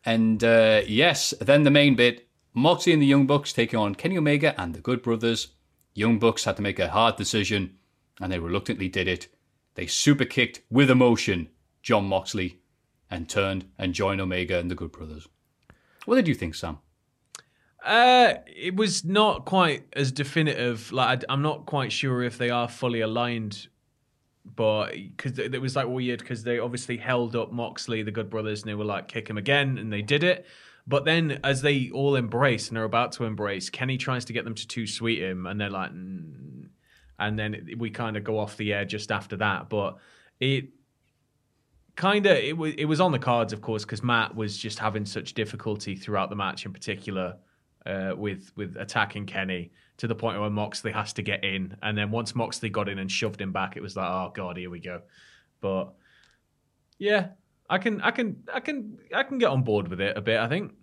[0.05, 4.17] and uh, yes, then the main bit: Moxie and the Young Bucks taking on Kenny
[4.17, 5.49] Omega and the Good Brothers.
[5.93, 7.77] Young Bucks had to make a hard decision,
[8.19, 9.27] and they reluctantly did it.
[9.75, 11.49] They super kicked with emotion
[11.81, 12.59] John Moxley
[13.09, 15.27] and turned and joined Omega and the Good Brothers.
[16.05, 16.79] What did you think, Sam?
[17.85, 20.91] Uh, it was not quite as definitive.
[20.91, 23.67] Like I, am not quite sure if they are fully aligned,
[24.45, 28.61] but because it was like weird because they obviously held up Moxley, the Good Brothers,
[28.61, 30.45] and they were like kick him again, and they did it.
[30.87, 34.43] But then, as they all embrace and are about to embrace, Kenny tries to get
[34.43, 36.67] them to too sweet him, and they're like, mm.
[37.19, 39.69] and then we kind of go off the air just after that.
[39.69, 39.97] But
[40.39, 40.69] it
[41.95, 44.79] kind of it was it was on the cards, of course, because Matt was just
[44.79, 47.37] having such difficulty throughout the match, in particular
[47.85, 51.97] uh, with with attacking Kenny to the point where Moxley has to get in, and
[51.97, 54.69] then once Moxley got in and shoved him back, it was like, oh god, here
[54.69, 55.01] we go.
[55.61, 55.93] But
[56.97, 57.29] yeah,
[57.71, 60.37] I can I can I can I can get on board with it a bit.
[60.39, 60.73] I think.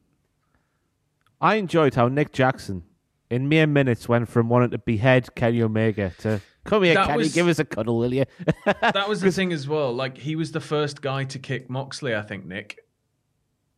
[1.40, 2.82] I enjoyed how Nick Jackson,
[3.30, 7.18] in mere minutes, went from wanting to behead Kenny Omega to come here, That Kenny,
[7.18, 8.24] was- give us a cuddle, will you?
[8.64, 9.92] that was the thing as well.
[9.94, 12.78] Like he was the first guy to kick Moxley, I think, Nick.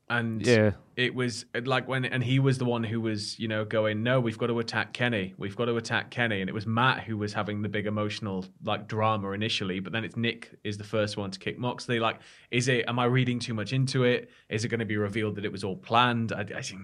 [0.08, 0.70] And Yeah.
[1.00, 4.20] It was like when, and he was the one who was, you know, going, no,
[4.20, 5.32] we've got to attack Kenny.
[5.38, 6.42] We've got to attack Kenny.
[6.42, 10.04] And it was Matt who was having the big emotional like drama initially, but then
[10.04, 12.00] it's Nick is the first one to kick Moxley.
[12.00, 12.20] Like,
[12.50, 12.84] is it?
[12.86, 14.30] Am I reading too much into it?
[14.50, 16.32] Is it going to be revealed that it was all planned?
[16.32, 16.82] I, I think.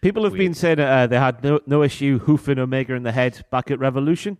[0.00, 3.44] People have been saying uh, they had no, no issue hoofing Omega in the head
[3.50, 4.38] back at Revolution,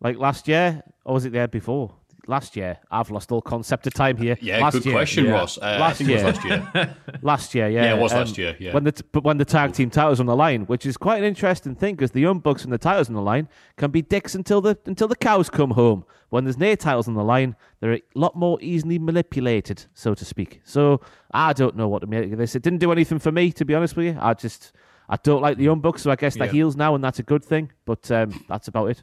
[0.00, 1.96] like last year, or was it the year before?
[2.28, 4.38] Last year, I've lost all concept of time here.
[4.40, 5.32] Yeah, last good year, question, yeah.
[5.32, 5.58] Ross.
[5.58, 6.96] Uh, last year, last year.
[7.22, 8.72] last year, yeah, Yeah, it was um, last year, yeah.
[8.72, 11.18] When the t- but when the tag team titles on the line, which is quite
[11.18, 14.02] an interesting thing, because the Young Bucks and the titles on the line can be
[14.02, 16.04] dicks until the until the cows come home.
[16.30, 20.24] When there's no titles on the line, they're a lot more easily manipulated, so to
[20.24, 20.60] speak.
[20.64, 21.00] So
[21.32, 22.54] I don't know what to make of this.
[22.54, 24.18] It didn't do anything for me, to be honest with you.
[24.20, 24.72] I just
[25.08, 26.52] I don't like the Young Bucks, so I guess they're Yeah.
[26.52, 27.72] heels now, and that's a good thing.
[27.84, 29.02] But um, that's about it.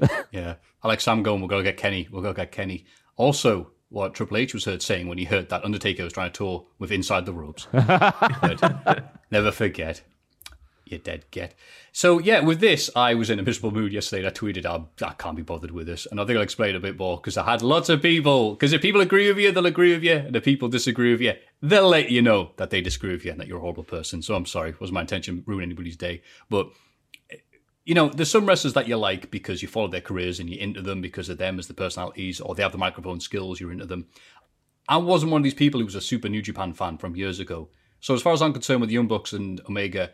[0.32, 0.54] Yeah.
[0.82, 2.08] I like Sam going, We'll go get Kenny.
[2.10, 2.86] We'll go get Kenny.
[3.16, 6.36] Also, what Triple H was heard saying when he heard that Undertaker was trying to
[6.36, 7.68] tour with Inside the Ropes.
[7.72, 10.02] But never forget.
[10.86, 11.54] You dead get.
[11.92, 15.06] So, yeah, with this, I was in a miserable mood yesterday and I tweeted, I,
[15.06, 16.06] I can't be bothered with this.
[16.10, 18.52] And I think I'll explain a bit more because I had lots of people.
[18.52, 20.16] Because if people agree with you, they'll agree with you.
[20.16, 23.30] And if people disagree with you, they'll let you know that they disagree with you
[23.30, 24.20] and that you're a horrible person.
[24.22, 24.70] So I'm sorry.
[24.70, 26.22] It wasn't my intention to ruin anybody's day.
[26.50, 26.70] But
[27.84, 30.60] you know, there's some wrestlers that you like because you follow their careers and you're
[30.60, 33.72] into them because of them as the personalities or they have the microphone skills, you're
[33.72, 34.06] into them.
[34.88, 37.40] I wasn't one of these people who was a super New Japan fan from years
[37.40, 37.68] ago.
[38.00, 40.10] So as far as I'm concerned with the Young Bucks and Omega,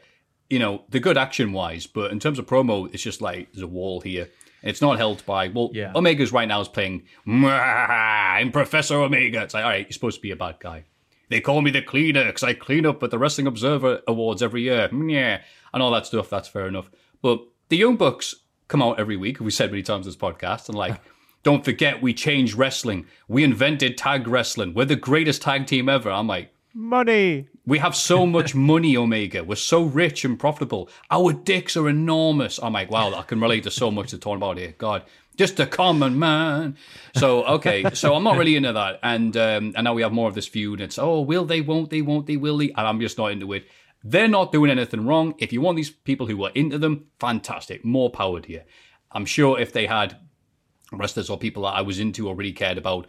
[0.50, 3.62] you know, they're good action wise, but in terms of promo, it's just like there's
[3.62, 4.28] a wall here.
[4.62, 5.92] And it's not held by, well, Yeah.
[5.94, 9.42] Omega's right now is playing, I'm Professor Omega.
[9.42, 10.84] It's like, all right, you're supposed to be a bad guy.
[11.28, 14.62] They call me the cleaner because I clean up at the Wrestling Observer Awards every
[14.62, 14.88] year.
[14.92, 15.42] Yeah,
[15.72, 16.30] and all that stuff.
[16.30, 16.90] That's fair enough.
[17.20, 18.34] But the Young Bucks
[18.68, 19.40] come out every week.
[19.40, 21.00] We said many times this podcast, and like,
[21.42, 23.06] don't forget we changed wrestling.
[23.26, 24.74] We invented tag wrestling.
[24.74, 26.10] We're the greatest tag team ever.
[26.10, 27.48] I'm like, Money.
[27.66, 29.44] we have so much money, Omega.
[29.44, 30.88] We're so rich and profitable.
[31.10, 32.58] Our dicks are enormous.
[32.62, 34.74] I'm like, wow, I can relate to so much to talking about here.
[34.78, 35.02] God,
[35.36, 36.76] just a common man.
[37.16, 38.98] So okay, so I'm not really into that.
[39.02, 40.80] And um, and now we have more of this feud.
[40.80, 41.60] It's oh, will they?
[41.60, 42.02] Won't they?
[42.02, 42.36] Won't they?
[42.36, 42.70] Will they?
[42.70, 43.66] And I'm just not into it.
[44.04, 45.34] They're not doing anything wrong.
[45.38, 47.84] If you want these people who are into them, fantastic.
[47.84, 48.62] More power to you.
[49.10, 50.16] I'm sure if they had
[50.92, 53.06] wrestlers or people that I was into or really cared about,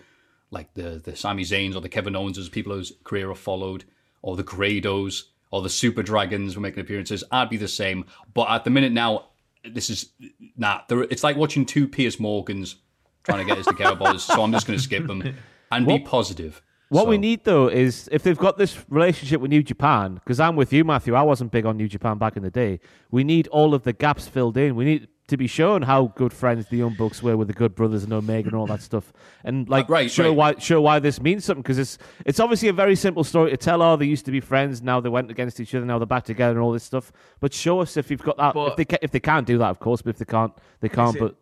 [0.51, 3.85] like the the Sami Zayns or the Kevin Owens, people whose career have followed,
[4.21, 8.05] or the Grados or the Super Dragons were making appearances, I'd be the same.
[8.33, 9.29] But at the minute now,
[9.63, 10.11] this is
[10.57, 10.81] nah.
[10.89, 12.77] It's like watching two Piers Morgans
[13.23, 14.23] trying to get us to care about us.
[14.23, 15.35] So I'm just going to skip them
[15.71, 16.61] and be positive.
[16.89, 20.55] What we need though is if they've got this relationship with New Japan, because I'm
[20.55, 21.13] with you, Matthew.
[21.15, 22.79] I wasn't big on New Japan back in the day.
[23.11, 24.75] We need all of the gaps filled in.
[24.75, 27.75] We need to be shown how good friends the Young Bucks were with the Good
[27.75, 29.13] Brothers and Omega and all that stuff,
[29.43, 30.35] and like Uh, right, show right.
[30.35, 31.61] why show why this means something.
[31.61, 33.83] Because it's it's obviously a very simple story to tell.
[33.83, 36.23] Oh, they used to be friends, now they went against each other, now they're back
[36.25, 37.11] together, and all this stuff.
[37.39, 38.55] But show us if you've got that.
[38.55, 40.01] if they ca- if they can't do that, of course.
[40.01, 41.15] But if they can't, they can't.
[41.15, 41.35] it- but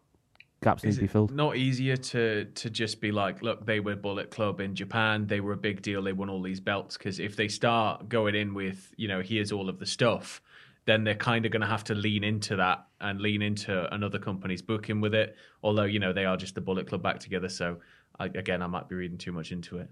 [0.62, 1.32] gaps need to be filled.
[1.32, 5.28] not easier to to just be like, look, they were Bullet Club in Japan.
[5.28, 6.02] They were a big deal.
[6.02, 6.98] They won all these belts.
[6.98, 10.42] Because if they start going in with, you know, here's all of the stuff,
[10.86, 14.18] then they're kind of going to have to lean into that and lean into another
[14.20, 15.36] company's booking with it.
[15.62, 17.50] Although, you know, they are just the Bullet Club back together.
[17.50, 17.78] So,
[18.20, 19.90] I, again, I might be reading too much into it.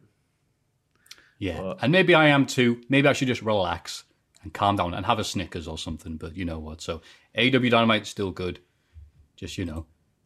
[1.38, 2.82] Yeah, But- and maybe I am too.
[2.90, 4.06] Maybe I should just relax
[4.42, 6.18] and calm down and have a Snickers or something.
[6.18, 6.82] But you know what?
[6.82, 7.02] So
[7.38, 8.62] AEW Dynamite's still good.
[9.36, 9.86] Just you know,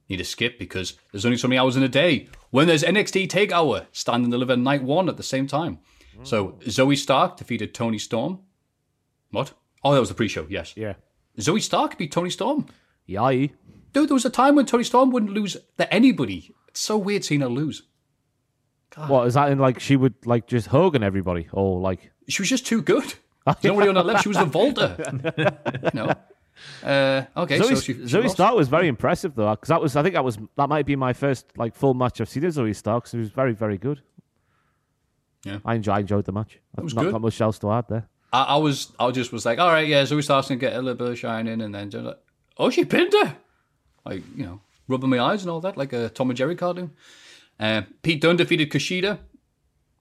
[0.09, 2.27] need a skip because there's only so many hours in a day.
[2.49, 5.79] When there's NXT Takeover, stand and deliver night one at the same time.
[6.23, 8.39] So Zoey Stark defeated Toni Storm.
[9.31, 9.53] What?
[9.83, 10.47] Oh, that was the pre-show.
[10.49, 10.73] Yes.
[10.75, 10.95] Yeah.
[11.37, 12.65] Zoey Stark beat Toni Storm.
[13.05, 13.31] Yeah.
[13.31, 16.53] Dude, there was a time when Toni Storm wouldn't lose to anybody.
[16.67, 17.83] It's so weird seeing her lose.
[19.07, 22.49] What is that in like she would like just hugging everybody or like She was
[22.49, 23.13] just too good.
[23.63, 24.23] Nobody on her left.
[24.23, 24.95] She was the Walter.
[25.83, 26.13] you know.
[26.83, 28.29] Uh, okay, Zoe, so she, Zoe.
[28.29, 30.95] Stark was very impressive though, because that was I think that was that might be
[30.95, 33.07] my first like full match I've seen Zoey Stark.
[33.07, 34.01] She was very very good.
[35.43, 35.59] Yeah.
[35.63, 36.59] I enjoy, I enjoyed the match.
[36.77, 37.11] I've was not good.
[37.13, 38.07] got much else to add there.
[38.33, 40.81] I, I was, I just was like, all right, yeah, Zoey Stark's gonna get a
[40.81, 42.19] little bit of shine in, and then just like,
[42.57, 43.37] oh, she pinned her,
[44.05, 46.91] like you know, rubbing my eyes and all that, like a Tom and Jerry cartoon.
[47.59, 49.19] Uh, Pete Dunne defeated Kushida.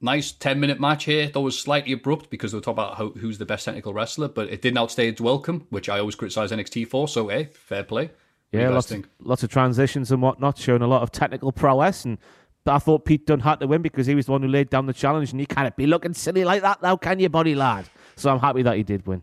[0.00, 1.28] Nice ten minute match here.
[1.32, 3.92] Though it was slightly abrupt because they were talking about how, who's the best technical
[3.92, 7.08] wrestler, but it didn't outstay its welcome, which I always criticize NXT for.
[7.08, 8.04] So, hey, fair play.
[8.04, 8.12] What
[8.52, 9.08] do you Yeah, lots, think?
[9.20, 12.04] lots of transitions and whatnot, showing a lot of technical prowess.
[12.04, 12.18] And
[12.64, 14.70] but I thought Pete Dunne had to win because he was the one who laid
[14.70, 17.54] down the challenge, and you can't be looking silly like that now, can you, buddy
[17.56, 17.88] lad?
[18.14, 19.22] So I'm happy that he did win.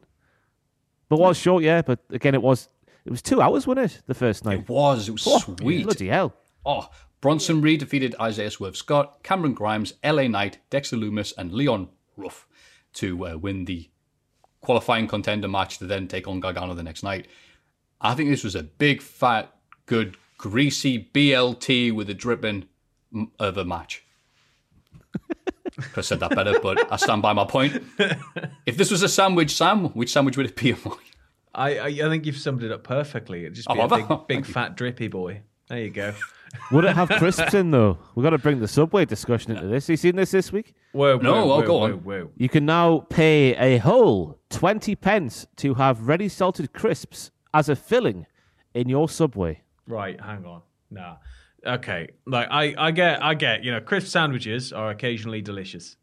[1.08, 1.84] But was short, yeah.
[1.84, 2.68] But again, it was
[3.06, 4.02] it was two hours, wasn't it?
[4.08, 4.60] The first night.
[4.60, 5.08] It was.
[5.08, 5.84] It was Oh, sweet.
[5.86, 6.34] Bloody hell!
[6.66, 6.90] Oh,
[7.22, 12.48] Bronson Reed defeated Isaiah Swerve Scott, Cameron Grimes, LA Knight, Dexter Lumis, and Leon Ruff
[12.94, 13.90] to uh, win the
[14.62, 17.28] qualifying contender match to then take on Gargano the next night.
[18.02, 19.54] I think this was a big, fat,
[19.86, 22.66] good, greasy BLT with a dripping
[23.40, 24.04] of a match.
[25.76, 27.84] Could have said that better, but I stand by my point.
[28.66, 30.76] If this was a sandwich, Sam, which sandwich would it be?
[31.54, 33.42] I, I, I think you've summed it up perfectly.
[33.42, 34.54] It'd just be Oh, a big, big you.
[34.54, 35.42] fat drippy boy.
[35.70, 36.14] There you go.
[36.72, 37.98] Would it have crisps in though?
[38.16, 39.88] We got to bring the subway discussion into this.
[39.90, 40.74] You seen this this week?
[40.92, 41.92] Whoa, No, whoa, I'll go whoa, on.
[42.04, 42.30] Whoa.
[42.38, 47.76] You can now pay a whole twenty pence to have ready salted crisps as a
[47.76, 48.26] filling
[48.74, 49.62] in your subway.
[49.88, 50.62] Right, hang on.
[50.92, 51.18] Nah.
[51.66, 52.10] Okay.
[52.26, 55.98] Like I, I get I get, you know, crisp sandwiches are occasionally delicious.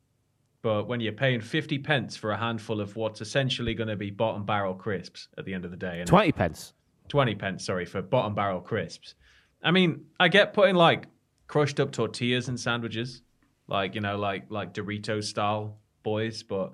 [0.62, 4.11] But when you're paying fifty pence for a handful of what's essentially going to be
[4.11, 6.74] bottom barrel crisps at the end of the day, and Twenty pence.
[7.09, 9.15] 20 pence, sorry, for bottom barrel crisps.
[9.62, 11.06] I mean, I get putting like
[11.47, 13.22] crushed up tortillas in sandwiches,
[13.68, 16.72] like, you know, like like Doritos style boys, but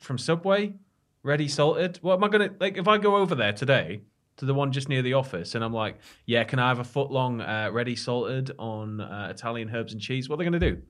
[0.00, 0.74] from Subway,
[1.22, 1.98] ready salted.
[2.02, 4.02] What am I going to like if I go over there today
[4.36, 6.84] to the one just near the office and I'm like, "Yeah, can I have a
[6.84, 10.60] foot long uh, ready salted on uh, Italian herbs and cheese?" What are they going
[10.60, 10.82] to do?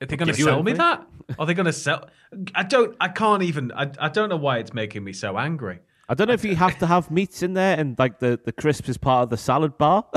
[0.00, 1.06] Are they going to sell me that?
[1.38, 2.08] Are they going to sell?
[2.54, 2.96] I don't.
[3.00, 3.72] I can't even.
[3.72, 5.80] I, I don't know why it's making me so angry.
[6.08, 8.52] I don't know if you have to have meats in there and like the, the
[8.52, 10.04] crisps is part of the salad bar.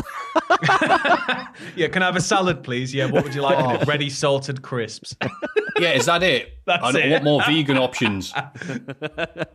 [1.76, 2.94] Yeah, can I have a salad, please?
[2.94, 3.58] Yeah, what would you like?
[3.64, 3.88] in it?
[3.88, 5.16] Ready salted crisps.
[5.78, 6.58] Yeah, is that it?
[6.66, 7.12] That's I it.
[7.12, 8.34] want more vegan options.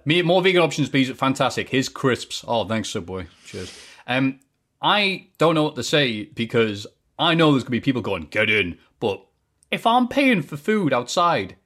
[0.05, 1.11] Me, more vegan options, please.
[1.13, 1.71] Fantastic.
[1.71, 2.45] Here's crisps.
[2.47, 3.27] Oh, thanks, Subway.
[3.47, 3.75] Cheers.
[4.07, 4.39] Um,
[4.83, 6.87] I don't know what to say because
[7.19, 9.25] I know there's gonna be people going get in, but
[9.71, 11.57] if I'm paying for food outside,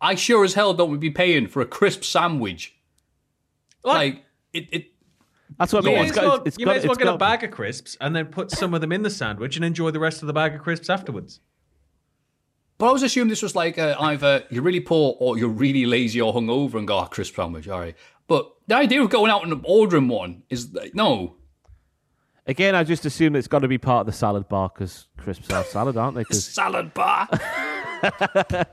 [0.00, 2.74] I sure as hell don't want to be paying for a crisp sandwich.
[3.84, 4.22] Like
[4.52, 4.86] it, it
[5.58, 6.02] That's what I you mean.
[6.04, 7.44] may It's as got- well, it's you got- may as well it's get a bag
[7.44, 10.22] of crisps and then put some of them in the sandwich and enjoy the rest
[10.22, 11.40] of the bag of crisps afterwards.
[12.78, 15.86] But I was assuming this was like uh, either you're really poor or you're really
[15.86, 17.94] lazy or hungover and go, oh, crisp sandwich, all right.
[18.26, 21.36] But the idea of going out and ordering one is like, no.
[22.46, 25.48] Again, I just assume it's got to be part of the salad bar because crisps
[25.50, 26.24] are salad, aren't they?
[26.28, 27.28] 'Cause, Salad bar.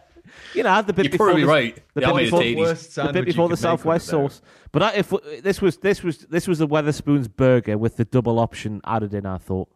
[0.53, 1.75] you know, the bit You're before probably the, right.
[1.93, 4.11] The They bit before, the worst the bit before the could make with Southwest it
[4.11, 4.41] sauce.
[4.71, 8.39] But I, if this was this was this was the Wetherspoons burger with the double
[8.39, 9.69] option added in, I thought,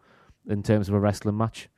[0.47, 1.69] in terms of a wrestling match.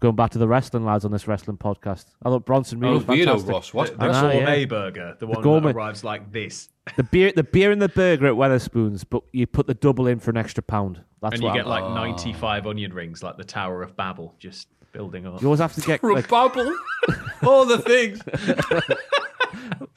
[0.00, 2.94] Going back to the wrestling lads on this wrestling podcast, I thought Bronson Reed Oh,
[2.94, 3.50] was weirdo, fantastic.
[3.50, 3.74] Ross.
[3.74, 3.98] What?
[3.98, 4.66] The I know, gourmet yeah.
[4.66, 6.68] burger, the one gourmet- that arrives like this.
[6.96, 10.20] The beer, the beer and the burger at Wetherspoons, but you put the double in
[10.20, 11.02] for an extra pound.
[11.20, 14.36] That's and you what get I'm- like 95 onion rings, like the Tower of Babel,
[14.38, 15.40] just building up.
[15.40, 16.72] You always have to get like, Bubble.
[17.42, 18.20] All the things.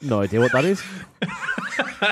[0.02, 0.82] no idea what that is.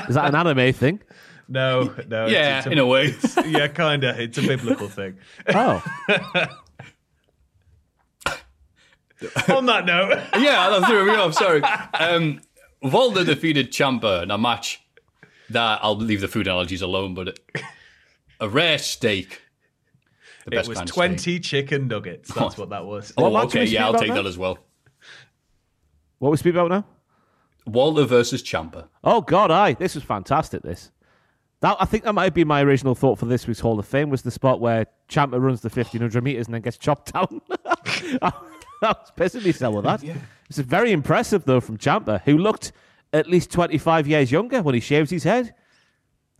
[0.09, 1.01] is that an anime thing?
[1.47, 2.25] No, no.
[2.27, 3.13] it's- Yeah, it's in a way.
[3.45, 4.19] yeah, kind of.
[4.19, 5.17] It's a biblical thing.
[5.53, 5.83] Oh,
[9.49, 11.35] On that note, yeah, that threw me off.
[11.35, 11.61] Sorry.
[11.61, 12.41] Um,
[12.81, 14.81] Walter defeated Ciampa in a match
[15.51, 17.37] that I'll leave the food analogies alone, but
[18.39, 19.41] a rare steak.
[20.51, 21.43] The it was kind of 20 steak.
[21.43, 22.29] chicken nuggets.
[22.35, 22.41] Oh.
[22.41, 23.13] That's what that was.
[23.17, 23.65] Oh, match okay.
[23.65, 24.15] Yeah, I'll take now?
[24.15, 24.59] that as well.
[26.19, 26.85] what we speak about now?
[27.65, 28.87] Walter versus Ciampa.
[29.03, 30.61] Oh God, aye, this was fantastic.
[30.61, 30.91] This,
[31.61, 34.09] that I think that might be my original thought for this week's Hall of Fame
[34.09, 37.41] was the spot where Ciampa runs the fifteen hundred meters and then gets chopped down.
[38.21, 38.33] I
[38.81, 40.03] was pissing myself with that.
[40.49, 42.73] It's very impressive though from Ciampa, who looked
[43.13, 45.53] at least twenty five years younger when he shaved his head.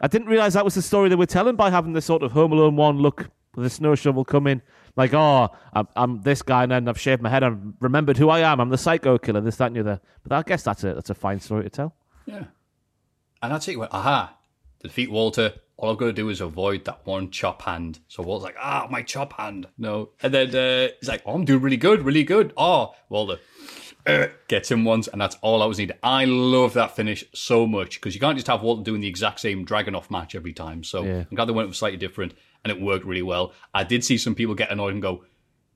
[0.02, 2.32] I didn't realize that was the story they were telling by having the sort of
[2.32, 4.62] Home Alone one look with a snow shovel come in,
[4.96, 8.30] like, oh, I'm, I'm this guy, and then I've shaved my head and remembered who
[8.30, 8.60] I am.
[8.60, 10.02] I'm the psycho killer, this, that, and the other.
[10.24, 11.96] But I guess that's a that's a fine story to tell.
[12.26, 12.46] Yeah.
[13.42, 13.78] And that's it.
[13.80, 14.36] Went, aha,
[14.84, 18.00] defeat Walter, all I've got to do is avoid that one chop hand.
[18.08, 19.68] So Walter's like, ah, my chop hand.
[19.80, 20.10] No.
[20.22, 22.54] And then uh, he's like, oh, I'm doing really good, really good.
[22.56, 23.40] Oh, Walter
[24.06, 25.98] uh, gets him once, and that's all I was needed.
[26.04, 29.40] I love that finish so much because you can't just have Walter doing the exact
[29.40, 30.84] same Dragonoff match every time.
[30.84, 31.24] So Yeah.
[31.30, 33.54] I'm glad they went with slightly different, and it worked really well.
[33.74, 35.24] I did see some people get annoyed and go,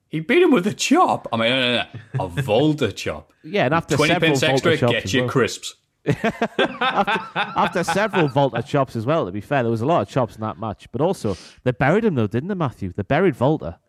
[0.07, 1.27] he beat him with a chop.
[1.33, 2.25] I mean, no, no, no.
[2.25, 3.31] a Walter chop.
[3.43, 5.31] Yeah, and after 20 several pence extra, get your well.
[5.31, 5.75] crisps.
[6.07, 9.25] after several Walter chops as well.
[9.25, 11.71] To be fair, there was a lot of chops in that match, but also they
[11.71, 12.93] buried him though, didn't they, Matthew?
[12.95, 13.79] They buried Walter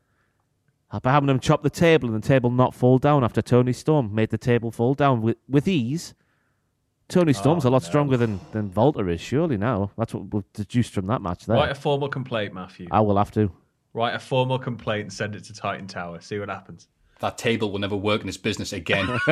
[0.90, 3.72] uh, by having him chop the table and the table not fall down after Toni
[3.72, 6.14] Storm made the table fall down with, with ease.
[7.08, 9.20] Tony oh, Storm's a lot stronger than than Walter is.
[9.20, 11.56] Surely now that's what we've deduced from that match there.
[11.56, 12.88] Write a formal complaint, Matthew.
[12.90, 13.50] I will have to.
[13.92, 16.20] Write a formal complaint and send it to Titan Tower.
[16.20, 16.88] See what happens.
[17.20, 19.06] that table will never work in this business again.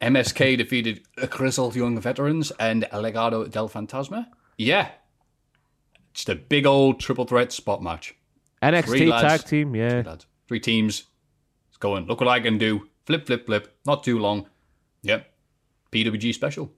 [0.00, 4.26] MSK defeated Grizzled Young Veterans and Legado del Fantasma.
[4.56, 4.90] Yeah.
[6.12, 8.14] Just a big old triple threat spot match.
[8.60, 9.22] Three NXT lads.
[9.22, 10.02] tag team, yeah.
[10.04, 10.26] Lads.
[10.46, 11.04] Three teams.
[11.68, 12.88] It's going, look what I can do.
[13.06, 13.76] Flip, flip, flip.
[13.86, 14.46] Not too long.
[15.02, 15.30] Yep.
[15.92, 16.72] PWG special.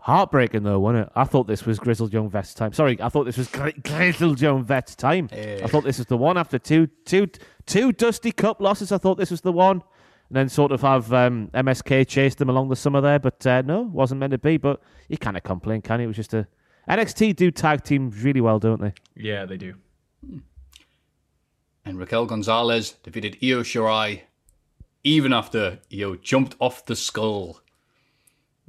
[0.00, 1.12] Heartbreaking though, wasn't it?
[1.16, 2.72] I thought this was Grizzled Young Vets time.
[2.72, 5.28] Sorry, I thought this was Gri- Grizzled Young Vets time.
[5.32, 7.28] I thought this was the one after two, two,
[7.66, 8.92] two Dusty Cup losses.
[8.92, 9.82] I thought this was the one,
[10.28, 13.18] and then sort of have um, MSK chase them along the summer there.
[13.18, 14.56] But uh, no, wasn't meant to be.
[14.56, 16.04] But you can't complain, can you?
[16.04, 16.46] It was just a
[16.88, 18.94] NXT do tag teams really well, don't they?
[19.16, 19.74] Yeah, they do.
[21.84, 24.22] And Raquel Gonzalez defeated Io Shirai
[25.08, 27.60] even after Io jumped off the skull.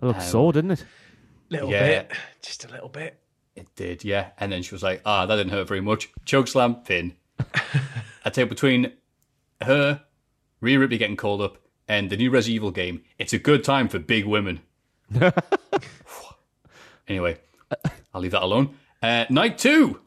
[0.02, 0.86] It looked sore, didn't it?
[1.50, 2.04] Little Yeah.
[2.04, 2.12] bit.
[2.42, 3.20] Just a little bit.
[3.56, 4.30] It did, yeah.
[4.38, 6.10] And then she was like, ah, that didn't hurt very much.
[6.26, 7.16] Choke slam, Finn.
[8.24, 8.94] I tell you, between
[9.62, 10.02] her,
[10.62, 11.58] Rhea Ripley getting called up,
[11.88, 14.62] and the new Resident Evil game, it's a good time for big women.
[17.08, 17.38] anyway,
[18.14, 18.76] I'll leave that alone.
[19.02, 20.00] Uh, night two,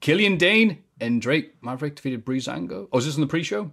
[0.00, 2.88] Killian Dain and Drake Maverick defeated Breezango.
[2.92, 3.72] Oh, is this in the pre-show?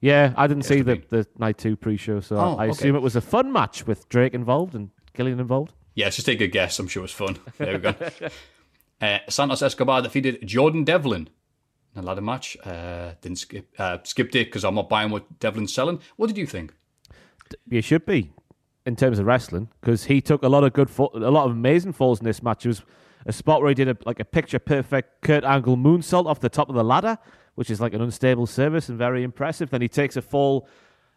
[0.00, 2.70] Yeah, I didn't see the, the night two pre-show, so Oh, I okay.
[2.70, 5.72] assume it was a fun match with Drake involved and Gillian involved.
[5.94, 6.78] Yeah, let's just take a guess.
[6.78, 7.38] I'm sure it was fun.
[7.58, 7.94] There we go.
[9.00, 11.28] uh, Santos Escobar defeated Jordan Devlin
[11.96, 12.56] in a ladder match.
[12.64, 16.00] Uh, didn't skip, uh, skipped it because I'm not buying what Devlin's selling.
[16.16, 16.72] What did you think?
[17.68, 18.30] You should be
[18.86, 21.52] in terms of wrestling because he took a lot of good, fall, a lot of
[21.52, 22.64] amazing falls in this match.
[22.64, 22.82] It was
[23.26, 26.48] a spot where he did a, like a picture perfect Kurt Angle moonsault off the
[26.48, 27.18] top of the ladder,
[27.58, 29.68] which is like an unstable service and very impressive.
[29.70, 30.68] Then he takes a fall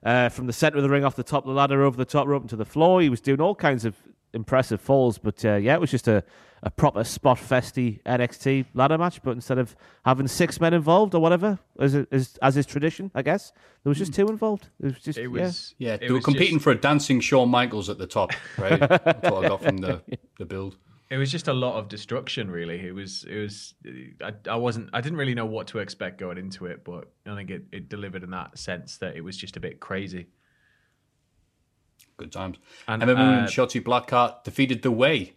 [0.04, 2.04] uh, from the center of the ring off the top of the ladder over the
[2.04, 3.00] top rope into the floor.
[3.00, 3.96] He was doing all kinds of
[4.34, 6.24] impressive falls, but uh, yeah, it was just a,
[6.64, 9.22] a proper spot festy NXT ladder match.
[9.22, 13.22] But instead of having six men involved or whatever, as is, as is tradition, I
[13.22, 13.54] guess
[13.84, 14.68] there was just two involved.
[14.82, 15.44] It was just It yeah.
[15.44, 15.76] was.
[15.78, 18.80] Yeah, it they were competing just- for a dancing Shawn Michaels at the top, right?
[18.80, 20.02] That's what I got from the,
[20.40, 20.76] the build.
[21.12, 22.88] It was just a lot of destruction, really.
[22.88, 23.26] It was.
[23.26, 23.74] It was.
[24.24, 24.90] I, I wasn't.
[24.94, 27.90] I didn't really know what to expect going into it, but I think it, it
[27.90, 30.28] delivered in that sense that it was just a bit crazy.
[32.16, 32.60] Good times.
[32.88, 35.34] And, Ember Moon uh, and Shotzi Blackheart defeated The Way.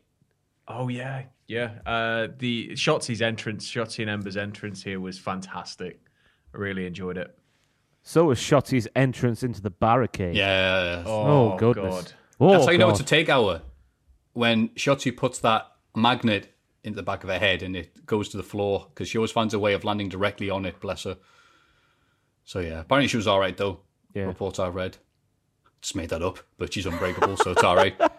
[0.69, 1.73] Oh yeah, yeah.
[1.85, 6.01] Uh, the Shotzi's entrance, Shotzi and Ember's entrance here was fantastic.
[6.55, 7.37] I really enjoyed it.
[8.03, 10.37] So was Shotzi's entrance into the barricade.
[10.37, 11.03] Yeah.
[11.05, 11.95] Oh, goodness.
[11.95, 12.13] God.
[12.39, 13.63] Oh, That's how you know it's a takeout.
[14.35, 15.67] When Shotzi puts that
[15.97, 19.19] magnet into the back of her head and it goes to the floor because she
[19.19, 21.17] always finds a way of landing directly on it, bless her.
[22.45, 23.81] So yeah, apparently she was all right though.
[24.13, 24.25] Yeah.
[24.25, 24.99] Reports I've read.
[25.81, 27.95] Just made that up, but she's unbreakable, so it's all right.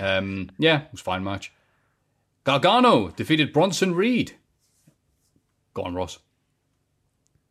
[0.00, 1.52] Um, yeah, it was a fine match.
[2.42, 4.32] Gargano defeated Bronson Reed.
[5.72, 6.18] Go on, Ross.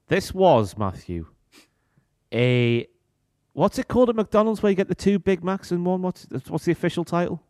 [0.09, 1.27] This was Matthew
[2.33, 2.87] a
[3.53, 6.01] what's it called at McDonald's where you get the two Big Macs and one?
[6.01, 7.41] What's what's the official title?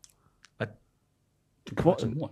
[1.75, 2.31] Two What- in one.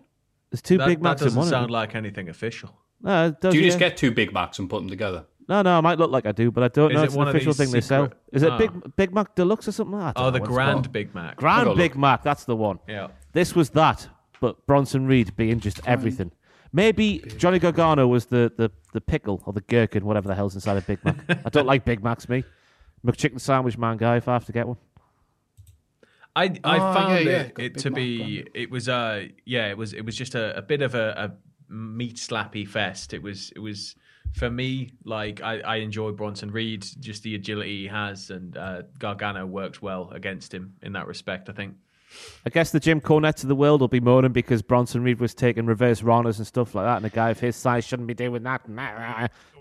[0.51, 1.47] There's two That, Big that Macs in doesn't one.
[1.49, 2.69] sound like anything official.
[3.01, 3.89] no, it does, Do you just yeah.
[3.89, 5.25] get two Big Macs and put them together?
[5.49, 7.01] No, no, I might look like I do, but I don't Is know.
[7.01, 8.05] it It's an one of official these thing they sell.
[8.05, 8.57] secret- Is it Ah.
[8.57, 9.99] Big Big Mac Deluxe or something?
[9.99, 10.91] I don't Oh, know the what it's Grand called.
[10.91, 11.35] Big Mac.
[11.35, 11.95] Grand Big.
[11.95, 12.23] Mac.
[12.23, 12.79] That's the one.
[12.87, 13.07] Yeah.
[13.33, 14.07] This was that,
[14.39, 16.31] but Bronson Reed being just everything.
[16.73, 20.77] Maybe Johnny Gargano was the, the, the pickle or the gherkin, whatever the hell's inside
[20.77, 21.15] a Big Mac.
[21.45, 22.43] I don't like Big Macs, me.
[23.05, 24.77] McChicken sandwich man guy if I have to get one.
[26.35, 29.67] I I Oh, found yeah, yeah, it, it to Mac be it was uh yeah
[29.69, 31.31] it was it was just a, a bit of a,
[31.69, 33.13] a meat slappy fest.
[33.13, 33.95] It was it was
[34.33, 38.81] for me like I, I enjoy Bronson Reed just the agility he has and uh,
[38.99, 41.49] Gargano works well against him in that respect.
[41.49, 41.75] I think.
[42.45, 45.33] I guess the Jim Cornettes of the world will be moaning because Bronson Reed was
[45.33, 48.13] taking reverse runners and stuff like that, and a guy of his size shouldn't be
[48.13, 48.61] doing that.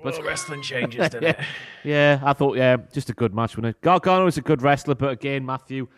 [0.02, 1.40] But wrestling changes, didn't it?
[1.82, 3.80] Yeah, I thought, yeah, just a good match, wasn't it?
[3.80, 5.88] Gargano is a good wrestler, but again, Matthew,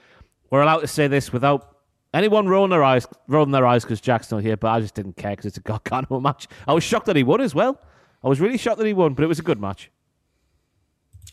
[0.51, 1.77] we're allowed to say this without
[2.15, 5.17] anyone rolling their eyes, rolling their eyes because Jack's not here, but I just didn't
[5.17, 6.49] care because it's a Gargano match.
[6.67, 7.81] I was shocked that he won as well.
[8.25, 9.91] I was really shocked that he won, but it was a good match.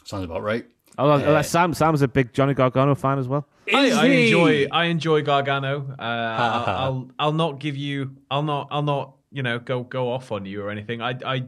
[0.06, 0.66] Sounds about right.
[0.98, 3.48] Oh, uh, Sam, Sam's a big Johnny Gargano fan as well.
[3.74, 5.96] I, I enjoy I enjoy Gargano.
[5.98, 10.12] Uh, I'll, I'll I'll not give you I'll not I'll not you know go go
[10.12, 11.02] off on you or anything.
[11.02, 11.44] I I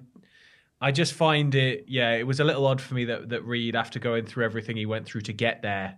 [0.82, 3.76] I just find it yeah it was a little odd for me that that Reed
[3.76, 5.98] after going through everything he went through to get there,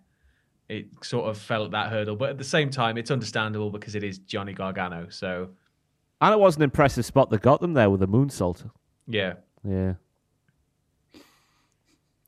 [0.70, 2.16] it sort of fell at that hurdle.
[2.16, 5.08] But at the same time, it's understandable because it is Johnny Gargano.
[5.10, 5.50] So
[6.22, 8.70] And it was an impressive spot that got them there with the moonsault.
[9.08, 9.34] yeah,
[9.64, 9.94] Yeah.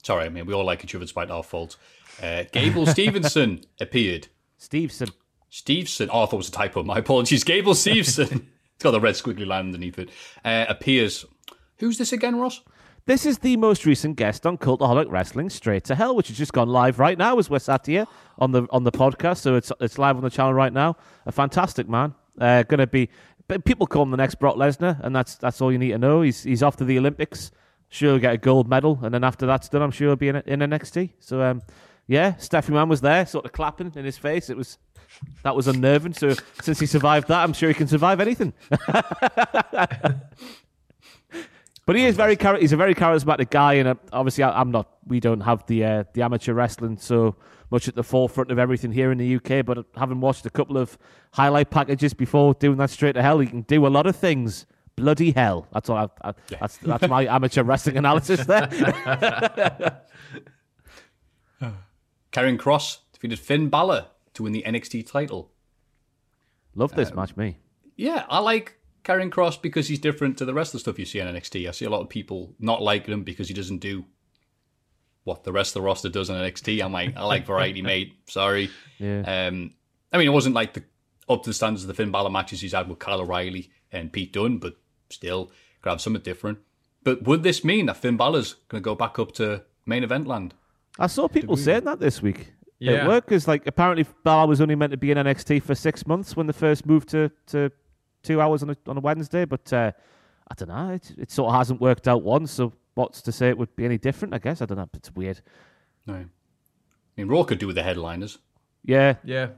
[0.04, 1.78] Sorry, I mean, we all like each other despite our faults.
[2.24, 4.28] Uh, Gable Stevenson appeared.
[4.58, 5.10] Stevenson.
[5.50, 6.10] Stevenson.
[6.12, 6.84] Oh, I thought it was a typo.
[6.84, 7.44] My apologies.
[7.44, 8.48] Gable Stevenson.
[8.76, 10.10] it's got the red squiggly line underneath it.
[10.44, 11.26] Uh, appears.
[11.80, 12.62] Who's this again, Ross?
[13.06, 16.54] This is the most recent guest on Cultaholic Wrestling Straight to Hell, which has just
[16.54, 18.06] gone live right now as we're sat here
[18.38, 19.38] on the on the podcast.
[19.38, 20.98] So it's it's live on the channel right now.
[21.26, 22.14] A fantastic man.
[22.40, 23.10] Uh, to be
[23.66, 26.22] people call him the next Brock Lesnar, and that's that's all you need to know.
[26.22, 27.52] He's he's off to the Olympics.
[27.90, 30.28] Sure, he'll get a gold medal, and then after that's done, I'm sure he'll be
[30.28, 31.12] in, in NXT.
[31.20, 31.64] So um,
[32.06, 34.50] yeah, Stephanie Man was there, sort of clapping in his face.
[34.50, 34.78] It was
[35.44, 36.14] that was unnerving.
[36.14, 38.54] So since he survived that, I'm sure he can survive anything.
[41.90, 44.70] But he is very char- he's a very charismatic guy, and uh, obviously I, I'm
[44.70, 44.88] not.
[45.08, 47.36] We don't have the uh, the amateur wrestling so
[47.72, 49.66] much at the forefront of everything here in the UK.
[49.66, 51.00] But having watched a couple of
[51.34, 54.68] highlight packages before doing that straight to hell, he can do a lot of things.
[54.98, 55.66] Bloody hell!
[55.74, 55.98] That's all.
[55.98, 58.68] I, I, That's that's my amateur wrestling analysis there.
[62.32, 64.06] Karrion Kross defeated Finn Balor
[64.36, 65.50] to win the NXT title.
[66.76, 67.58] Love this match, me.
[67.96, 71.06] Yeah, I like Karrion Kross because he's different to the rest of the stuff you
[71.06, 71.68] see on NXT.
[71.68, 74.06] I see a lot of people not liking him because he doesn't do
[75.24, 76.84] what the rest of the roster does on NXT.
[76.84, 78.14] I'm like, I like variety, mate.
[78.28, 78.70] Sorry.
[78.98, 79.22] Yeah.
[79.22, 79.74] Um,
[80.12, 80.84] I mean, it wasn't like the
[81.30, 84.12] up to the standards of the Finn Balor matches he's had with Kyle O'Reilly and
[84.12, 84.74] Pete Dunne, but
[85.10, 85.52] still,
[85.82, 86.58] grab something different.
[87.04, 90.28] But would this mean that Finn Balor's going to go back up to main event
[90.28, 90.54] land?
[90.98, 92.54] I saw people saying that this week.
[92.80, 92.94] Yeah.
[92.94, 96.08] At work, because like apparently Balor was only meant to be in NXT for six
[96.08, 97.72] months when the first moved to, to
[98.24, 99.92] two hours on a, on a Wednesday, but uh,
[100.50, 100.94] I don't know.
[100.94, 102.52] It, it sort of hasn't worked out once.
[102.52, 104.34] So what's to say it would be any different?
[104.34, 104.90] I guess I don't know.
[104.94, 105.42] It's weird.
[106.06, 106.14] No.
[106.14, 106.26] I
[107.18, 108.40] mean, Raw could do with the headliners.
[108.84, 109.50] Yeah, yeah.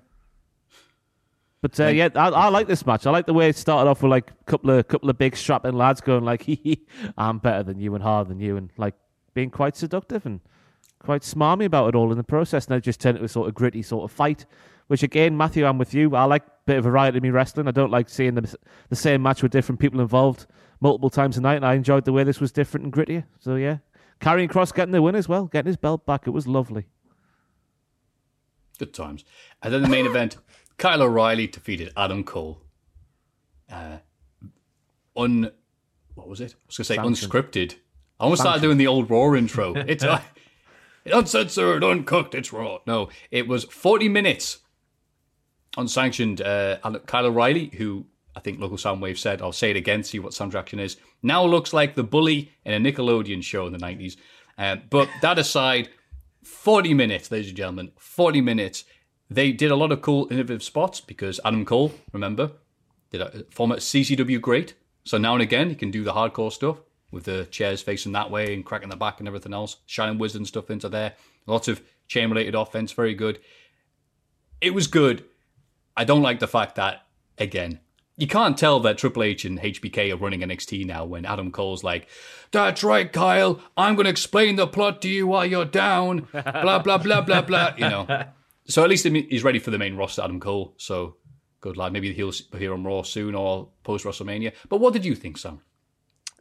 [1.61, 3.05] but uh, yeah, I, I like this match.
[3.05, 5.35] I like the way it started off with like a couple of couple of big
[5.35, 6.85] strapping lads going like, "Hee hee,
[7.17, 8.95] I'm better than you and harder than you," and like
[9.33, 10.39] being quite seductive and
[10.99, 12.65] quite smarmy about it all in the process.
[12.65, 14.45] And then it just turned into a sort of gritty sort of fight.
[14.91, 16.13] Which again, Matthew, I'm with you.
[16.17, 17.65] I like a bit of variety in me wrestling.
[17.65, 18.53] I don't like seeing the
[18.89, 20.47] the same match with different people involved
[20.81, 21.55] multiple times a night.
[21.55, 23.23] And I enjoyed the way this was different and grittier.
[23.39, 23.77] So yeah,
[24.19, 26.27] Karrion Kross getting the win as well, getting his belt back.
[26.27, 26.87] It was lovely.
[28.79, 29.23] Good times.
[29.63, 30.35] And then the main event,
[30.77, 32.61] Kyle O'Reilly defeated Adam Cole.
[33.71, 33.99] Uh,
[35.15, 35.51] un,
[36.15, 36.53] what was it?
[36.53, 37.31] I was going to say Sanctioned.
[37.31, 37.75] unscripted.
[38.19, 39.73] I almost started doing the old Raw intro.
[39.87, 40.19] It's uh,
[41.05, 42.35] uncensored, uncooked.
[42.35, 42.79] It's Raw.
[42.85, 44.57] No, it was 40 minutes
[45.77, 46.41] unsanctioned.
[46.41, 50.33] Uh, Kyle O'Reilly, who I think local Soundwave said, I'll say it again, see what
[50.33, 54.17] Sam's reaction is, now looks like the bully in a Nickelodeon show in the 90s.
[54.57, 55.89] Um, but that aside,
[56.43, 58.83] 40 minutes, ladies and gentlemen, 40 minutes.
[59.29, 62.51] They did a lot of cool, innovative spots because Adam Cole, remember,
[63.11, 64.73] did a former CCW great.
[65.03, 66.81] So now and again, he can do the hardcore stuff
[67.11, 70.41] with the chairs facing that way and cracking the back and everything else, shining wizard
[70.41, 71.13] and stuff into there.
[71.45, 73.39] Lots of chain related offense, very good.
[74.59, 75.23] It was good.
[75.95, 77.05] I don't like the fact that,
[77.37, 77.79] again,
[78.17, 81.83] you can't tell that Triple H and HBK are running NXT now when Adam Cole's
[81.83, 82.07] like,
[82.51, 83.59] "That's right, Kyle.
[83.75, 87.41] I'm going to explain the plot to you while you're down." Blah blah blah blah
[87.41, 87.73] blah.
[87.77, 88.25] You know.
[88.65, 90.75] So at least he's ready for the main roster, Adam Cole.
[90.77, 91.15] So
[91.61, 91.93] good lad.
[91.93, 94.53] Maybe he'll appear on Raw soon or post WrestleMania.
[94.69, 95.61] But what did you think, Sam?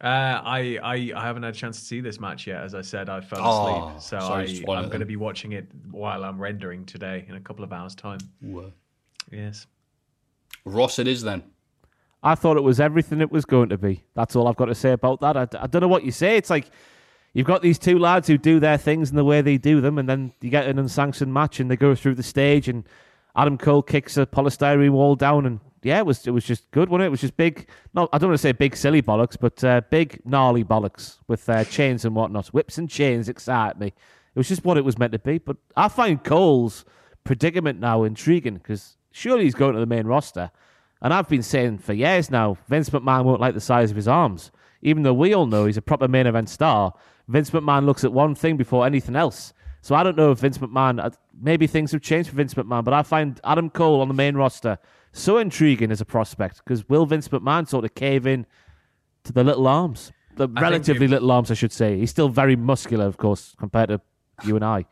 [0.03, 2.63] Uh, I, I I haven't had a chance to see this match yet.
[2.63, 5.53] As I said, I fell Oh, asleep, so sorry, I, I'm going to be watching
[5.53, 8.21] it while I'm rendering today in a couple of hours' time.
[9.31, 9.67] Yes.
[10.65, 11.45] Ross, it is then.
[12.23, 14.05] I thought it was everything it was going to be.
[14.15, 15.37] That's all I've got to say about that.
[15.37, 16.37] I, I don't know what you say.
[16.37, 16.71] It's like
[17.33, 19.99] you've got these two lads who do their things in the way they do them,
[19.99, 22.85] and then you get an unsanctioned match and they go through the stage, and
[23.35, 26.91] Adam Cole kicks a polystyrene wall down, and yeah, it was it was just good,
[26.91, 27.07] wasn't it?
[27.07, 27.67] It was just big.
[27.95, 31.49] No, I don't want to say big silly bollocks, but uh, big gnarly bollocks with
[31.49, 32.49] uh, chains and whatnot.
[32.49, 33.87] Whips and chains excite me.
[33.87, 35.39] It was just what it was meant to be.
[35.39, 36.85] But I find Cole's
[37.25, 40.51] predicament now intriguing because surely he's going to the main roster.
[41.03, 44.09] And I've been saying for years now, Vince McMahon won't like the size of his
[44.09, 44.51] arms.
[44.83, 46.95] Even though we all know he's a proper main event star,
[47.29, 49.53] Vince McMahon looks at one thing before anything else.
[49.83, 51.11] So I don't know if Vince McMahon, uh,
[51.41, 54.37] maybe things have changed for Vince McMahon, but I find Adam Cole on the main
[54.37, 54.79] roster
[55.13, 58.47] so intriguing as a prospect because will Vince McMahon sort of cave in
[59.25, 60.13] to the little arms?
[60.37, 61.99] The relatively little arms, I should say.
[61.99, 64.01] He's still very muscular, of course, compared to
[64.45, 64.87] you and I.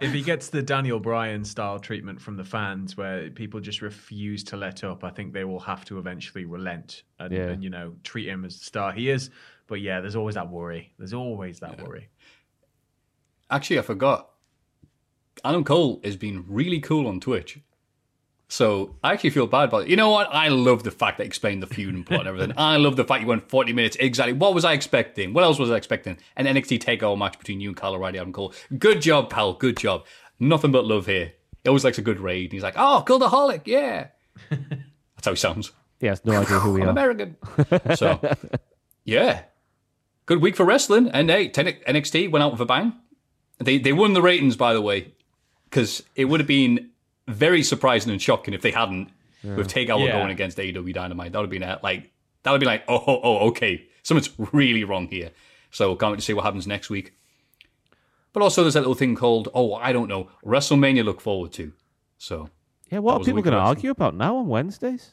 [0.00, 4.42] if he gets the Daniel Bryan style treatment from the fans, where people just refuse
[4.44, 7.48] to let up, I think they will have to eventually relent and, Yeah.
[7.48, 9.30] and you know treat him as the star he is.
[9.66, 10.92] But yeah, there's always that worry.
[10.98, 12.08] There's always that worry.
[13.50, 14.30] Actually, I forgot.
[15.44, 17.58] Adam Cole has been really cool on Twitch.
[18.54, 19.88] So I actually feel bad about it.
[19.88, 20.32] You know what?
[20.32, 22.52] I love the fact that he explained the feud and plot and everything.
[22.56, 23.96] I love the fact you went 40 minutes.
[23.98, 24.32] Exactly.
[24.32, 25.32] What was I expecting?
[25.32, 26.18] What else was I expecting?
[26.36, 28.54] An NXT takeover match between you and Kyle O'Reilly, Adam Cole.
[28.78, 29.54] Good job, pal.
[29.54, 30.04] Good job.
[30.38, 31.32] Nothing but love here.
[31.64, 32.52] He always likes a good raid.
[32.52, 33.62] He's like, oh, Cultaholic.
[33.64, 34.06] Yeah.
[34.50, 35.72] That's how he sounds.
[35.98, 36.90] He has no idea who we I'm are.
[36.92, 37.36] American.
[37.96, 38.20] so,
[39.02, 39.42] yeah.
[40.26, 41.08] Good week for wrestling.
[41.08, 42.92] And hey, NXT went out with a bang.
[43.58, 45.12] They they won the ratings, by the way,
[45.64, 46.90] because it would have been
[47.28, 49.10] very surprising and shocking if they hadn't
[49.42, 50.12] with Takeover Yeah.
[50.12, 51.32] going against AEW Dynamite.
[51.32, 52.10] That would have been a, like
[52.42, 55.30] that would be like oh oh oh okay something's really wrong here.
[55.70, 57.14] So can't wait to see what happens next week.
[58.32, 61.04] But also there's that little thing called oh I don't know WrestleMania.
[61.04, 61.72] Look forward to.
[62.18, 62.48] So
[62.90, 65.10] Yeah, That what are was people week going to argue about now on Wednesdays?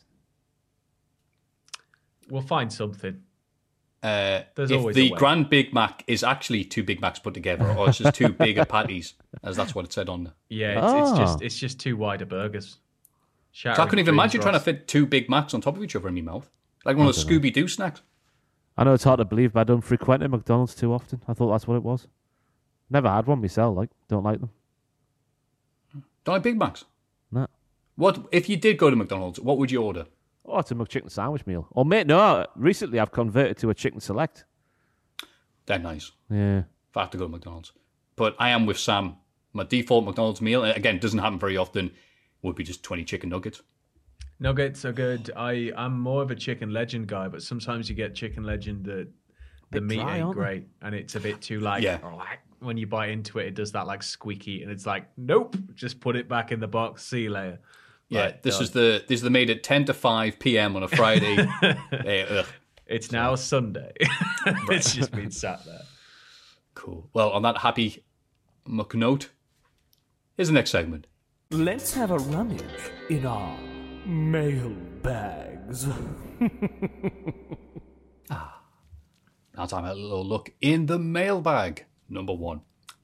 [2.29, 3.21] We'll find something.
[4.03, 5.17] Uh, There's if always the a way.
[5.17, 8.65] Grand Big Mac is actually two Big Macs put together, or it's just two bigger
[8.65, 9.13] patties,
[9.43, 10.23] as that's what it said on.
[10.25, 10.33] there.
[10.49, 11.17] Yeah, it's, it's Ah.
[11.17, 12.77] just it's just too wide of burgers.
[13.53, 15.95] So I couldn't even imagine trying to fit two Big Macs on top of each
[15.95, 16.49] other in my mouth,
[16.85, 18.01] like one of those Scooby Doo snacks.
[18.77, 21.21] I know it's hard to believe, but I don't frequent McDonald's too often.
[21.27, 22.07] I thought that's what it was.
[22.89, 23.75] Never had one myself.
[23.77, 24.49] Like, don't like them.
[26.23, 26.85] Don't like Big Macs.
[27.31, 27.47] No.
[27.95, 29.39] What if you did go to McDonald's?
[29.39, 30.05] What would you order?
[30.45, 31.67] Oh, it's a McChicken sandwich meal.
[31.71, 32.45] Or mate, no.
[32.55, 34.45] Recently, I've converted to a chicken select.
[35.65, 36.11] They're nice.
[36.29, 36.59] Yeah.
[36.89, 37.71] If I have to go to McDonald's,
[38.15, 39.15] but I am with Sam.
[39.53, 41.91] My default McDonald's meal, and again, doesn't happen very often,
[42.41, 43.61] would be just twenty chicken nuggets.
[44.39, 45.29] Nuggets are good.
[45.35, 49.07] I I'm more of a chicken legend guy, but sometimes you get chicken legend that
[49.71, 50.41] the meat dry, ain't aren't they?
[50.41, 51.99] great, and it's a bit too like Yeah.
[52.17, 55.55] like when you bite into it, it does that like squeaky, and it's like nope,
[55.75, 57.05] just put it back in the box.
[57.05, 57.59] See you later.
[58.11, 58.63] Yeah, Like, this done.
[58.63, 60.75] is the this is the made at ten to five p.m.
[60.75, 61.37] on a Friday.
[61.61, 62.45] Ugh.
[62.85, 63.93] It's now Sunday.
[64.69, 65.83] it's just been sat there.
[66.75, 67.09] Cool.
[67.13, 68.03] Well, on that happy
[68.67, 69.29] muck note,
[70.35, 71.07] here's the next segment.
[71.51, 72.61] Let's have a rummage
[73.09, 73.57] in our
[74.05, 74.69] mail
[75.01, 75.87] bags.
[78.29, 78.61] Ah,
[79.57, 81.85] now time a little look in the mailbag.
[82.09, 82.61] Number one.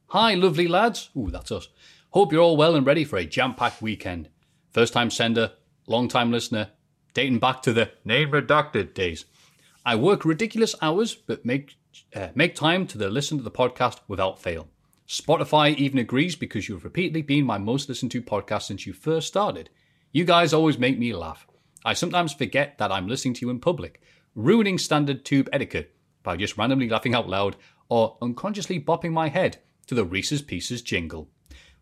[0.07, 1.09] Hi, lovely lads.
[1.17, 1.67] Ooh, that's us.
[2.11, 4.29] Hope you're all well and ready for a jam-packed weekend.
[4.71, 5.53] First time sender,
[5.87, 6.69] long time listener,
[7.13, 9.25] dating back to the name redacted days.
[9.85, 11.77] I work ridiculous hours, but make
[12.15, 14.67] uh, make time to the listen to the podcast without fail.
[15.07, 19.27] Spotify even agrees because you've repeatedly been my most listened to podcast since you first
[19.27, 19.69] started.
[20.11, 21.47] You guys always make me laugh.
[21.85, 24.01] I sometimes forget that I'm listening to you in public,
[24.35, 27.55] ruining standard tube etiquette by just randomly laughing out loud
[27.87, 29.57] or unconsciously bopping my head
[29.87, 31.29] to the Reese's Pieces jingle.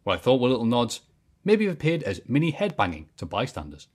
[0.03, 1.01] What I thought were little nods
[1.45, 3.87] maybe have appeared as mini headbanging to bystanders.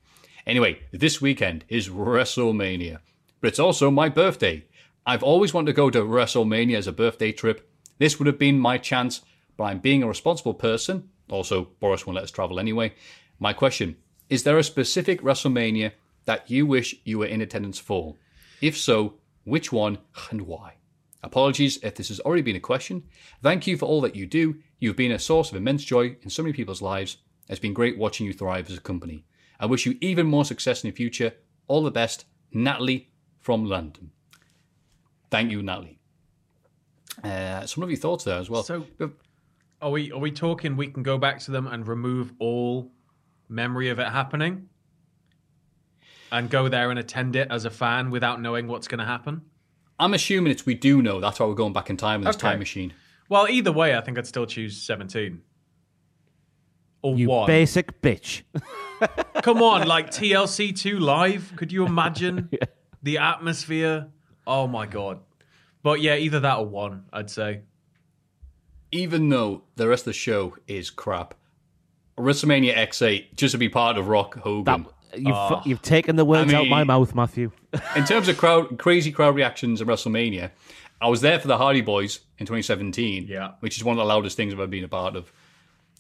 [0.47, 3.01] Anyway, this weekend is WrestleMania,
[3.41, 4.65] but it's also my birthday.
[5.05, 7.69] I've always wanted to go to WrestleMania as a birthday trip.
[7.99, 9.21] This would have been my chance,
[9.57, 11.11] but I'm being a responsible person.
[11.29, 12.95] Also, Boris won't let us travel anyway.
[13.39, 13.97] My question
[14.29, 15.93] Is there a specific WrestleMania
[16.25, 18.17] that you wish you were in attendance for?
[18.61, 19.15] If so,
[19.45, 19.99] which one
[20.31, 20.75] and why?
[21.23, 23.03] Apologies if this has already been a question.
[23.43, 24.57] Thank you for all that you do.
[24.79, 27.19] You've been a source of immense joy in so many people's lives.
[27.51, 29.25] It's been great watching you thrive as a company.
[29.59, 31.33] I wish you even more success in the future.
[31.67, 33.11] All the best, Natalie
[33.41, 34.13] from London.
[35.31, 35.99] Thank you, Natalie.
[37.23, 38.63] Uh, some of your thoughts there as well.
[38.63, 38.87] So-
[39.83, 42.93] Are we are we talking we can go back to them and remove all
[43.49, 44.69] memory of it happening?
[46.33, 49.43] And go there and attend it as a fan without knowing what's going to happen?
[49.99, 51.19] I'm assuming it's we do know.
[51.21, 52.49] That's why we're going back in time in this Okay.
[52.51, 52.93] time machine.
[53.29, 55.43] Well, either way, I think I'd still choose 17.
[57.03, 57.47] Or You one.
[57.47, 58.43] basic bitch.
[59.43, 61.53] Come on, like TLC 2 live?
[61.57, 62.51] Could you imagine
[63.03, 64.09] the atmosphere?
[64.47, 65.21] Oh my god.
[65.83, 67.63] But yeah, either that or one, I'd say.
[68.93, 71.35] Even though the rest of the show is crap,
[72.19, 74.87] WrestleMania X8 just to be part of Rock Hogan.
[75.17, 75.63] You've, ah.
[75.65, 77.51] you've taken the words I out my mouth, Matthew.
[77.97, 80.51] in terms of crowd, crazy crowd reactions at WrestleMania,
[81.01, 83.53] I was there for the Hardy Boys in 2017, Yeah.
[83.61, 85.33] which is one of the loudest things I've ever been a part of.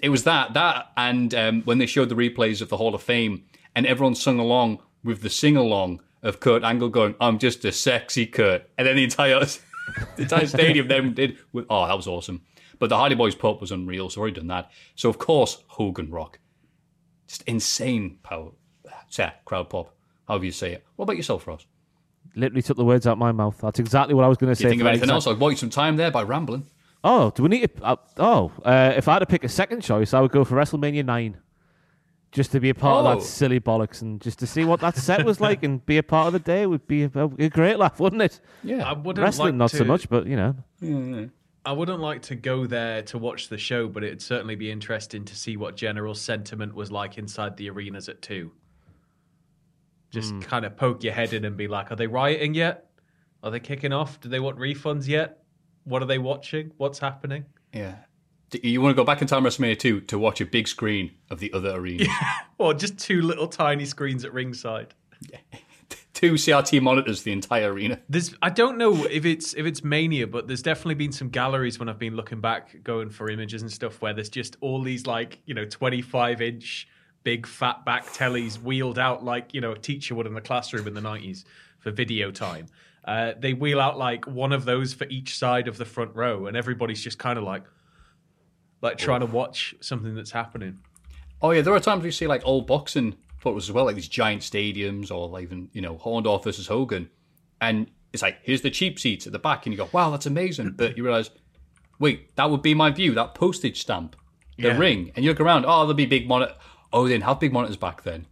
[0.02, 3.02] It was that, that, and um, when they showed the replays of the Hall of
[3.02, 3.44] Fame,
[3.74, 7.72] and everyone sung along with the sing along of Kurt Angle going, "I'm just a
[7.72, 9.40] sexy Kurt," and then the entire
[10.16, 11.38] the entire stadium then did.
[11.52, 12.42] With, oh, that was awesome.
[12.78, 14.70] But the Hardy Boys pop was unreal, so I've already done that.
[14.94, 16.38] So of course, Hogan Rock,
[17.28, 18.52] just insane power,
[19.44, 19.94] crowd pop,
[20.26, 20.86] however you say it.
[20.96, 21.66] What about yourself, Ross?
[22.36, 23.58] Literally took the words out my mouth.
[23.60, 24.64] That's exactly what I was going to say.
[24.64, 25.26] you think of anything exact- else?
[25.26, 26.66] I'll buy you some time there by rambling.
[27.02, 27.82] Oh, do we need to?
[27.84, 30.56] Uh, oh, uh, if I had to pick a second choice, I would go for
[30.56, 31.36] WrestleMania 9.
[32.32, 33.08] Just to be a part Oh.
[33.08, 35.98] of that silly bollocks and just to see what that set was like and be
[35.98, 38.40] a part of the day would be a, a great laugh, wouldn't it?
[38.62, 38.84] Yeah.
[38.88, 40.54] I wouldn't Wrestling, like not to, so much, but you know.
[41.66, 45.24] I wouldn't like to go there to watch the show, but it'd certainly be interesting
[45.24, 48.52] to see what general sentiment was like inside the arenas at two.
[50.10, 50.40] Just Hmm.
[50.40, 52.90] kind of poke your head in and be like, are they rioting yet?
[53.42, 54.20] Are they kicking off?
[54.20, 55.42] Do they want refunds yet?
[55.84, 56.72] What are they watching?
[56.76, 57.46] What's happening?
[57.72, 57.96] Yeah.
[58.50, 61.12] Do You want to go back in time WrestleMania 2 to watch a big screen
[61.30, 62.04] of the other arena.
[62.08, 62.32] Yeah.
[62.58, 64.94] Or just two little tiny screens at ringside.
[66.12, 67.98] Two CRT monitors, the entire arena.
[68.08, 71.78] There's I don't know if it's if it's mania, but there's definitely been some galleries
[71.78, 75.06] when I've been looking back, going for images and stuff, where there's just all these
[75.06, 76.88] like you know 25 inch
[77.22, 80.86] big fat back tellies wheeled out like you know a teacher would in the classroom
[80.86, 81.44] in the 90s
[81.78, 82.66] for video time.
[83.04, 86.46] Uh, they wheel out like one of those for each side of the front row,
[86.46, 87.64] and everybody's just kind of like
[88.82, 90.78] like trying to watch something that's happening.
[91.42, 94.08] Oh, yeah, there are times we see like old boxing photos as well, like these
[94.08, 97.08] giant stadiums or like even, you know, Orndorff versus Hogan.
[97.60, 99.64] And it's like, here's the cheap seats at the back.
[99.66, 100.72] And you go, wow, that's amazing.
[100.72, 101.30] But you realize,
[101.98, 104.16] wait, that would be my view, that postage stamp,
[104.58, 104.78] the Yeah.
[104.78, 105.12] ring.
[105.14, 106.54] And you look around, oh, there'll be big monitor.
[106.92, 108.26] Oh, they didn't have big monitors back then.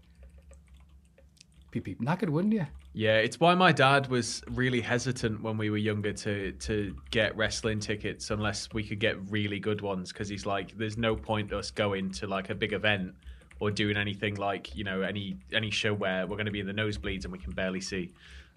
[1.71, 2.67] Be be knackered, wouldn't you?
[2.95, 7.37] Yeah, it's why my dad was really hesitant when we were younger to to get
[7.37, 11.53] wrestling tickets unless we could get really good ones because he's like, there's no point
[11.53, 13.15] us going to like a big event
[13.61, 16.67] or doing anything like you know any any show where we're going to be in
[16.67, 18.13] the nosebleeds and we can barely see.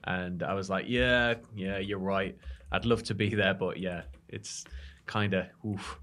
[0.06, 2.36] And I was like, yeah, yeah, you're right.
[2.72, 4.66] I'd love to be there, but yeah, it's
[5.06, 6.00] kind of oof.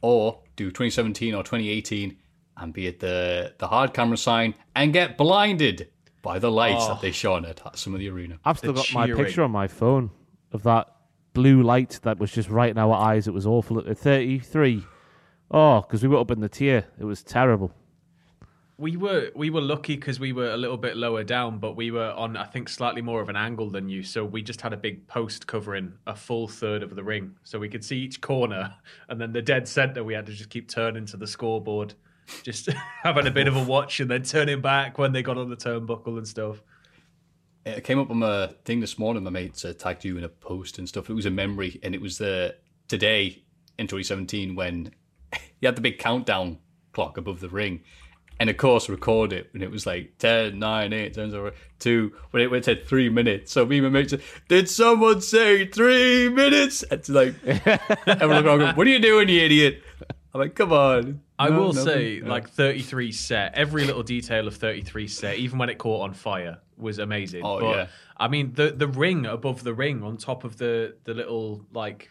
[0.00, 2.16] or do 2017 or 2018
[2.56, 5.90] and be at the the hard camera sign and get blinded
[6.26, 6.88] by the lights Oh.
[6.88, 8.40] that they shone at some of the arena.
[8.44, 10.10] I've still The got my picture on my phone
[10.52, 10.88] of that
[11.34, 13.28] blue light that was just right in our eyes.
[13.28, 14.82] It was awful at 33.
[15.52, 16.84] Oh, because we were up in the tier.
[16.98, 17.70] It was terrible.
[18.78, 21.92] We were we were lucky because we were a little bit lower down, but we
[21.92, 24.02] were on I think slightly more of an angle than you.
[24.02, 27.60] So we just had a big post covering a full third of the ring, so
[27.60, 28.74] we could see each corner,
[29.08, 31.94] and then the dead center we had to just keep turning to the scoreboard,
[32.42, 32.68] just
[33.02, 35.56] having a bit of a watch, and then turning back when they got on the
[35.56, 36.62] turnbuckle and stuff.
[37.64, 39.24] It came up on my thing this morning.
[39.24, 41.10] My mates uh, tagged you in a post and stuff.
[41.10, 42.56] It was a memory, and it was the
[42.88, 43.42] today
[43.78, 44.92] in 2017 when
[45.60, 46.58] you had the big countdown
[46.92, 47.82] clock above the ring,
[48.38, 52.12] and of course record it, and it was like 10, 9, 8, 10, 0, 2,
[52.30, 53.52] when it went to three minutes.
[53.52, 54.14] So me and my mates
[54.48, 56.84] did someone say three minutes?
[56.90, 57.34] It's like,
[58.06, 59.82] going, what are you doing, you idiot?
[60.36, 61.20] I'm like, come on.
[61.38, 61.84] I No, will nothing.
[61.84, 62.28] say, Yeah.
[62.28, 66.58] like 33 set, every little detail of 33 set, even when it caught on fire,
[66.76, 67.42] was amazing.
[67.44, 67.86] Oh, but, yeah.
[68.18, 72.10] I mean, the the ring above the ring, on top of the the little like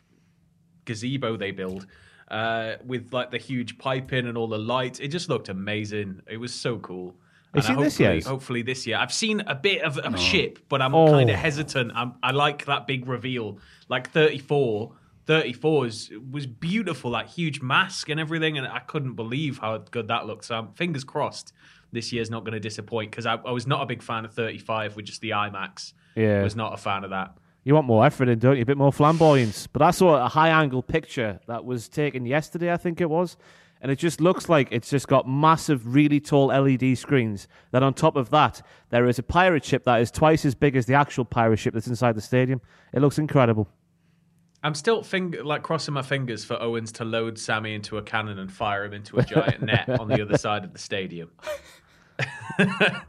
[0.86, 1.88] gazebo they build,
[2.30, 6.22] uh, with like the huge piping and all the lights, it just looked amazing.
[6.28, 7.16] It was so cool.
[7.54, 8.24] Have you And seen this hopefully, yet?
[8.26, 8.98] hopefully this year.
[8.98, 11.08] I've seen a bit of a ship, but I'm Oh.
[11.08, 11.92] kind of hesitant.
[11.96, 14.92] I'm, I like that big reveal, like 34.
[15.26, 20.08] 34 is, was beautiful, that huge mask and everything, and I couldn't believe how good
[20.08, 20.46] that looked.
[20.46, 21.54] So, I'm, um, fingers crossed,
[21.92, 24.34] this year's not going to disappoint because I, I was not a big fan of
[24.34, 25.94] 35 with just the IMAX.
[26.16, 26.40] Yeah.
[26.42, 27.36] I was not a fan of that.
[27.64, 28.62] You want more effort in, don't you?
[28.62, 29.66] A bit more flamboyance.
[29.66, 33.38] But I saw a high angle picture that was taken yesterday, I think it was.
[33.82, 37.48] and it just looks like it's just got massive, really tall LED screens.
[37.72, 40.76] Then on top of that, there is a pirate ship that is twice as big
[40.76, 42.62] as the actual pirate ship that's inside the stadium.
[42.94, 43.68] It looks incredible.
[44.66, 48.40] I'm still finger like crossing my fingers for Owens to load Sami into a cannon
[48.40, 51.30] and fire him into a giant net on the other side of the stadium.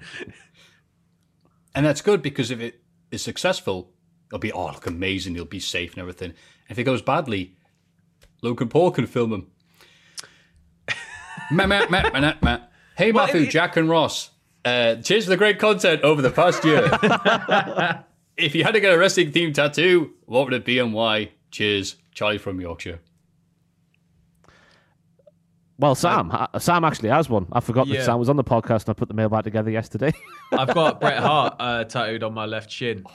[1.76, 2.80] And that's good because if it
[3.10, 3.92] is successful,
[4.28, 5.34] it'll be, oh, look amazing.
[5.34, 6.32] He'll be safe and everything.
[6.70, 7.54] If it goes badly,
[8.40, 9.50] Logan Paul can film him.
[11.52, 12.72] Matt, Matt, Matt.
[12.96, 14.30] Hey, Well, Matthew, it- Jack, and Ross.
[14.64, 16.84] Uh, cheers for the great content over the past year.
[18.38, 21.30] if you had to get a wrestling themed tattoo, what would it be and why?
[21.56, 22.98] Cheers, Charlie from Yorkshire.
[25.78, 27.46] Well, Sam, uh, Sam actually has one.
[27.50, 28.00] I forgot Yeah.
[28.00, 30.12] that Sam was on the podcast and I put the mail back together yesterday.
[30.52, 33.06] I've got Bret Hart uh, tattooed on my left shin,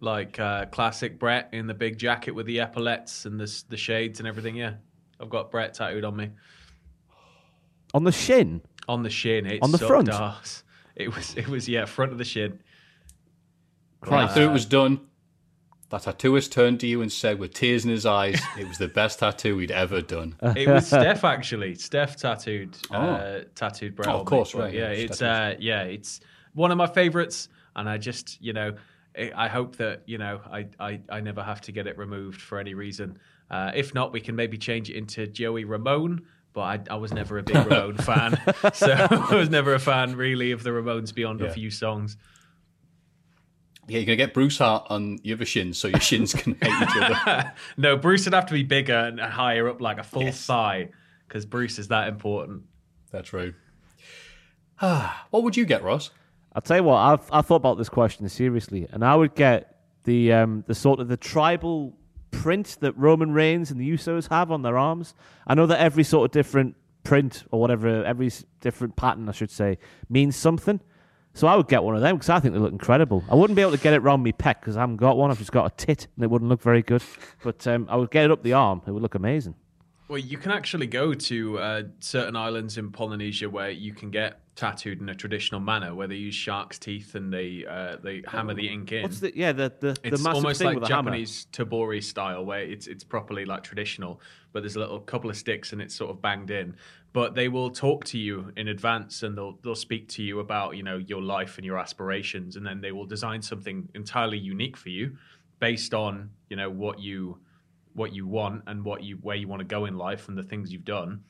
[0.00, 4.20] like uh, classic Bret in the big jacket with the epaulets and the the shades
[4.20, 4.56] and everything.
[4.56, 4.76] Yeah,
[5.20, 6.30] I've got Bret tattooed on me
[7.92, 8.62] on the shin.
[8.88, 9.44] on the shin.
[9.44, 10.08] It On the front?
[10.08, 10.62] arse.
[10.96, 12.58] It was it was yeah front of the shin.
[14.02, 15.00] I thought it was done,
[15.90, 18.88] that tattooist turned to you and said, with tears in his eyes, it was the
[18.88, 20.34] best tattoo he'd ever done.
[20.42, 21.74] It was Steph actually.
[21.76, 24.08] Steph tattooed uh, tattooed Bret.
[24.08, 26.20] Oh, of course, right, Yeah, yeah, it's uh, yeah, it's
[26.54, 28.74] one of my favorites, and I just you know
[29.34, 32.58] I hope that you know I I, I never have to get it removed for
[32.58, 33.18] any reason.
[33.50, 36.26] Uh, if not, we can maybe change it into Joey Ramone.
[36.52, 38.40] But I, I was never a big Ramone fan,
[38.72, 42.16] so I was never a fan really of the Ramones beyond a few songs.
[43.88, 46.56] Yeah, you're going to get Bruce Hart on your other shins so your shins can
[46.60, 47.52] hate each other.
[47.76, 50.88] No, Bruce would have to be bigger and higher up, like a full thigh,
[51.28, 52.64] because Bruce is that important.
[53.12, 53.54] That's right.
[55.30, 56.10] what would you get, Ross?
[56.52, 59.82] I'll tell you what, I've I thought about this question seriously, and I would get
[60.04, 61.94] the um, the sort of the tribal
[62.30, 65.14] print that Roman Reigns and the Usos have on their arms.
[65.46, 68.30] I know that every sort of different print or whatever, every
[68.60, 70.80] different pattern, I should say, means something.
[71.36, 73.22] So I would get one of them because I think they look incredible.
[73.30, 75.30] I wouldn't be able to get it round my pec because I haven't got one.
[75.30, 77.02] I've just got a tit, and it wouldn't look very good.
[77.44, 79.54] But um, I would get it up the arm; it would look amazing.
[80.08, 84.40] Well, you can actually go to uh, certain islands in Polynesia where you can get
[84.54, 88.54] tattooed in a traditional manner, where they use shark's teeth and they uh, they hammer
[88.54, 89.02] the ink in.
[89.02, 91.10] What's the yeah the the, the it's massive almost thing like with a hammer?
[91.10, 94.20] Japanese tebori style, where it's it's properly like traditional,
[94.52, 96.76] but there's a little couple of sticks and it's sort of banged in.
[97.12, 100.76] But they will talk to you in advance and they'll they'll speak to you about
[100.76, 104.76] you know your life and your aspirations, and then they will design something entirely unique
[104.76, 105.16] for you,
[105.58, 107.38] based on you know what you
[107.96, 110.42] what you want and what you where you want to go in life and the
[110.42, 111.22] things you've done,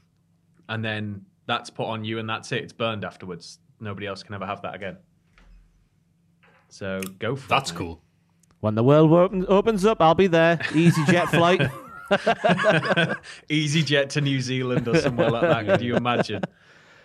[0.68, 2.62] and then that's put on you and that's it.
[2.62, 3.58] It's burned afterwards.
[3.80, 4.96] Nobody else can ever have that again.
[6.68, 7.74] So go for That's it.
[7.74, 7.78] mate.
[7.78, 8.02] cool.
[8.60, 10.58] When the world opens, opens up, I'll be there.
[10.74, 11.62] Easy jet flight.
[13.48, 15.66] Easy jet to New Zealand or somewhere like that.
[15.66, 16.42] Could you imagine?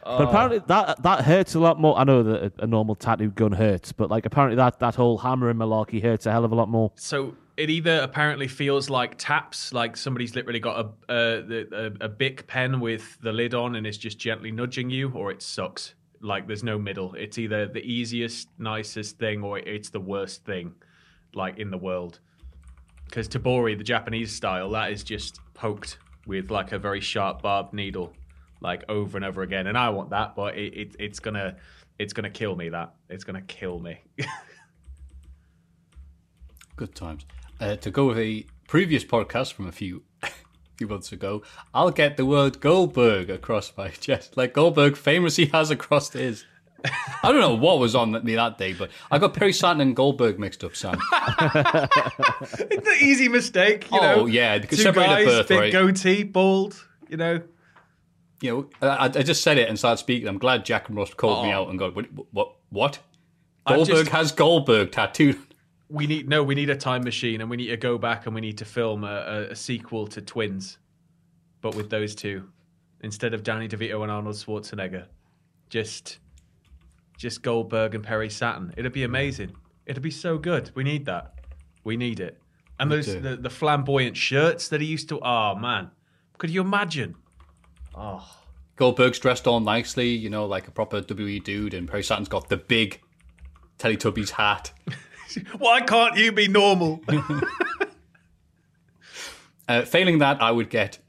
[0.04, 0.64] But apparently oh.
[0.66, 1.96] that that hurts a lot more.
[1.96, 5.20] I know that a, a normal tattoo gun hurts, but like apparently that that whole
[5.20, 6.92] hammer and malarkey hurts a hell of a lot more.
[6.96, 12.10] So it either apparently feels like taps, like somebody's literally got a a, a, a
[12.10, 15.94] bic pen with the lid on and is just gently nudging you, or it sucks.
[16.22, 17.14] Like there's no middle.
[17.15, 20.73] It's either the easiest, nicest thing, or it's the worst thing,
[21.34, 22.19] like in the world.
[23.06, 25.98] Because tebori, the Japanese style, that is just poked
[26.28, 28.14] with like a very sharp barbed needle,
[28.61, 29.68] like over and over again.
[29.68, 31.57] And I want that, but it, it it's gonna
[31.99, 32.69] it's gonna kill me.
[32.69, 33.99] That it's gonna kill me.
[36.76, 37.26] Good times.
[37.62, 40.02] Uh, to go with a previous podcast from a few
[40.78, 41.44] few months ago,
[41.74, 46.44] I'll get the word Goldberg across my chest, like Goldberg famously has across his.
[47.22, 49.96] I don't know what was on me that day, but I got Perry Saturn and
[49.96, 50.98] Goldberg mixed up, Sam.
[52.72, 54.26] It's an easy mistake, you Oh, know.
[54.26, 55.72] yeah, because two guys, birth, big right?
[55.72, 57.42] goatee, bald, you know.
[58.42, 60.28] You know, I, I just said it and started speaking.
[60.28, 61.62] I'm glad Jack and Ross called me Oh.
[61.64, 62.06] out and go, "What?
[62.32, 62.56] What?
[62.70, 63.00] what?
[63.68, 65.38] Goldberg just- has Goldberg tattooed."
[65.92, 68.34] We need no, we need a time machine, and we need to go back and
[68.34, 70.78] we need to film a, a, sequel to Twins,
[71.60, 72.48] but with those two
[73.02, 75.06] instead of Danny DeVito and Arnold Schwarzenegger,
[75.70, 76.20] just
[77.18, 78.74] just Goldberg and Perry Saturn.
[78.78, 79.56] It'd be amazing.
[79.86, 80.72] It'd be so good.
[80.74, 81.34] We need that.
[81.84, 82.40] We need it.
[82.80, 85.20] And those the, the flamboyant shirts that he used to.
[85.22, 85.92] Oh man,
[86.38, 87.16] could you imagine?
[87.96, 88.38] Oh.
[88.78, 92.50] Goldberg's dressed all nicely, you know, like a proper WWE dude, and Perry Saturn's got
[92.50, 93.00] the big
[93.78, 94.72] Teletubbies hat.
[95.58, 97.02] Why can't you be normal?
[99.68, 100.99] Uh, failing that, I would get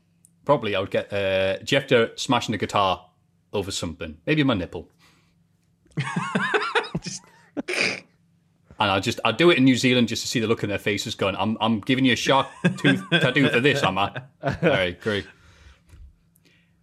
[0.45, 3.09] probably I would get uh, Jeff Jarrett smashing the guitar
[3.53, 4.89] over something, maybe my nipple.
[5.97, 6.07] and
[8.79, 10.79] I'll just I'll do it in New Zealand just to see the look in their
[10.79, 11.17] faces.
[11.17, 12.47] Going, I'm I'm giving you a shark
[12.77, 14.23] tooth tattoo for this, am I?
[14.43, 15.27] All right, great.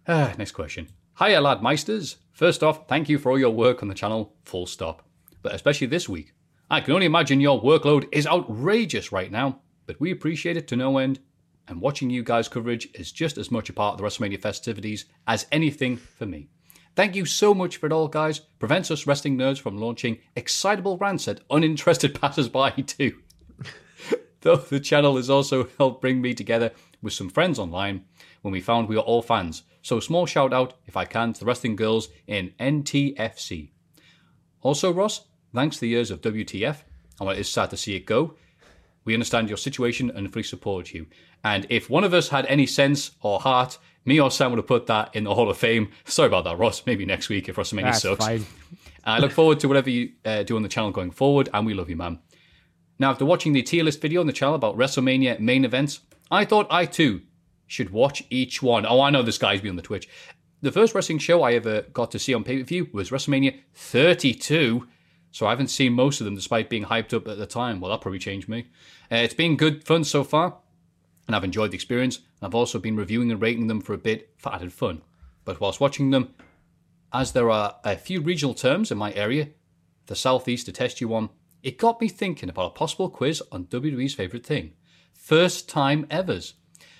[0.06, 0.88] Ah, next question.
[1.18, 2.16] Hiya, lad meisters.
[2.32, 5.02] First off, thank you for all your work on the channel, full stop.
[5.42, 6.34] But especially this week.
[6.72, 10.76] I can only imagine your workload is outrageous right now, but we appreciate it to
[10.76, 11.18] no end.
[11.66, 15.06] And watching you guys' coverage is just as much a part of the WrestleMania festivities
[15.26, 16.48] as anything for me.
[16.94, 18.38] Thank you so much for it all, guys.
[18.38, 23.18] Prevents us wrestling nerds from launching excitable rants at uninterested passers-by too.
[24.42, 26.70] Though the channel has also helped bring me together
[27.02, 28.04] with some friends online
[28.42, 29.64] when we found we were all fans.
[29.82, 33.70] So small shout out, if I can, to the wrestling girls in NTFC.
[34.62, 35.22] Also, Ross,
[35.54, 36.82] thanks to the years of WTF,
[37.18, 38.34] and while it is sad to see it go,
[39.04, 41.06] we understand your situation and fully support you.
[41.42, 44.66] And if one of us had any sense or heart, me or Sam would have
[44.66, 45.90] put that in the Hall of Fame.
[46.04, 46.84] Sorry about that, Ross.
[46.86, 48.24] Maybe next week if WrestleMania That's sucks.
[48.24, 48.46] fine.
[49.04, 51.74] I look forward to whatever you uh, do on the channel going forward, and we
[51.74, 52.18] love you, man.
[52.98, 56.00] Now, after watching the tier list video on the channel about WrestleMania main events,
[56.30, 57.22] I thought I too
[57.66, 58.84] should watch each one.
[58.84, 60.08] Oh, I know this guy's been on the Twitch.
[60.60, 63.58] The first wrestling show I ever got to see on pay per view was WrestleMania
[63.72, 64.86] 32.
[65.32, 67.80] So I haven't seen most of them despite being hyped up at the time.
[67.80, 68.66] Well, that probably changed me.
[69.10, 70.56] Uh, it's been good fun so far,
[71.26, 72.20] and I've enjoyed the experience.
[72.42, 75.02] I've also been reviewing and rating them for a bit for added fun.
[75.44, 76.34] But whilst watching them,
[77.12, 79.48] as there are a few regional terms in my area,
[80.06, 81.30] the Southeast to test you on,
[81.62, 84.72] it got me thinking about a possible quiz on WWE's favourite thing
[85.12, 86.54] first time evers.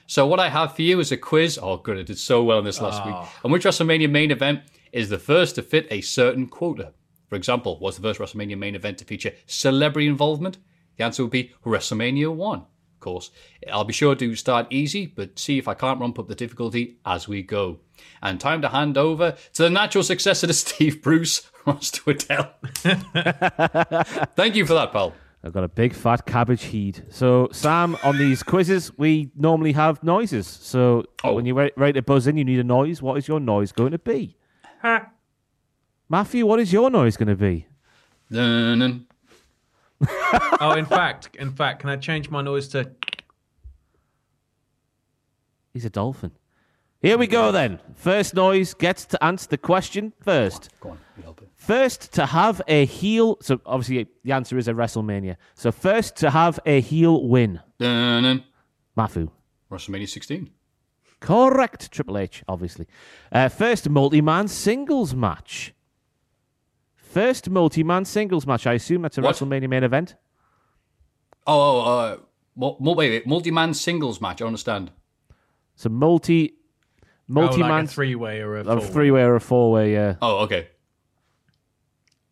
[0.07, 1.59] So, what I have for you is a quiz.
[1.61, 3.15] Oh, good, I did so well in this last week.
[3.45, 4.61] And which WrestleMania main event
[4.93, 6.93] is the first to fit a certain quota?
[7.31, 10.59] For example, was the first WrestleMania main event to feature celebrity involvement?
[10.99, 12.59] The answer would be WrestleMania 1.
[12.59, 12.67] Of
[13.01, 13.31] course,
[13.73, 16.99] I'll be sure to start easy, but see if I can't ramp up the difficulty
[17.07, 17.79] as we go.
[18.21, 22.51] And time to hand over to the natural successor to Steve Bruce, Ross Tweddell.
[24.37, 25.15] Thank you for that, pal.
[25.43, 27.05] I've got a big fat cabbage heed.
[27.09, 30.47] So, Sam, on these quizzes, we normally have noises.
[30.47, 31.33] So, Oh.
[31.35, 33.01] when you're re- ready to buzz in, you need a noise.
[33.01, 34.37] What is your noise going to be?
[36.11, 37.67] Matthew, what is your noise going to be?
[38.33, 39.07] Dun-dun.
[40.61, 42.91] oh, in fact, in fact, can I change my noise to?
[45.73, 46.33] He's a dolphin.
[47.01, 47.79] Here we go then.
[47.95, 50.71] First noise gets to answer the question first.
[50.81, 51.43] Go on, you help.
[51.55, 53.39] First to have a heel.
[53.41, 55.37] So obviously the answer is a WrestleMania.
[55.55, 57.61] So first to have a heel win.
[57.79, 58.43] Dun-dun.
[58.99, 59.31] Mafu.
[59.71, 60.51] WrestleMania 16.
[61.21, 61.93] Correct.
[61.93, 62.89] Triple H, obviously.
[63.31, 65.73] Uh, first multi-man singles match.
[67.11, 68.69] First multi-man singles match.
[68.69, 69.35] I assume that's a What?
[69.35, 70.15] WrestleMania main event.
[71.45, 72.17] Oh, oh uh,
[72.55, 74.41] mul- mul- wait, wait, multi-man singles match.
[74.41, 74.93] I understand.
[75.75, 76.55] So multi,
[77.03, 78.87] Oh, multi-man, like a three-way or a a four-way.
[78.87, 79.93] three-way or a four-way.
[79.93, 80.15] Yeah.
[80.23, 80.69] Oh, okay.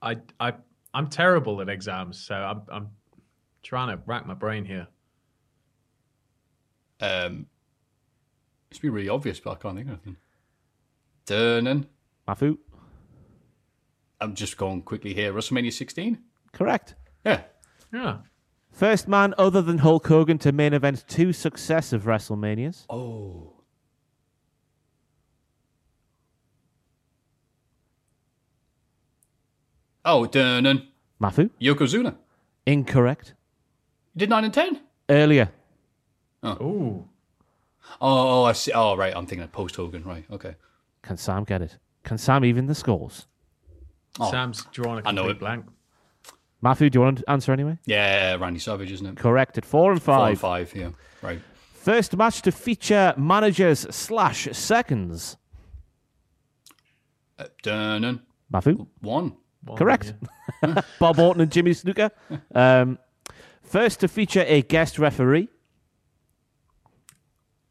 [0.01, 0.55] I, I,
[0.95, 2.89] I'm terrible at exams, so I'm, I'm
[3.65, 4.87] trying to rack my brain here.
[7.01, 7.47] Um,
[8.71, 10.17] it's be really obvious, but I can't think of anything.
[11.27, 11.87] Dun-dun.
[12.29, 12.59] Mafu.
[14.21, 15.33] I'm just going quickly here.
[15.33, 16.19] WrestleMania 16.
[16.53, 16.95] Correct.
[17.25, 17.43] Yeah.
[17.93, 18.19] Yeah.
[18.73, 22.85] First man other than Hulk Hogan to main event two successive WrestleManias.
[22.89, 23.55] Oh.
[30.05, 30.89] Oh, dun-dun.
[31.21, 31.51] Mafu.
[31.61, 32.17] Yokozuna.
[32.67, 33.35] Incorrect.
[34.15, 34.81] You did 9 and 10?
[35.11, 35.51] Earlier.
[36.43, 36.65] Oh.
[36.65, 37.09] Ooh.
[38.01, 38.73] Oh, oh, I see.
[38.73, 39.15] Oh, right.
[39.15, 40.05] I'm thinking of post Hogan.
[40.05, 40.25] Right.
[40.31, 40.55] Okay.
[41.03, 41.79] Can Sam get it?
[42.05, 43.27] Can Sam even the scores?
[44.21, 45.39] Oh, Sam's drawn a I know complete it.
[45.41, 45.67] blank.
[46.61, 47.79] Matthew, do you want to answer anyway?
[47.87, 49.17] Yeah, Randy Savage, isn't it?
[49.17, 50.29] Correct at four and Four five.
[50.31, 50.91] and five, yeah.
[51.23, 51.41] Right.
[51.75, 55.37] First match to feature managers slash seconds.
[57.39, 58.23] Uh, dun-dun.
[58.53, 58.87] Mafu.
[59.01, 59.37] One.
[59.65, 60.15] One, Correct.
[60.63, 60.81] yeah.
[60.99, 62.11] Bob Orton and Jimmy Snuka.
[62.55, 62.99] Um,
[63.63, 65.49] first to feature a guest referee.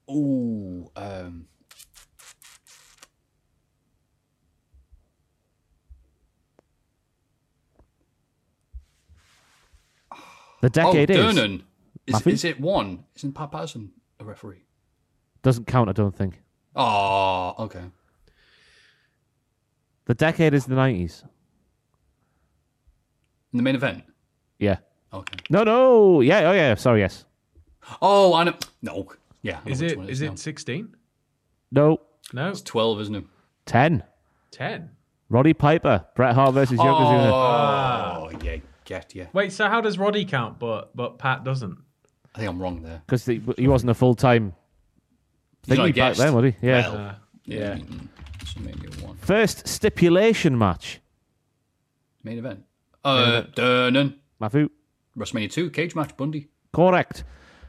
[0.10, 0.90] Ooh.
[0.96, 1.48] Um,
[10.62, 11.36] The decade oh, is.
[11.36, 11.64] Durnan.
[12.08, 13.04] Is, is it one?
[13.16, 14.64] Isn't Pat Patterson a referee?
[15.44, 16.42] Doesn't count, I don't think.
[16.76, 17.84] Oh, okay.
[20.06, 21.24] The decade is the 90s.
[23.54, 24.04] In the main event?
[24.58, 24.78] Yeah.
[25.14, 25.38] Okay.
[25.50, 26.22] No, no.
[26.22, 26.76] Yeah, oh, yeah.
[26.76, 27.26] Sorry, yes.
[28.02, 28.56] Oh, I know.
[28.82, 29.08] No.
[29.42, 29.60] Yeah.
[29.66, 30.96] I Is which it one is it 16?
[31.72, 32.02] No.
[32.34, 33.24] No, It's 12, isn't it?
[33.66, 34.04] 10.
[34.52, 34.90] 10.
[35.30, 36.06] Roddy Piper.
[36.16, 37.32] Bret Hart versus Yokozuna.
[37.32, 38.58] Oh, yeah.
[38.88, 39.26] Get yeah.
[39.34, 41.78] Wait, so how does Roddy count, but but Pat doesn't?
[42.34, 43.02] I think I'm wrong there.
[43.06, 44.54] Because he wasn't a full time
[45.68, 46.20] He's not a thingy back guest.
[46.20, 46.56] then, was he?
[46.66, 46.88] Yeah.
[46.88, 47.76] Uh, Well, yeah.
[47.76, 48.08] mm,
[48.46, 49.18] So maybe one.
[49.18, 51.02] First stipulation match.
[52.24, 52.64] Main event.
[53.04, 54.16] Uh, Durnan.
[54.42, 54.70] Mafu.
[55.18, 56.48] WrestleMania 2, cage match, Bundy.
[56.72, 57.26] Correct.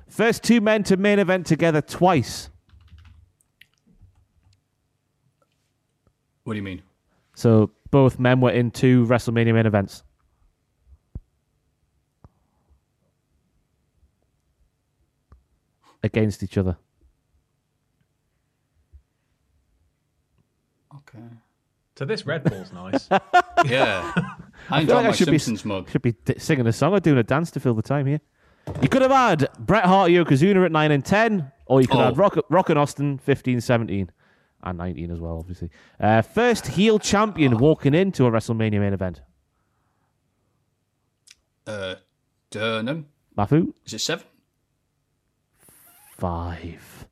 [0.08, 2.50] First two men to main event together twice.
[6.44, 6.82] What do you mean?
[7.34, 10.02] So both men were in two WrestleMania main events.
[16.02, 16.76] Against each other.
[20.94, 21.18] Okay.
[21.96, 23.08] So this Red Bull's nice.
[23.66, 24.12] Yeah.
[24.70, 25.90] I I feel like I should Simpsons be, mug.
[25.90, 28.20] Should be d- singing a song or doing a dance to fill the time here.
[28.80, 32.04] You could have had Bret Hart, Yokozuna at 9 and 10, or you could Oh.
[32.04, 34.10] have Rock, Rock and Austin 15, 17,
[34.62, 35.70] and 19 as well, obviously.
[35.98, 39.22] Uh, first heel champion walking into a WrestleMania main event.
[41.66, 41.96] Uh,
[42.52, 43.04] Durnan.
[43.36, 44.24] Mafu, Is it seven?
[46.18, 47.06] Five.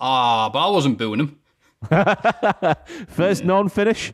[0.00, 1.38] Ah, but I wasn't booing him.
[3.08, 4.12] First non finish,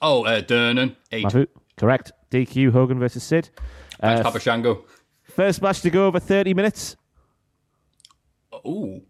[0.00, 0.96] Oh, uh, Durnan.
[1.12, 1.24] Eight.
[1.26, 1.46] Mafu,
[1.76, 2.10] correct.
[2.30, 3.50] DQ, Hogan versus Sid.
[4.00, 4.84] Thanks, Uh, Papa Shango.
[5.22, 6.96] First match to go over 30 minutes.
[8.66, 9.00] Ooh.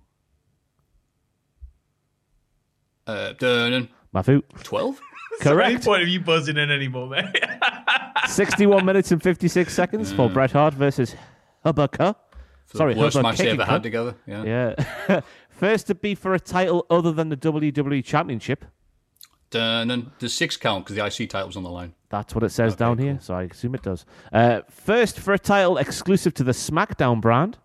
[3.06, 3.88] Uh, Durnan.
[4.14, 5.00] Mafu, 12?
[5.40, 5.84] At any correct.
[5.84, 7.24] point of you buzzing in anymore, mate?
[8.26, 11.14] 61 minutes and 56 seconds for Bret Hart versus
[11.64, 12.16] Hubaka.
[12.74, 14.14] Sorry, Worst Hubba match they ever had together.
[14.26, 14.74] Yeah.
[15.08, 15.20] Yeah.
[15.50, 18.64] First to be for a title other than the WWE Championship.
[19.50, 20.10] Durnan.
[20.18, 21.94] Does six count because the IC title's on the line?
[22.08, 24.04] That's what it says down here, so I assume it does.
[24.32, 27.58] Uh, first for a title exclusive to the SmackDown brand.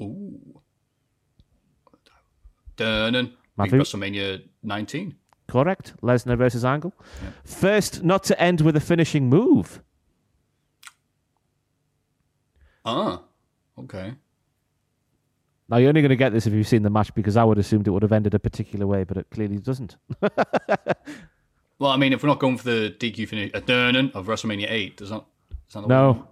[0.00, 0.60] Ooh.
[2.78, 3.34] Mafu?
[3.58, 5.16] WrestleMania 19.
[5.48, 5.94] Correct.
[6.02, 6.94] Lesnar versus Angle.
[7.44, 9.82] First not to end with a finishing move.
[12.88, 13.22] Ah.
[13.78, 14.14] Okay.
[15.68, 17.58] Now, you're only going to get this if you've seen the match because I would
[17.58, 19.96] have assumed it would have ended a particular way, but it clearly doesn't.
[21.78, 24.66] Well, I mean, if we're not going for the DQ finish, a Durnan of WrestleMania
[24.68, 25.26] 8, does not.
[25.68, 26.26] Is that No.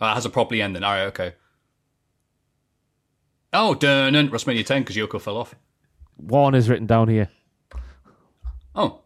[0.00, 0.82] Uh, it has a properly ending.
[0.82, 1.34] All right, okay.
[3.52, 5.54] Oh, Durnan, WrestleMania 10 because Yoko fell off.
[6.16, 7.28] One is written down here.
[8.74, 9.00] Oh,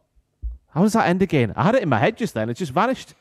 [0.70, 1.52] How does that end again?
[1.56, 2.48] I had it in my head just then.
[2.48, 3.12] It just vanished.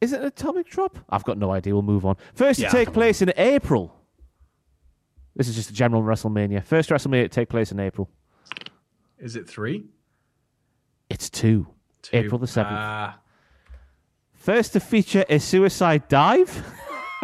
[0.00, 0.98] Is it an atomic drop?
[1.08, 1.72] I've got no idea.
[1.74, 2.16] We'll move on.
[2.34, 3.94] First Yeah, to take place in April.
[5.34, 6.64] This is just a general WrestleMania.
[6.64, 8.08] First WrestleMania to take place in April.
[9.18, 9.86] Is it three?
[11.08, 11.66] It's two.
[12.02, 12.16] Two.
[12.16, 12.66] April the 7th.
[12.68, 13.18] Ah,
[14.34, 16.50] First to feature a suicide dive.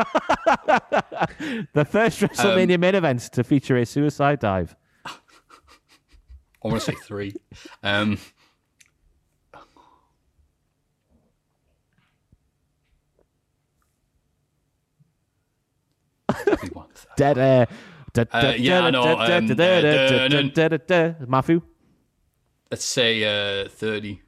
[1.73, 4.74] the first Um, WrestleMania main event to feature a suicide dive.
[5.05, 7.35] I want to say three.
[7.82, 8.19] Um,
[17.16, 17.66] Dead air.
[18.12, 21.62] Da- Uh, da- yeah, da- I know, da- da- um, da- da- uh, Matthew?
[22.70, 24.20] let's say uh, 30.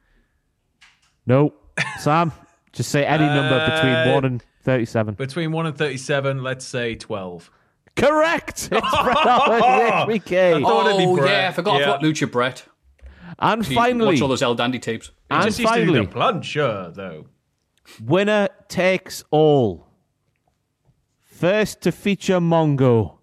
[1.27, 1.53] No.
[1.99, 2.31] Sam,
[2.73, 5.13] just say any number between Uh, 1 and 37.
[5.15, 7.51] between one and thirty-seven, let's say twelve.
[7.95, 8.69] Correct!
[8.71, 10.61] It's Bret Hart with HBK.
[10.63, 11.85] thought it'd be Oh, yeah, I forgot Yeah.
[11.89, 12.65] about Lucha Brett.
[13.37, 15.11] And He- finally, Watch all those El Dandy tapes.
[15.29, 17.25] And just used to do finally, the plunger, though.
[18.01, 19.87] winner takes all.
[21.39, 23.17] First to feature Mongo.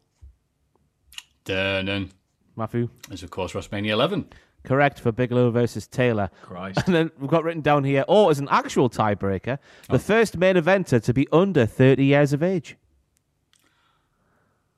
[1.47, 2.11] Durnan
[2.57, 2.91] Matthew?
[3.11, 4.27] is, of course, WrestleMania 11.
[4.65, 6.29] Correct for Bigelow versus Taylor.
[6.43, 6.83] Christ.
[6.85, 9.57] And then we've got written down here, or as an actual tiebreaker,
[9.89, 9.93] Oh.
[9.95, 12.77] the first main eventer to be under 30 years of age.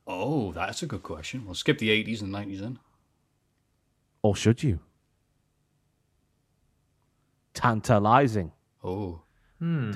[0.07, 1.43] Oh, that's a good question.
[1.45, 2.79] We'll skip the 80s and 90s then.
[4.21, 4.79] Or should you?
[7.53, 8.53] Tantalizing.
[8.81, 9.23] Oh.
[9.59, 9.91] Hmm.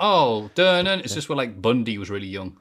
[0.00, 2.58] Oh, dun, it's just where like Bundy was really young.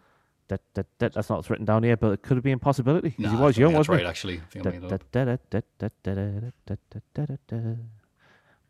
[0.99, 3.95] That's not written down here, but it could be a possibility he was young, wasn't
[3.99, 4.05] he?
[4.09, 4.75] Actually, I think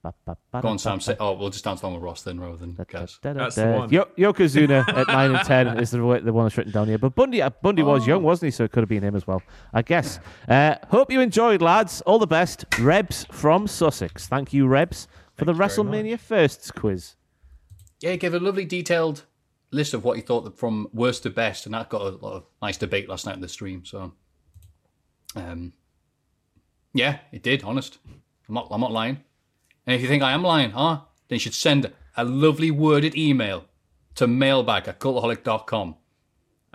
[0.04, 1.00] Go on, Sam.
[1.00, 3.18] Say, oh, we'll just dance along with Ross then rather than guess.
[3.22, 3.90] da- da- That's the one.
[3.90, 6.98] Yo- Yokozuna at 9 and 10 is the, wa- the one that's written down here.
[6.98, 8.52] But Bundy uh, Bundy was young, wasn't he?
[8.52, 9.42] So it could have been him as well,
[9.74, 10.20] I guess.
[10.50, 12.02] Uh, hope you enjoyed, lads.
[12.02, 12.66] All the best.
[12.80, 14.28] Rebs from Sussex.
[14.28, 17.16] Thank you, Rebs, for the Thank you very WrestleMania Firsts quiz.
[18.02, 19.24] Yeah, he gave a lovely detailed
[19.72, 22.44] list of what he thought from worst to best, and that got a lot of
[22.62, 23.86] nice debate last night in the stream.
[23.86, 24.12] So,
[25.38, 25.72] um,
[26.94, 27.64] yeah, it did.
[27.64, 28.00] Honest,
[28.50, 28.68] I'm not.
[28.70, 29.24] I'm not lying.
[29.86, 31.02] And if you think I am lying, huh?
[31.28, 33.66] Then you should send a lovely worded email
[34.16, 35.96] to mailbag at cultaholic.com.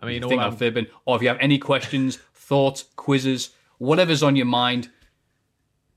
[0.00, 2.84] I mean, you all think I'm, I'm fibbing, or if you have any questions, thoughts,
[2.96, 4.90] quizzes, whatever's on your mind,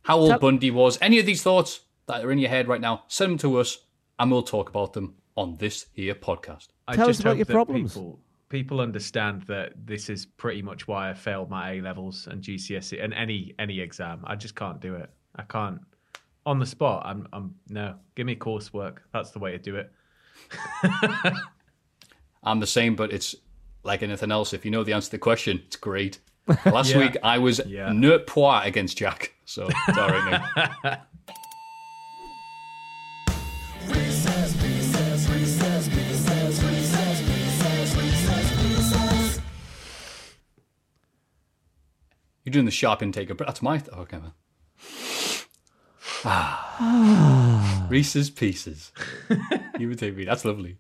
[0.04, 2.82] how old Tell- Bundy was, any of these thoughts that are in your head right
[2.82, 3.78] now, send them to us,
[4.20, 6.70] and we'll talk about them on this here podcast.
[6.88, 7.94] I Tell us just about hope your that problems.
[7.94, 8.20] People,
[8.50, 13.04] people understand that this is pretty much why I failed my A levels and GCSE
[13.04, 14.24] and any any exam.
[14.26, 15.10] I just can't do it.
[15.36, 15.80] I can't
[16.46, 17.04] on the spot.
[17.06, 17.96] I'm I'm no.
[18.16, 18.98] Give me coursework.
[19.14, 19.92] That's the way to do it.
[22.44, 23.36] I'm the same, but it's
[23.84, 26.20] like anything else, if you know the answer to the question, it's great.
[26.66, 27.00] Last Yeah.
[27.00, 27.90] week I was Yeah.
[27.92, 30.42] neut point against Jack, so it's all right,
[30.84, 30.98] mate.
[42.44, 43.82] You're doing the sharp intake of That's my.
[43.94, 44.32] oh, okay, man.
[46.24, 47.88] Ah.
[47.90, 48.92] Reese's Pieces.
[49.80, 50.26] you would take me.
[50.26, 50.78] That's lovely.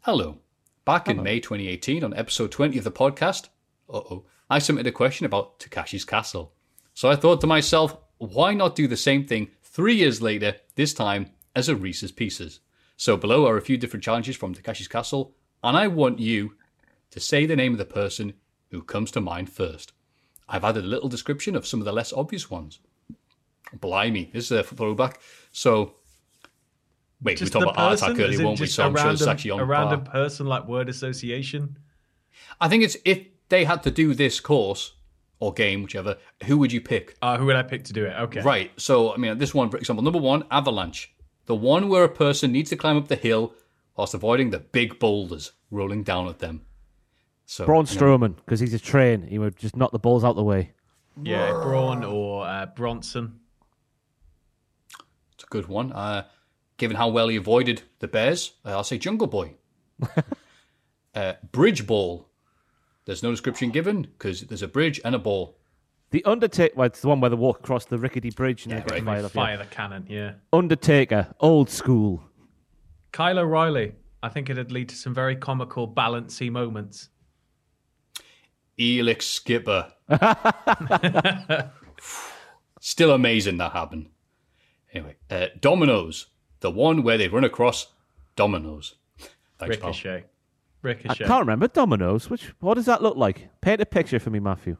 [0.00, 0.38] Hello.
[0.84, 3.48] Back in May 2018, on episode 20 of the podcast,
[3.92, 6.54] uh oh, I submitted a question about Takeshi's Castle.
[6.94, 10.94] So I thought to myself, why not do the same thing three years later, this
[10.94, 12.60] time as a Reese's Pieces?
[12.96, 16.54] So below are a few different challenges from Takeshi's Castle, and I want you
[17.10, 18.34] to say the name of the person
[18.70, 19.92] who comes to mind first.
[20.48, 22.80] I've added a little description of some of the less obvious ones.
[23.74, 25.20] Blimey, this is a throwback.
[25.52, 25.94] So,
[27.22, 27.98] wait, Just we talked about Art?
[27.98, 28.66] Attack Is earlier, it won't we?
[28.66, 30.12] just So a I'm sure it's actually on a random par.
[30.12, 31.78] person like word association?
[32.60, 34.92] I think it's if they had to do this course
[35.40, 37.16] or game, whichever, who would you pick?
[37.22, 38.14] Uh, who would I pick to do it?
[38.18, 38.40] Okay.
[38.40, 38.70] Right.
[38.76, 41.12] So, I mean, this one, for example, number one, avalanche.
[41.46, 43.54] The one where a person needs to climb up the hill
[43.96, 46.62] whilst avoiding the big boulders rolling down at them.
[47.46, 49.22] So, Braun you Strowman, because he's a train.
[49.22, 50.72] He would just knock the balls out the way.
[51.22, 53.40] Yeah, Braun or uh, Bronson.
[55.38, 55.92] It's a good one.
[55.92, 56.24] Uh,
[56.78, 59.54] given how well he avoided the bears, uh, I'll say Jungle Boy.
[61.14, 62.28] uh, bridge ball.
[63.04, 65.56] There's no description given because there's a bridge and a ball.
[66.10, 68.80] The Undertaker, well, it's the one where they walk across the rickety bridge and Yeah,
[68.80, 69.04] they get right.
[69.04, 69.30] fired up.
[69.30, 70.32] Fire the cannon, yeah.
[70.52, 72.24] Undertaker, old school.
[73.12, 73.92] Kyle O'Reilly.
[74.24, 77.10] I think it'd lead to some very comical, balancy moments.
[78.76, 79.92] Elix Skipper.
[82.80, 84.08] Still amazing that happened.
[84.92, 86.26] Anyway, uh, Dominoes.
[86.60, 87.92] The one where they run across
[88.36, 88.94] dominoes.
[89.58, 89.94] Thanks, pal.
[90.82, 91.24] Ricochet.
[91.24, 92.30] I can't remember Dominoes.
[92.30, 93.48] Which what does that look like?
[93.60, 94.76] Paint a picture for me, Matthew.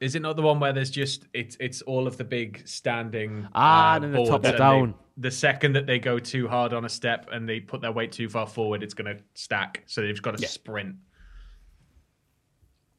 [0.00, 3.46] Is it not the one where there's just it's it's all of the big standing
[3.54, 4.94] Ah, uh, and then the boards top's and they- down.
[5.16, 8.10] the second that they go too hard on a step and they put their weight
[8.12, 9.82] too far forward, it's going to stack.
[9.86, 10.48] So they've got to Yeah.
[10.48, 10.96] sprint.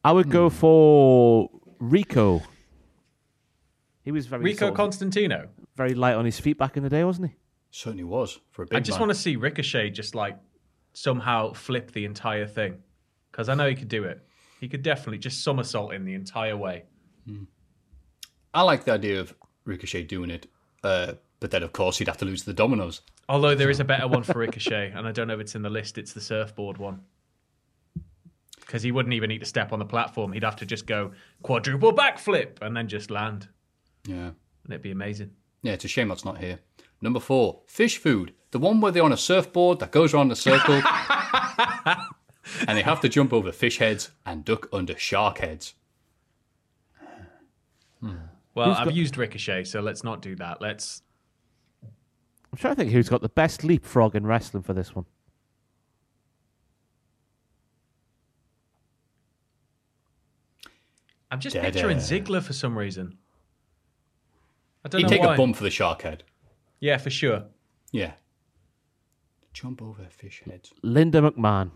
[0.03, 0.31] I would Hmm.
[0.31, 1.49] go for
[1.79, 2.41] Rico.
[4.03, 5.49] He was very Rico sort of- Constantino.
[5.75, 7.35] Very light on his feet back in the day, wasn't he?
[7.71, 9.07] Certainly was for a big I just man.
[9.07, 10.37] want to see Ricochet just like
[10.93, 12.77] somehow flip the entire thing
[13.31, 14.25] because I know he could do it.
[14.59, 16.83] He could definitely just somersault in the entire way.
[18.53, 19.33] I like the idea of
[19.65, 20.47] Ricochet doing it,
[20.83, 23.01] uh, but then of course he'd have to lose the dominoes.
[23.29, 25.61] Although there is a better one for Ricochet, and I don't know if it's in
[25.61, 25.97] the list.
[25.97, 27.01] It's the surfboard one.
[28.59, 30.33] Because he wouldn't even need to step on the platform.
[30.33, 31.11] He'd have to just go
[31.41, 33.47] quadruple backflip and then just land.
[34.05, 34.31] Yeah.
[34.63, 35.31] And it'd be amazing.
[35.61, 36.59] Yeah, it's a shame that's not here.
[37.01, 38.33] Number four, fish food.
[38.51, 40.81] The one where they're on a surfboard that goes around the circle.
[42.67, 45.73] and they have to jump over fish heads and duck under shark heads.
[47.99, 48.15] Hmm.
[48.53, 50.61] Well, I've used Ricochet, so let's not do that.
[50.61, 51.03] Let's.
[51.83, 55.05] I'm trying to think who's got the best leapfrog in wrestling for this one.
[61.29, 61.71] I'm just Da-da.
[61.71, 63.17] picturing Ziggler for some reason.
[64.83, 65.33] I don't He'd know take why.
[65.33, 66.23] a bump for the shark head.
[66.79, 67.43] Yeah, for sure.
[67.91, 68.13] Yeah.
[69.53, 70.73] Jump over fish heads.
[70.81, 71.71] Linda McMahon.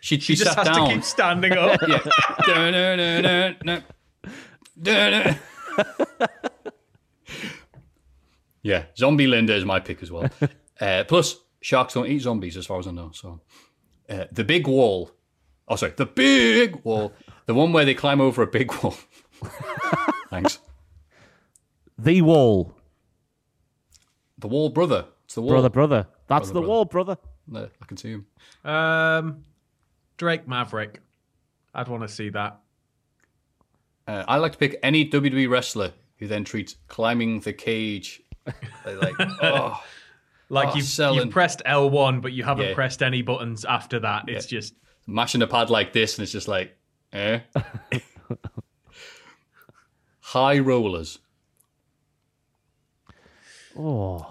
[0.00, 0.88] She, she, He just has down.
[0.88, 1.78] to keep standing up.
[2.46, 3.82] yeah.
[8.62, 10.28] Yeah, Zombie Linda is my pick as well.
[10.80, 13.10] Uh, plus, sharks don't eat zombies, as far as I know.
[13.12, 13.42] So,
[14.08, 15.10] uh, the big wall.
[15.68, 17.12] Oh, sorry, the big wall.
[17.44, 18.94] The one where they climb over a big wall.
[20.30, 20.58] Thanks.
[22.02, 22.74] The Wall.
[24.38, 25.04] The wall, brother.
[25.26, 25.50] It's the wall.
[25.52, 26.06] Brother, brother.
[26.28, 26.68] That's Brother, the brother.
[26.68, 27.16] wall, brother.
[27.46, 28.26] No, I can see him.
[28.64, 29.44] Um,
[30.16, 31.00] Drake Maverick.
[31.74, 32.58] I'd want to see that.
[34.08, 38.22] Uh, I like to pick any WWE wrestler who then treats climbing the cage
[38.86, 39.82] like, oh,
[40.48, 42.74] Like Oh, you've, you've pressed L1, but you haven't Yeah.
[42.74, 44.24] pressed any buttons after that.
[44.28, 44.74] It's just
[45.06, 46.76] mashing a pad like this, and it's just like,
[47.12, 47.40] eh.
[50.20, 51.18] High rollers.
[53.78, 54.30] Oh.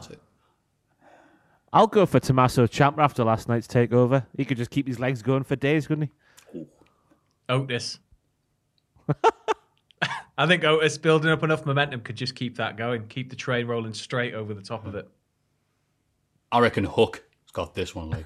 [1.71, 4.25] I'll go for Tommaso Ciampa after last night's takeover.
[4.35, 6.09] He could just keep his legs going for days, couldn't
[6.53, 6.65] he?
[7.47, 7.99] Otis.
[10.37, 13.67] I think Otis building up enough momentum could just keep that going, keep the train
[13.67, 15.07] rolling straight over the top of it.
[16.51, 18.09] I reckon Hook has got this one.
[18.09, 18.25] Like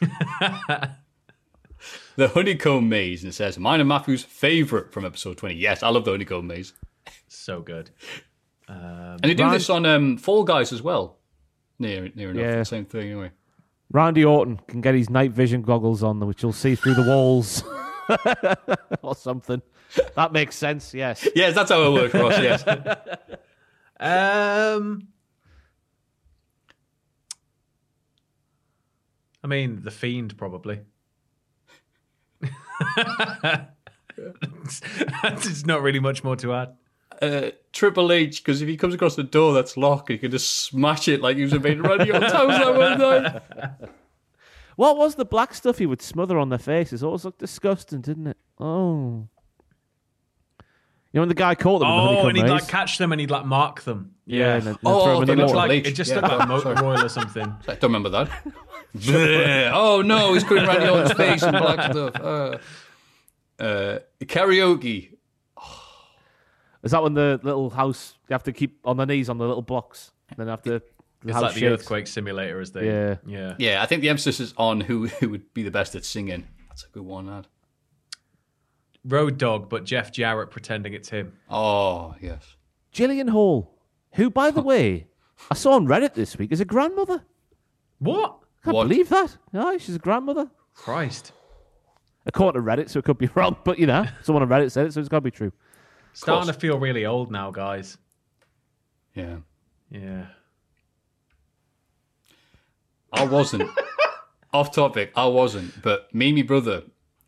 [2.16, 5.56] the honeycomb maze, and it says mine and Matthew's favorite from episode twenty.
[5.56, 6.74] Yes, I love the honeycomb maze,
[7.26, 7.90] So good.
[8.68, 11.16] And they do Ryan- this on um, Fall Guys as well.
[11.78, 12.62] Near, near enough, Yeah.
[12.64, 13.30] same thing anyway.
[13.90, 17.62] Randy Orton can get his night vision goggles on, which you'll see through the walls
[19.02, 19.62] or something.
[20.14, 20.92] That makes sense.
[20.92, 21.26] Yes.
[21.34, 22.38] Yes, that's how it works, Ross.
[22.38, 22.64] Yes.
[24.00, 25.08] Um,
[29.42, 30.80] I mean, the fiend probably.
[35.22, 36.74] There's not really much more to add.
[37.20, 40.64] Uh, Triple H, because if he comes across the door that's locked, he can just
[40.64, 43.42] smash it like he was a main Randy Orton's that one night.
[44.76, 47.02] What was the black stuff he would smother on their faces?
[47.02, 48.36] It always looked disgusting, didn't it?
[48.60, 49.26] Oh.
[51.10, 52.50] You know when the guy caught them in the Oh, and he'd maze?
[52.52, 54.12] like catch them and he'd like mark them.
[54.26, 55.54] Yeah, and then- and Oh, oh, them they looked.
[55.54, 56.16] Like, it just yeah.
[56.20, 56.74] looked like Oh, sorry.
[56.76, 57.52] motor oil or something.
[57.66, 58.28] I don't remember that.
[58.96, 59.70] Bleh.
[59.74, 62.14] oh no, he's putting Randy Orton's face and black stuff.
[62.16, 62.58] Uh,
[63.62, 65.14] uh, karaoke.
[66.82, 69.46] Is that when the little house you have to keep on their knees on the
[69.46, 70.12] little blocks?
[70.30, 70.82] And Then after the
[71.24, 71.72] It's like the shakes?
[71.82, 72.86] earthquake simulator, as they.
[72.86, 73.16] Yeah.
[73.26, 73.54] Yeah.
[73.58, 76.46] Yeah, I think the emphasis is on who, who would be the best at singing.
[76.68, 77.48] That's a good one, lad.
[79.04, 81.32] Road Dog, but Jeff Jarrett pretending it's him.
[81.48, 82.56] Oh, yes.
[82.92, 83.74] Jillian Hall,
[84.14, 85.06] who, by the way,
[85.50, 87.22] I saw on Reddit this week, is a grandmother.
[87.98, 88.38] What?
[88.64, 88.88] Can't What?
[88.88, 89.36] believe that.
[89.52, 90.50] No, she's a grandmother.
[90.74, 91.32] Christ.
[92.26, 94.86] According to Reddit, so it could be wrong, but you know, someone on Reddit said
[94.86, 95.52] it, so it's got to be true.
[96.12, 97.98] Starting to feel really old now, guys.
[99.14, 99.36] Yeah.
[99.90, 100.26] Yeah.
[103.12, 103.70] I wasn't.
[104.52, 105.82] Off topic, I wasn't.
[105.82, 106.82] But me and my brother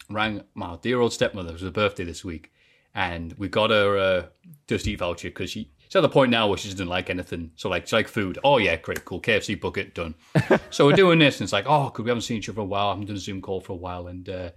[0.09, 1.51] rang my dear old stepmother.
[1.51, 2.53] It was her birthday this week.
[2.95, 4.29] And we got her a
[4.67, 7.53] Just Eat voucher because she, she's at the point now where she doesn't like anything.
[7.57, 8.39] So, like, she like food.
[8.43, 9.21] Oh, yeah, great, cool.
[9.21, 10.15] KFC bucket, done.
[10.71, 11.39] so we're doing this.
[11.39, 12.89] And it's like, oh, because We haven't seen each other for a while.
[12.89, 14.09] I haven't done a Zoom call for a while.
[14.09, 14.51] And, uh,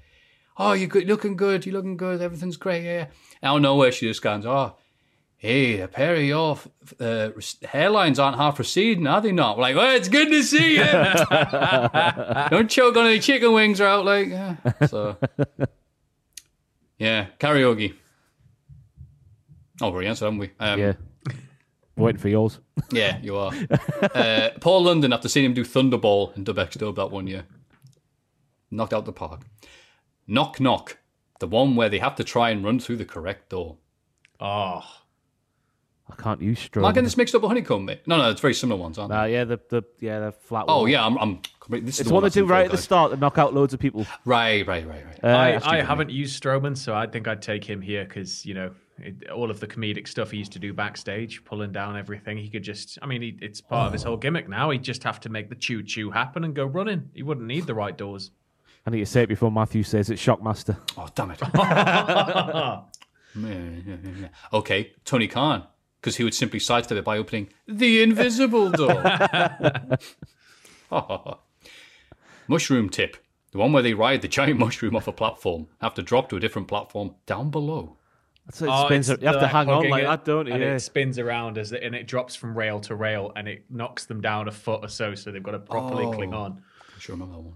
[0.58, 1.66] oh, you're good, looking good.
[1.66, 2.22] You're looking good.
[2.22, 2.84] Everything's great.
[2.84, 3.08] Yeah.
[3.42, 4.76] Out of nowhere, she just goes, oh,
[5.38, 6.58] hey, a pair of your
[7.00, 7.30] uh,
[7.64, 9.58] hairlines aren't half receding, are they not?
[9.58, 10.84] We're like, well, it's good to see you.
[12.50, 14.30] Don't choke on any chicken wings or out like.
[14.30, 14.56] Yeah.
[14.88, 15.18] So,
[16.98, 17.94] yeah, karaoke.
[19.82, 20.52] Oh, we're answered, haven't we?
[20.60, 20.94] Um, Yeah.
[21.96, 22.58] Waiting for yours.
[22.92, 23.52] yeah, you are.
[24.16, 27.44] uh, Paul London, after seeing him do Thunderball in Dub X Dub that one year,
[28.72, 29.42] knocked out the park.
[30.28, 30.98] Knock Knock,
[31.40, 33.78] the one where they have to try and run through the correct door.
[34.40, 34.82] Oh.
[36.10, 36.86] I can't use Am straw.
[36.86, 38.02] I getting this mixed up with Honeycomb, mate?
[38.06, 39.16] No, no, it's very similar ones, aren't they?
[39.16, 40.66] Nah, yeah, the, the yeah the flat.
[40.68, 40.90] Oh wall.
[40.90, 41.18] yeah, I'm.
[41.18, 43.54] I'm this is It's the what they do right at the start to knock out
[43.54, 44.06] loads of people.
[44.26, 45.24] Right, right, right, right.
[45.24, 48.54] Uh, I, I haven't used Strowman, so I think I'd take him here because, you
[48.54, 52.38] know, it, all of the comedic stuff he used to do backstage, pulling down everything,
[52.38, 54.72] he could just, I mean, he, it's part of his whole gimmick now.
[54.72, 57.10] He'd just have to make the choo choo happen and go running.
[57.14, 58.32] He wouldn't need the right doors.
[58.86, 60.78] I need to say it before Matthew says it's Shockmaster.
[60.98, 61.40] Oh damn it.
[63.36, 64.28] Yeah, yeah, yeah, yeah.
[64.54, 65.64] Okay, Tony Khan,
[66.00, 69.02] because he would simply sidestep it by opening the invisible door.
[72.48, 73.18] Mushroom Trip:
[73.52, 76.36] the one where they ride the giant mushroom off a platform, have to drop to
[76.36, 77.98] a different platform down below.
[78.46, 79.10] That's how it Oh, spins.
[79.10, 80.54] You have to hang on like it, that, don't you?
[80.54, 80.74] And Yeah.
[80.76, 84.06] it spins around as it, and it drops from rail to rail and it knocks
[84.06, 86.12] them down a foot or so, so they've got to properly Oh.
[86.12, 86.62] cling on.
[86.96, 87.56] I sure remember that one.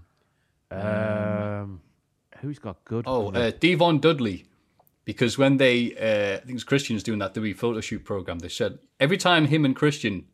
[0.70, 1.80] Um,
[2.40, 3.04] who's got good?
[3.06, 4.44] Oh, uh, D-Von Dudley.
[5.04, 8.40] Because when they, uh, I think it was Christian's doing that WWE photo shoot program,
[8.40, 10.26] they said every time him and Christian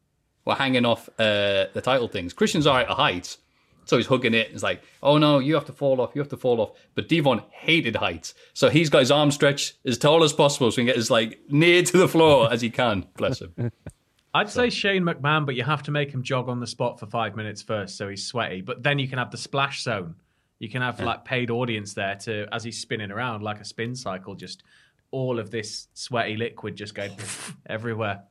[0.45, 3.39] were hanging off uh, the title things, Christian's all right at heights.
[3.85, 4.51] So he's hugging it.
[4.53, 6.73] It's like, oh no, you have to fall off, you have to fall off.
[6.95, 8.35] But Devon hated heights.
[8.53, 11.11] So he's got his arm stretched as tall as possible so he can get as
[11.11, 13.07] like near to the floor as he can.
[13.17, 13.71] Bless him.
[14.35, 17.07] I'd say Shane McMahon, but you have to make him jog on the spot for
[17.07, 18.63] five minutes first, so he's sweaty.
[18.63, 20.17] But then you can have the splash zone.
[20.59, 23.95] You can have like paid audience there to as he's spinning around like a spin
[23.95, 24.63] cycle, just
[25.11, 27.13] all of this sweaty liquid just going
[27.67, 28.23] everywhere,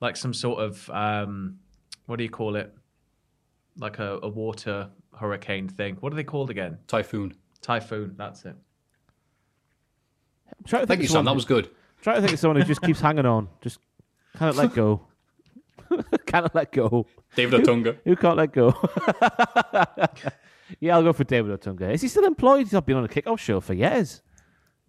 [0.00, 1.58] like some sort of um,
[2.06, 2.74] what do you call it?
[3.76, 5.96] Like a, a water hurricane thing.
[6.00, 6.78] What are they called again?
[6.86, 7.34] Typhoon.
[7.60, 8.14] Typhoon.
[8.16, 8.56] That's it.
[10.46, 11.24] I'm trying to Thank you, of Sam.
[11.24, 11.70] That was good.
[12.00, 13.80] Trying to think of someone who just keeps hanging on, just
[14.36, 15.02] can't let go.
[16.26, 17.06] can't let go.
[17.34, 17.98] David Otunga.
[18.04, 18.72] Who can't let go?
[20.80, 21.92] yeah, I'll go for David Otunga.
[21.92, 22.60] Is he still employed?
[22.64, 24.22] He's not been on a kickoff show for years.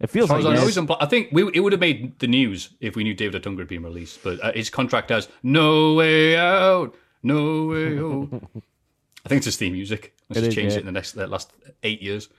[0.00, 2.26] It feels like I know, he's empl- I think we, it would have made the
[2.26, 4.22] news if we knew David Otunga had been released.
[4.24, 8.28] But uh, his contract has no way out, no way out.
[9.24, 10.14] I think it's his theme music.
[10.30, 10.78] Let's It just is, change yeah.
[10.78, 11.52] it in the next the last
[11.82, 12.30] eight years.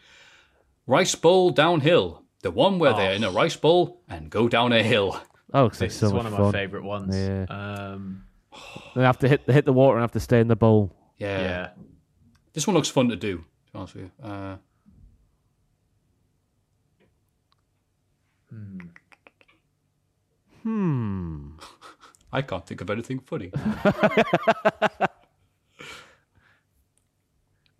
[0.88, 4.82] Rice Bowl downhill, the one where they're in a rice bowl and go down a
[4.82, 5.22] hill.
[5.54, 6.46] Oh, it's This so is much one of fun.
[6.46, 7.16] my favorite ones.
[7.16, 7.46] Yeah.
[7.50, 8.24] Um,
[8.96, 10.92] They have to hit hit the water and have to stay in the bowl.
[11.20, 11.40] Yeah.
[11.42, 11.70] yeah.
[12.54, 13.38] This one looks fun to do.
[13.38, 14.58] To be honest with you, uh,
[20.64, 21.52] Hmm.
[22.34, 23.52] I can't think of anything funny.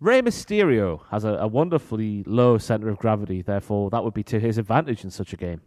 [0.00, 4.40] Rey Mysterio has a, a wonderfully low center of gravity, therefore that would be to
[4.40, 5.60] his advantage in such a game.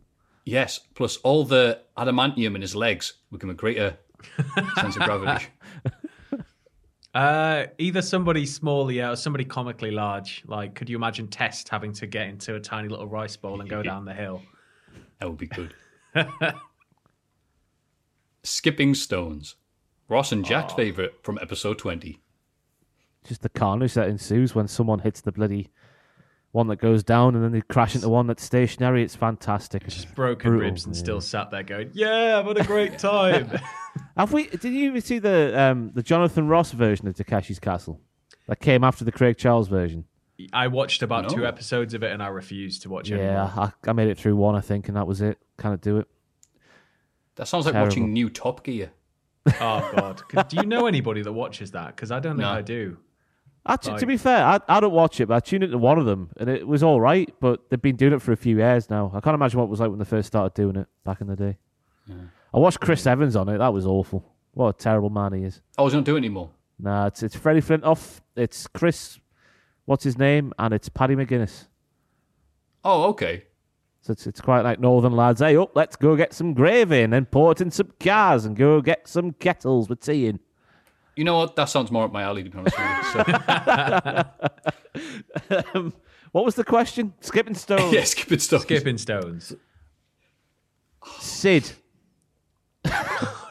[0.44, 3.98] Yes, plus all the adamantium in his legs would give him a greater
[4.76, 5.46] sense of gravity.
[7.16, 10.44] Uh, either somebody small, yeah, or somebody comically large.
[10.48, 13.70] Like, could you imagine Test having to get into a tiny little rice bowl and
[13.70, 14.42] go down the hill?
[15.20, 15.74] That would be good.
[18.44, 19.56] Skipping stones.
[20.10, 22.20] Ross and Jack's favourite from episode 20.
[23.24, 25.70] Just the carnage that ensues when someone hits the bloody
[26.56, 29.04] one that goes down and then they crash into one that's stationary.
[29.04, 29.84] It's fantastic.
[29.86, 31.00] It's Broken brutal, ribs and yeah.
[31.00, 33.52] still sat there going, "Yeah, I've had a great time."
[34.18, 34.48] Have we?
[34.48, 38.00] Did you even see the um, the Jonathan Ross version of Takeshi's Castle
[38.48, 40.06] that came after the Craig Charles version?
[40.54, 41.36] I watched about No.
[41.36, 43.18] two episodes of it and I refused to watch it.
[43.18, 45.38] Yeah, I, I made it through one, I think, and that was it.
[45.58, 46.08] Kind of do it.
[47.36, 48.92] That sounds like watching new Top Gear.
[49.60, 49.92] Oh
[50.32, 50.50] God!
[50.50, 51.96] do you know anybody that watches that?
[51.96, 52.50] Because I don't think No.
[52.50, 52.98] I do.
[53.68, 55.98] Actually, Like- to be fair, I, I don't watch it, but I tuned into one
[55.98, 57.34] of them, and it was all right.
[57.40, 59.12] But they've been doing it for a few years now.
[59.14, 61.28] I can't imagine what it was like when they first started doing it back in
[61.28, 61.58] the day.
[62.54, 63.58] I watched Chris Evans on it.
[63.58, 64.24] That was awful.
[64.54, 65.62] What a terrible man he is.
[65.78, 66.52] Oh, I was going to do it anymore.
[66.80, 68.22] Nah, it's it's Freddie Flintoff.
[68.36, 69.20] It's Chris.
[69.86, 70.54] What's his name?
[70.60, 71.68] And it's Paddy McGuinness.
[72.84, 73.46] Oh, okay.
[74.02, 75.42] So it's, it's quite like Northern lads.
[75.42, 78.56] Hey, up, let's go get some gravy and then pour it in some cars and
[78.56, 80.40] go get some kettles with tea in.
[81.16, 81.56] You know what?
[81.56, 83.34] That sounds more up my alley, to be honest with you.
[85.50, 85.94] So, um,
[86.32, 87.14] what was the question?
[87.22, 87.94] Skipping stones.
[87.94, 88.64] yeah, skipping stones.
[88.64, 89.54] Skipping stones.
[91.20, 91.72] Sid.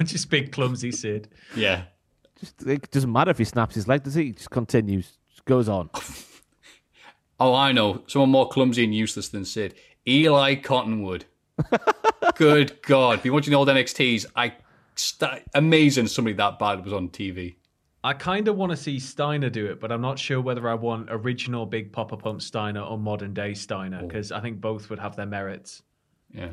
[0.04, 1.28] Just big clumsy Sid.
[1.56, 1.84] Yeah.
[2.38, 4.24] Just, it doesn't matter if he snaps his leg, does he?
[4.24, 5.18] He just continues.
[5.30, 5.88] Just goes on.
[7.40, 8.02] Oh, I know.
[8.06, 9.74] Someone more clumsy and useless than Sid.
[10.06, 11.24] Eli Cottonwood.
[12.34, 13.22] Good God.
[13.22, 14.26] Been watching the old NXTs.
[14.36, 14.54] I
[14.96, 17.56] st- amazing somebody that bad was on TV.
[18.02, 20.74] I kind of want to see Steiner do it, but I'm not sure whether I
[20.74, 24.98] want original Big Papa Pump Steiner or modern day Steiner because I think both would
[24.98, 25.82] have their merits.
[26.30, 26.50] Yeah.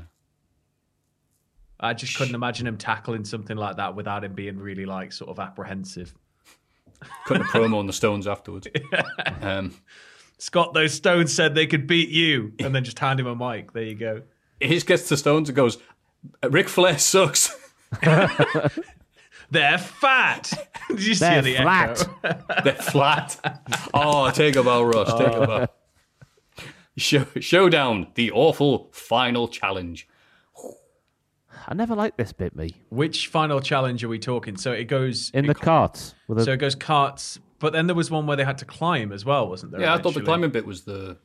[1.79, 5.29] I just couldn't imagine him tackling something like that without him being really like sort
[5.29, 6.13] of apprehensive.
[7.25, 8.67] Cutting a promo on the Stones afterwards.
[9.41, 9.73] Um,
[10.37, 13.73] Scott, those stones said they could beat you, and then just hand him a mic.
[13.73, 14.21] There you go.
[14.59, 15.77] he just gets to Stones and goes,
[16.47, 17.55] Ric Flair sucks.
[19.51, 20.51] They're fat.
[20.89, 22.07] Did you They're see the flat.
[22.23, 22.43] echo?
[22.63, 23.59] They're flat.
[23.93, 25.13] Oh, take a bow, Ross.
[25.17, 25.67] Take a bow.
[26.97, 30.07] Show, showdown, the awful final challenge.
[31.67, 32.75] I never liked this bit, me.
[32.89, 34.57] Which final challenge are we talking?
[34.57, 36.15] So it goes In it the co- carts.
[36.27, 38.65] With a, So it goes carts, but then there was one where they had to
[38.65, 39.81] climb as well, wasn't there?
[39.81, 41.17] Yeah, I thought the climbing bit was the.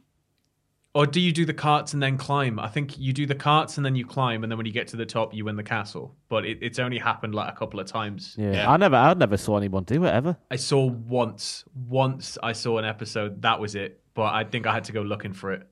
[0.97, 2.59] Or do you do the carts and then climb?
[2.59, 4.89] I think you do the carts and then you climb, and then when you get
[4.89, 6.17] to the top, you win the castle.
[6.31, 8.35] But it, it's only happened like a couple of times.
[8.39, 8.73] yeah, yeah.
[8.73, 10.39] I never, I never saw anyone do it ever.
[10.51, 13.43] I saw once, once I saw an episode.
[13.43, 14.01] That was it.
[14.15, 15.69] But I think I had to go looking for it.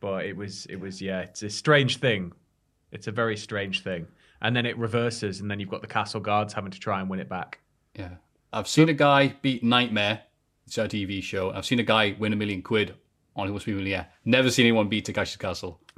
[0.00, 1.20] But it was, it was, yeah.
[1.20, 2.32] It's a strange thing.
[2.90, 4.06] It's a very strange thing.
[4.40, 7.10] And then it reverses, and then you've got the castle guards having to try and
[7.10, 7.58] win it back.
[7.94, 8.14] Yeah.
[8.50, 10.22] I've seen a guy beat Nightmare.
[10.64, 11.50] It's a TV show.
[11.50, 12.94] I've seen a guy win a million quid
[13.36, 14.08] on Who Wants to Be a Millionaire.
[14.24, 15.80] Never seen anyone beat Takeshi's Castle.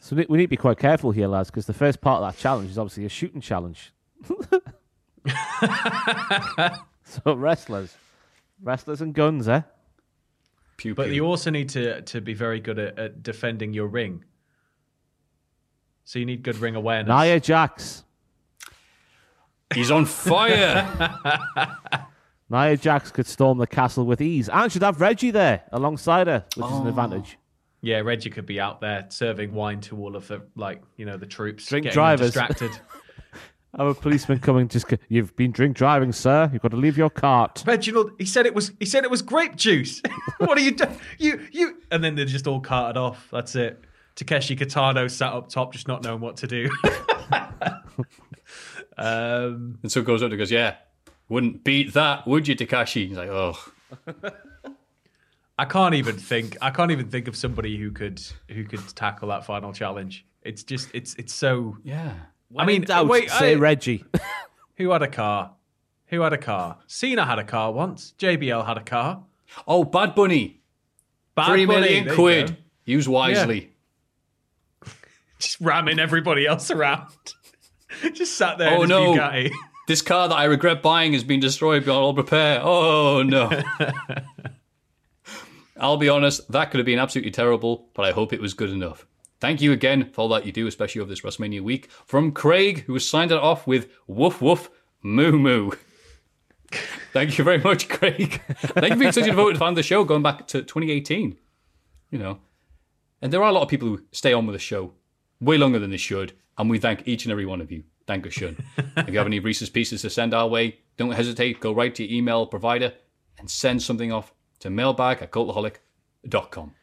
[0.00, 2.32] So we we need to be quite careful here, lads, because the first part of
[2.32, 3.92] that challenge is obviously a shooting challenge.
[7.04, 7.96] so wrestlers,
[8.62, 9.62] wrestlers and guns, eh?
[10.76, 11.14] Pew, But pew.
[11.14, 14.24] you also need to to be very good at, at defending your ring.
[16.04, 17.08] So you need good ring awareness.
[17.08, 18.04] Nia Jax.
[19.74, 20.86] He's on fire.
[22.50, 26.44] Nia Jax could storm the castle with ease, and should have Reggie there alongside her,
[26.56, 27.38] which is an advantage.
[27.80, 31.16] Yeah, Reggie could be out there serving wine to all of the like you know
[31.16, 32.28] the troops, Drink getting drivers.
[32.28, 32.70] distracted.
[33.76, 34.68] I'm a policeman coming.
[34.68, 36.48] Just you've been drink driving, sir.
[36.52, 37.64] You've got to leave your cart.
[37.66, 40.00] Reginald, he said it was he said it was grape juice.
[40.38, 40.96] what are you doing?
[41.18, 43.28] You you and then they're just all carted off.
[43.32, 43.82] That's it.
[44.14, 46.70] Takeshi Kitano sat up top, just not knowing what to do.
[48.96, 50.76] um, and so it goes up and goes, Yeah,
[51.28, 53.06] wouldn't beat that, would you, Takeshi?
[53.08, 53.58] He's like, Oh.
[55.58, 56.56] I can't even think.
[56.60, 58.20] I can't even think of somebody who could
[58.50, 60.26] who could tackle that final challenge.
[60.42, 61.76] It's just it's it's so.
[61.84, 62.12] Yeah.
[62.56, 64.04] I mean, Doubt, wait, say I- Reggie.
[64.76, 65.52] who had a car?
[66.06, 66.78] Who had a car?
[66.86, 68.14] Cena had a car once.
[68.18, 69.22] JBL had a car.
[69.66, 70.60] Oh, Bad Bunny.
[71.34, 72.56] Bad Three Bunny, million quid.
[72.84, 73.72] Use wisely.
[75.38, 77.08] Just ramming everybody else around.
[78.12, 78.70] just sat there.
[78.72, 79.14] Oh, in his no.
[79.86, 82.60] This car that I regret buying has been destroyed beyond all repair.
[82.62, 83.50] Oh, no.
[85.76, 88.70] I'll be honest, that could have been absolutely terrible, but I hope it was good
[88.70, 89.06] enough.
[89.40, 91.90] Thank you again for all that you do, especially over this WrestleMania week.
[92.06, 94.70] From Craig, who has signed it off with woof woof
[95.02, 95.72] moo moo.
[97.12, 98.40] Thank you very much, Craig.
[98.48, 101.36] Thank you for being such a devoted fan of the show going back to 2018.
[102.10, 102.38] You know,
[103.20, 104.92] and there are a lot of people who stay on with the show
[105.40, 107.84] way longer than they should, and we thank each and every one of you.
[108.06, 108.56] Thank you, Shun.
[108.96, 111.60] if you have any Reese's Pieces to send our way, don't hesitate.
[111.60, 112.92] Go right to your email provider
[113.38, 116.74] and send something off to mailbag at cultaholic.com.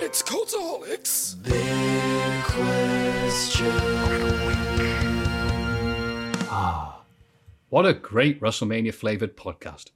[0.00, 1.36] It's Cultaholics.
[6.50, 7.02] Ah,
[7.68, 9.90] what a great WrestleMania flavored podcast.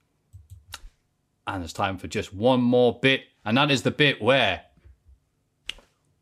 [1.47, 4.61] And it's time for just one more bit, and that is the bit where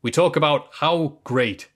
[0.00, 1.68] we talk about how great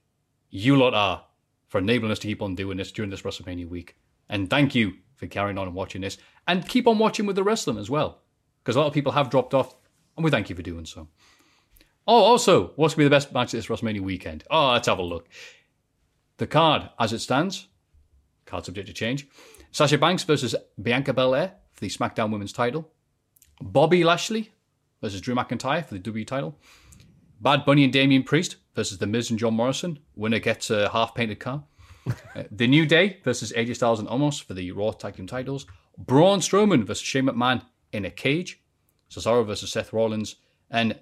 [0.51, 1.25] you lot are
[1.73, 3.97] for enabling us to keep on doing this during this WrestleMania week.
[4.29, 6.19] And thank you for carrying on and watching this.
[6.47, 8.21] And keep on watching with the wrestling as well.
[8.63, 9.75] Because a lot of people have dropped off,
[10.15, 11.09] and we thank you for doing so.
[12.07, 14.45] Oh, also, what's going to be the best match this WrestleMania weekend?
[14.51, 15.31] Oh, let's have a look.
[16.37, 17.69] The card, as it stands,
[18.45, 19.27] card subject to change.
[19.71, 22.91] Sasha Banks versus Bianca Belair for the SmackDown Women's title.
[23.63, 24.51] Bobby Lashley
[25.01, 26.59] versus Drew McIntyre for the W title.
[27.43, 29.99] Bad Bunny and Damian Priest versus The Miz and John Morrison.
[30.15, 31.65] Winner gets a half painted car.
[32.35, 35.67] Uh, the New Day versus AJ Styles and Omos for the Raw Tag Team titles.
[35.97, 37.63] Braun Strowman versus Shane McMahon
[37.93, 38.61] in a cage.
[39.09, 40.35] Cesaro versus Seth Rollins.
[40.69, 40.99] And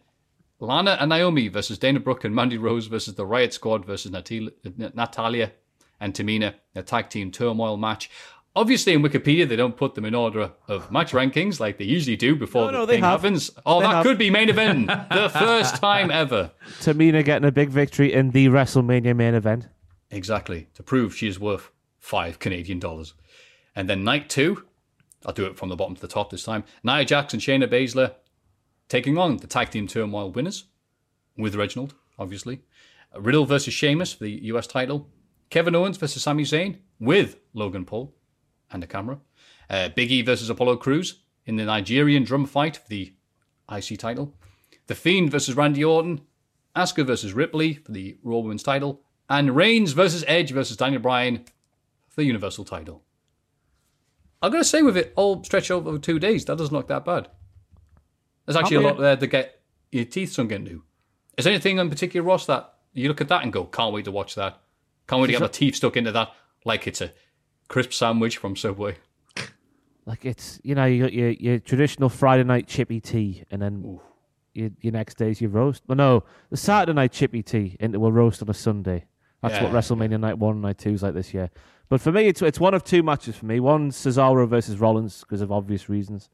[0.59, 5.53] Lana and Naomi versus Dana Brooke and Mandy Rose versus the Riot Squad versus Natalya
[6.01, 8.11] and Tamina, a tag team turmoil match.
[8.57, 12.17] Obviously, in Wikipedia, they don't put them in order of match rankings like they usually
[12.17, 13.21] do before No, the no, they thing have.
[13.23, 13.51] happens.
[13.65, 14.03] Oh, They that have.
[14.05, 14.87] could be main event.
[15.11, 16.51] the first time ever.
[16.81, 19.69] Tamina getting a big victory in the WrestleMania main event.
[20.11, 20.67] Exactly.
[20.75, 21.71] To prove she is worth
[22.01, 23.15] five Canadian dollars.
[23.77, 24.65] And then night two,
[25.25, 26.65] I'll do it from the bottom to the top this time.
[26.83, 28.15] Nia Jax and Shayna Baszler
[28.89, 30.65] taking on the tag team turmoil winners
[31.37, 32.63] with Reginald, obviously.
[33.17, 35.09] Riddle versus Sheamus for the US title.
[35.51, 38.13] Kevin Owens versus Sami Zayn with Logan Paul
[38.71, 39.19] and a camera.
[39.69, 43.13] Uh, Big E versus Apollo Crews in the Nigerian drum fight for the
[43.71, 44.35] IC title.
[44.87, 46.23] The Fiend versus Randy Orton.
[46.77, 49.03] Asuka versus Ripley for the Raw Women's title.
[49.29, 51.45] And Reigns versus Edge versus Daniel Bryan
[52.09, 53.03] for the Universal title.
[54.43, 57.05] I'm going to say with it all stretched over two days, that doesn't look that
[57.05, 57.29] bad.
[58.47, 59.61] There's actually a lot there to get
[59.93, 60.83] your teeth sunk into.
[61.37, 64.07] Is there anything in particular, Ross, that you look at that and go, can't wait
[64.07, 64.61] to watch that?
[65.07, 66.33] Can't wait to get my teeth stuck into that
[66.65, 67.13] like it's a
[67.71, 68.97] crisp sandwich from Subway.
[70.05, 74.01] Like it's you know you got your your traditional Friday night chippy tea, and then
[74.55, 75.83] your, your next day's your roast.
[75.87, 79.05] Well, no, the Saturday night chippy tea into a roast on a Sunday.
[79.41, 79.79] That's what Yeah.
[79.79, 81.51] WrestleMania night one and night two is like this year.
[81.89, 83.61] But for me, it's it's one of two matches for me.
[83.61, 86.29] One Cesaro versus Rollins because of obvious reasons,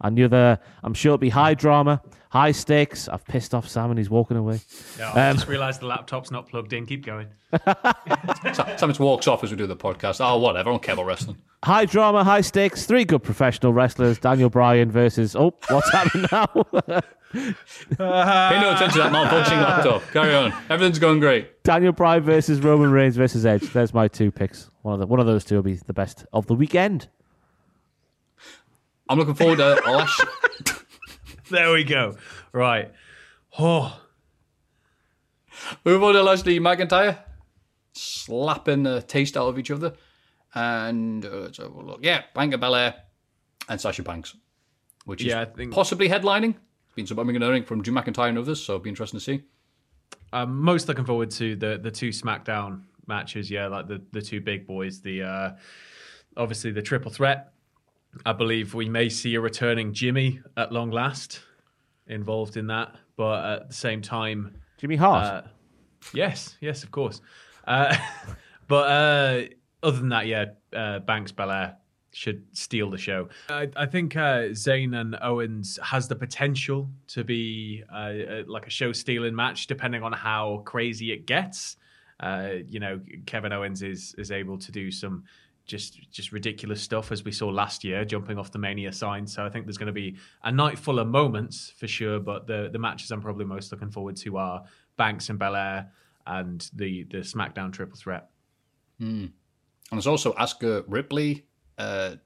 [0.00, 3.08] and the other I'm sure it'll be high drama, high stakes.
[3.08, 4.60] I've pissed off Sam and he's walking away.
[4.98, 6.86] Yeah, I Um, just realised the laptop's not plugged in.
[6.86, 7.28] Keep going.
[8.54, 10.18] Sam just walks off as we do the podcast.
[10.20, 10.68] Oh, whatever.
[10.68, 11.38] I don't care about wrestling.
[11.64, 12.86] High drama, high stakes.
[12.86, 14.18] Three good professional wrestlers.
[14.18, 16.46] Daniel Bryan versus oh, what's happening now?
[17.32, 17.54] Pay
[17.98, 20.02] no attention to that malfunctioning laptop.
[20.12, 20.52] Carry on.
[20.70, 21.62] Everything's going great.
[21.64, 23.62] Daniel Bryan versus Roman Reigns versus Edge.
[23.72, 24.70] There's my two picks.
[24.82, 27.08] One of the one of those two will be the best of the weekend.
[29.08, 30.20] I'm looking forward to Lash.
[31.50, 32.16] There we go.
[32.52, 32.92] Right.
[33.58, 33.98] Oh,
[35.84, 37.18] Move on to Lashley McIntyre.
[37.94, 39.94] Slapping the taste out of each other.
[40.54, 42.00] And uh, let's have a look.
[42.02, 42.94] Yeah, Bianca Belair
[43.68, 44.36] and Sasha Banks.
[45.06, 46.50] Which is Yeah, I think- possibly headlining.
[46.50, 49.42] It's been some erring from Drew McIntyre and others, so it'll be interesting to see.
[50.32, 53.50] I'm most looking forward to the the two SmackDown matches.
[53.50, 55.00] Yeah, like the the two big boys.
[55.00, 55.50] The uh,
[56.36, 57.52] obviously the triple threat.
[58.24, 61.40] I believe we may see a returning Jimmy at long last
[62.06, 65.26] involved in that, but at the same time, Jimmy Hart.
[65.26, 65.48] Uh,
[66.14, 67.20] yes, yes, of course.
[67.66, 67.96] Uh,
[68.68, 69.42] but uh,
[69.82, 71.76] other than that, yeah, uh, Banks Belair
[72.12, 73.28] should steal the show.
[73.48, 78.66] I, I think uh, Zayn and Owens has the potential to be uh, uh, like
[78.66, 81.76] a show stealing match, depending on how crazy it gets.
[82.20, 85.24] Uh, you know, Kevin Owens is is able to do some
[85.68, 89.26] just just ridiculous stuff as we saw last year, jumping off the Mania sign.
[89.26, 92.18] So I think there's going to be a night full of moments for sure.
[92.18, 94.64] But the the matches I'm probably most looking forward to are
[94.96, 95.92] Banks and Belair
[96.26, 98.30] and the the SmackDown Triple Threat.
[99.90, 101.46] And there's also Asuka Ripley
[101.76, 102.16] uh,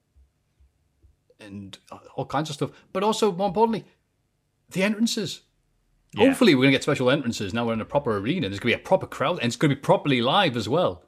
[1.40, 1.76] and
[2.16, 2.70] all kinds of stuff.
[2.92, 3.84] But also, more importantly,
[4.70, 5.42] the entrances.
[6.14, 6.26] Yeah.
[6.26, 8.48] Hopefully, we're going to get special entrances now we're in a proper arena.
[8.48, 10.68] There's going to be a proper crowd, and it's going to be properly live as
[10.68, 11.04] well.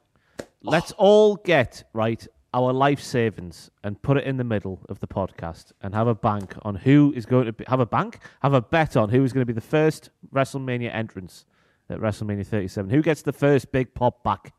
[0.65, 5.07] Let's all get right our life savings and put it in the middle of the
[5.07, 8.53] podcast and have a bank on who is going to be, have a bank, have
[8.53, 11.45] a bet on who is going to be the first WrestleMania entrance
[11.89, 12.89] at WrestleMania 37.
[12.89, 14.53] Who gets the first big pop back?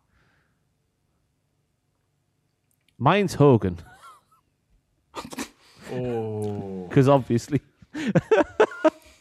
[2.98, 3.78] Mine's Hogan.
[5.92, 6.86] Oh.
[6.88, 7.60] Because obviously.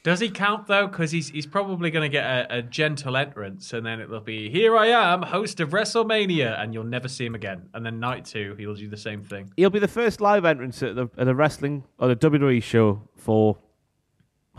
[0.05, 0.85] Does he count though?
[0.85, 4.51] Because he's he's probably going to get a, a gentle entrance, and then it'll be
[4.51, 7.69] here I am, host of WrestleMania, and you'll never see him again.
[7.73, 9.51] And then night two, he'll do the same thing.
[9.57, 13.01] He'll be the first live entrance at, the, at a wrestling or a WWE show
[13.15, 13.57] for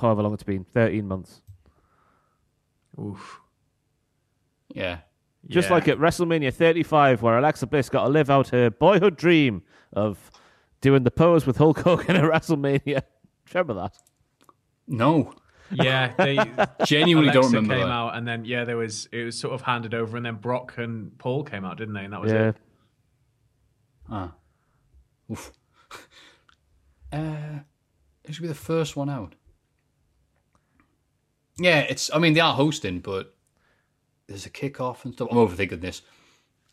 [0.01, 1.43] however long it's been 13 months.
[3.01, 3.39] Oof.
[4.75, 4.99] Yeah.
[5.47, 5.75] Just Yeah.
[5.75, 9.63] like at WrestleMania 35, where Alexa Bliss got to live out her boyhood dream
[9.93, 10.33] of
[10.81, 13.03] doing the pose with Hulk Hogan at WrestleMania.
[13.55, 13.97] Remember that?
[14.87, 15.35] No.
[15.71, 16.37] Yeah, they
[16.85, 17.93] Genuinely don't Alexa remember came that.
[17.93, 20.75] out, and then yeah, there was it was sort of handed over, and then Brock
[20.79, 22.05] and Paul came out, didn't they?
[22.05, 22.49] And that was yeah.
[22.49, 22.57] it.
[24.09, 24.33] Ah.
[25.31, 25.53] Oof.
[27.13, 27.61] Uh,
[28.25, 29.35] it should be the first one out.
[31.59, 32.11] Yeah, it's.
[32.15, 33.35] I mean, they are hosting, but
[34.27, 35.29] there's a kickoff and stuff.
[35.31, 36.03] I'm overthinking this.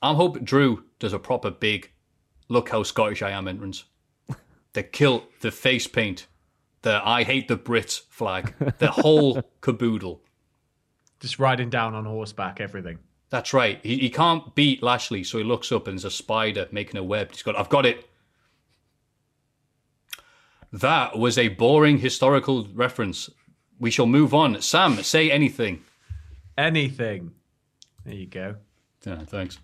[0.02, 1.92] I'm hoping Drew does a proper big
[2.50, 3.86] "Look how Scottish I am" entrance.
[4.74, 6.26] The kilt, the face paint,
[6.84, 10.22] the "I hate the Brits" flag, the whole caboodle.
[11.20, 13.00] Just riding down on horseback, everything.
[13.30, 13.80] That's right.
[13.82, 17.04] He, he can't beat Lashley, so he looks up and there's a spider making a
[17.04, 17.32] web.
[17.32, 18.08] He's got, I've got it.
[20.72, 23.30] That was a boring historical reference.
[23.80, 24.62] We shall move on.
[24.62, 25.84] Sam, say anything.
[26.58, 27.32] Anything.
[28.06, 28.56] There you go.
[29.06, 29.58] Yeah, thanks.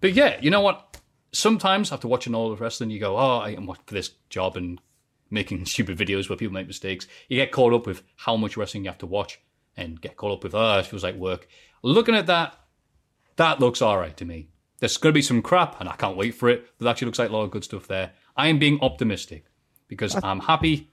[0.00, 0.96] But yeah, you know what?
[1.32, 4.80] Sometimes after watching all of wrestling, you go, "Oh, I am for this job and
[5.30, 8.84] making stupid videos where people make mistakes." You get caught up with how much wrestling
[8.84, 9.40] you have to watch,
[9.76, 11.48] and get caught up with, "Oh, it feels like work."
[11.82, 12.58] Looking at that,
[13.36, 14.48] that looks all right to me.
[14.80, 16.66] There's going to be some crap, and I can't wait for it.
[16.78, 18.12] But it actually looks like a lot of good stuff there.
[18.36, 19.46] I am being optimistic
[19.88, 20.90] because I'm happy.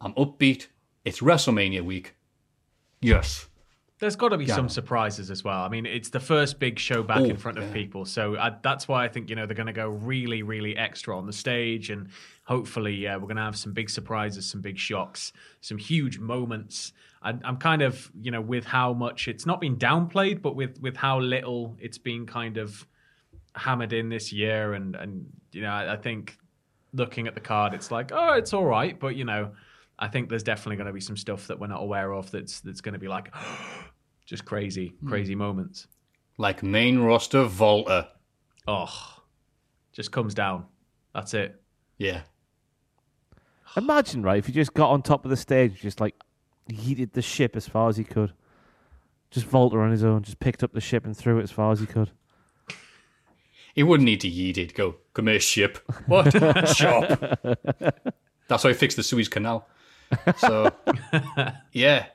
[0.00, 0.66] I'm upbeat.
[1.04, 2.14] It's WrestleMania week.
[3.00, 3.46] Yes.
[4.02, 4.56] There's got to be Yeah.
[4.56, 5.62] some surprises as well.
[5.62, 7.72] I mean, it's the first big show back Oh, in front of yeah.
[7.72, 10.76] people, so I, that's why I think you know they're going to go really, really
[10.76, 12.08] extra on the stage, and
[12.42, 16.92] hopefully, yeah, we're going to have some big surprises, some big shocks, some huge moments.
[17.22, 20.80] I, I'm kind of you know with how much it's not been downplayed, but with
[20.80, 22.84] with how little it's been kind of
[23.54, 26.38] hammered in this year, and and you know I, I think
[26.92, 29.52] looking at the card, it's like oh, it's all right, but you know.
[29.98, 32.60] I think there's definitely going to be some stuff that we're not aware of that's
[32.60, 33.84] that's going to be like oh,
[34.32, 35.08] just crazy, hmm.
[35.10, 35.88] crazy moments.
[36.38, 38.08] Like main roster Volta.
[38.66, 39.18] Oh,
[39.92, 40.64] just comes down.
[41.14, 41.60] That's it.
[41.98, 42.22] Yeah.
[43.76, 46.14] Imagine, right, if he just got on top of the stage, just like
[46.70, 48.32] yeeted the ship as far as he could.
[49.30, 51.70] Just Volta on his own, just picked up the ship and threw it as far
[51.70, 52.10] as he could.
[53.74, 54.72] He wouldn't need to yeet it.
[54.72, 55.78] Go, come here, ship.
[56.06, 56.32] What?
[56.74, 57.38] Shop.
[58.48, 59.68] That's how he fixed the Suez Canal.
[60.38, 60.70] So,
[61.72, 62.06] yeah.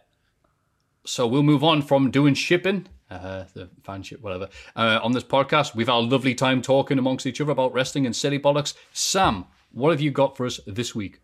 [1.07, 5.23] So we'll move on from doing shipping, uh, the fan ship, whatever, uh, on this
[5.23, 5.73] podcast.
[5.73, 8.73] We've had a lovely time talking amongst each other about wrestling and silly bollocks.
[8.91, 11.21] Sam, what have you got for us this week?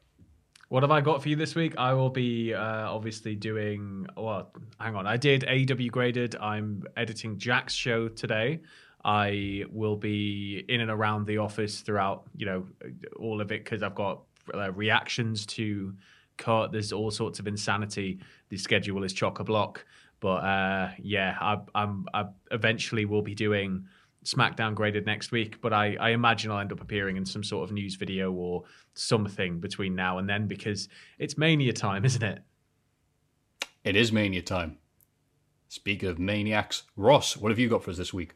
[0.69, 1.75] What have I got for you this week?
[1.77, 4.07] I will be uh, obviously doing.
[4.15, 5.05] Well, hang on.
[5.05, 6.37] I did AEW graded.
[6.37, 8.61] I'm editing Jack's show today.
[9.03, 12.65] I will be in and around the office throughout, you know,
[13.19, 14.21] all of it because I've got
[14.53, 15.93] uh, reactions to
[16.37, 16.71] cut.
[16.71, 18.19] There's all sorts of insanity.
[18.49, 19.85] The schedule is chock a block.
[20.19, 23.85] But uh, yeah, I, I'm I eventually will be doing
[24.23, 25.59] SmackDown graded next week.
[25.61, 28.63] But I, I imagine I'll end up appearing in some sort of news video or
[28.93, 30.87] something between now and then because
[31.19, 32.39] it's Mania time, isn't it?
[33.83, 34.77] It is Mania time.
[35.67, 38.33] Speaking of maniacs, Ross, what have you got for us this week?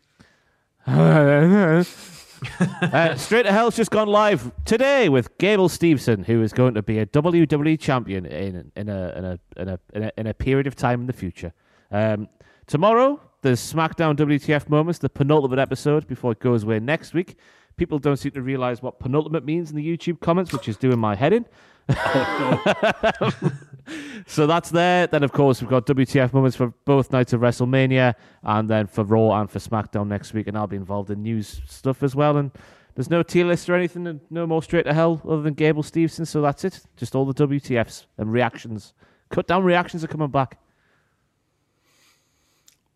[2.81, 6.81] uh, Straight to Hell's just gone live today with Gable Stevenson, who is going to
[6.81, 10.33] be a WWE champion in in a in a in a in a, in a
[10.33, 11.53] period of time in the future.
[11.91, 12.27] Um,
[12.67, 17.37] tomorrow, there's SmackDown WTF moments, the penultimate episode before it goes away next week.
[17.77, 20.99] People don't seem to realize what penultimate means in the YouTube comments, which is doing
[20.99, 21.45] my head in.
[24.27, 25.07] so that's there.
[25.07, 29.03] Then, of course, we've got WTF moments for both nights of WrestleMania, and then for
[29.03, 30.47] Raw and for SmackDown next week.
[30.47, 32.37] And I'll be involved in news stuff as well.
[32.37, 32.51] And
[32.95, 36.25] there's no tier list or anything, no more straight to hell other than Gable Stevenson.
[36.25, 36.81] So that's it.
[36.97, 38.93] Just all the WTFs and reactions.
[39.29, 40.57] Cut down reactions are coming back.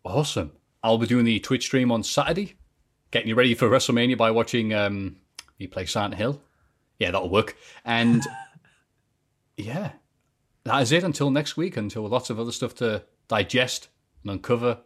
[0.04, 0.52] Awesome.
[0.82, 2.56] I'll be doing the Twitch stream on Saturday,
[3.12, 5.16] getting you ready for WrestleMania by watching um,
[5.58, 6.42] you play Silent Hill.
[6.98, 7.56] Yeah, that'll work.
[7.84, 8.22] And
[9.56, 9.92] yeah,
[10.64, 13.88] that is it until next week, until lots of other stuff to digest
[14.22, 14.78] and uncover.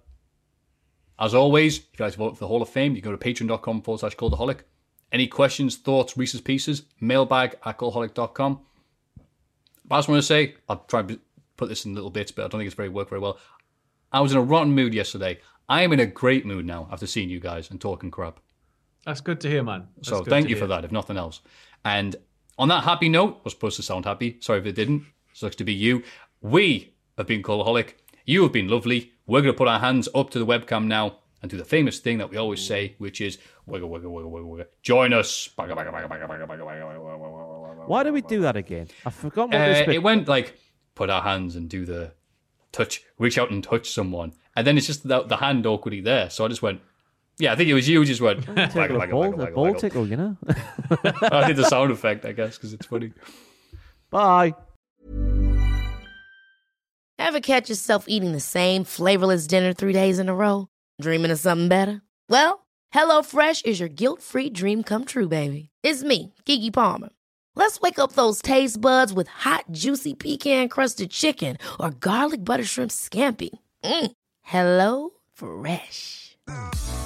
[1.19, 3.17] As always, if you'd like to vote for the Hall of Fame, you go to
[3.17, 4.61] patreon.com forward slash cultaholic.
[5.13, 8.61] Any questions, thoughts, Reese's Pieces, mailbag at cultaholic.com.
[9.87, 11.19] But I just want to say, I'll try and
[11.57, 13.39] put this in little bits, but I don't think it's very worked very well.
[14.13, 15.39] I was in a rotten mood yesterday.
[15.69, 18.41] I am in a great mood now after seeing you guys and talking crap.
[19.05, 19.87] That's good to hear, man.
[19.97, 21.41] That's so thank to you for that, if nothing else.
[21.85, 22.17] And
[22.59, 24.39] on that happy note, I was supposed to sound happy.
[24.41, 25.05] Sorry if it didn't.
[25.33, 26.03] Sucks to be you.
[26.41, 27.95] We have been Cultaholic.
[28.25, 29.13] You have been lovely.
[29.27, 31.99] We're going to put our hands up to the webcam now and do the famous
[31.99, 34.67] thing that we always say, which is wiggle, wiggle, wiggle, wiggle, wiggle.
[34.83, 35.49] Join us.
[37.87, 38.89] Why do we do that again?
[39.05, 39.95] I forgot what Uh, this bit.
[39.97, 40.59] it went like
[40.95, 42.13] put our hands and do the
[42.73, 46.31] touch, reach out and touch someone, and then it's just the, the hand awkwardly there.
[46.31, 46.81] So I just went,
[47.39, 47.99] yeah, I think it was you.
[47.99, 50.37] who Just went, Take a waggle, waggle, ball, waggle, ball tickle, you know.
[51.23, 53.13] I did the sound effect, I guess, because it's funny.
[54.11, 54.55] Bye.
[57.19, 60.69] Ever catch yourself eating the same flavorless dinner three days in a row?
[61.01, 62.03] Dreaming of something better?
[62.29, 65.71] Well, HelloFresh is your guilt-free dream come true, baby.
[65.83, 67.11] It's me, Keke Palmer.
[67.55, 72.91] Let's wake up those taste buds with hot, juicy pecan-crusted chicken or garlic butter shrimp
[72.91, 73.51] scampi.
[73.83, 74.13] Mm.
[74.43, 76.37] Hello Fresh.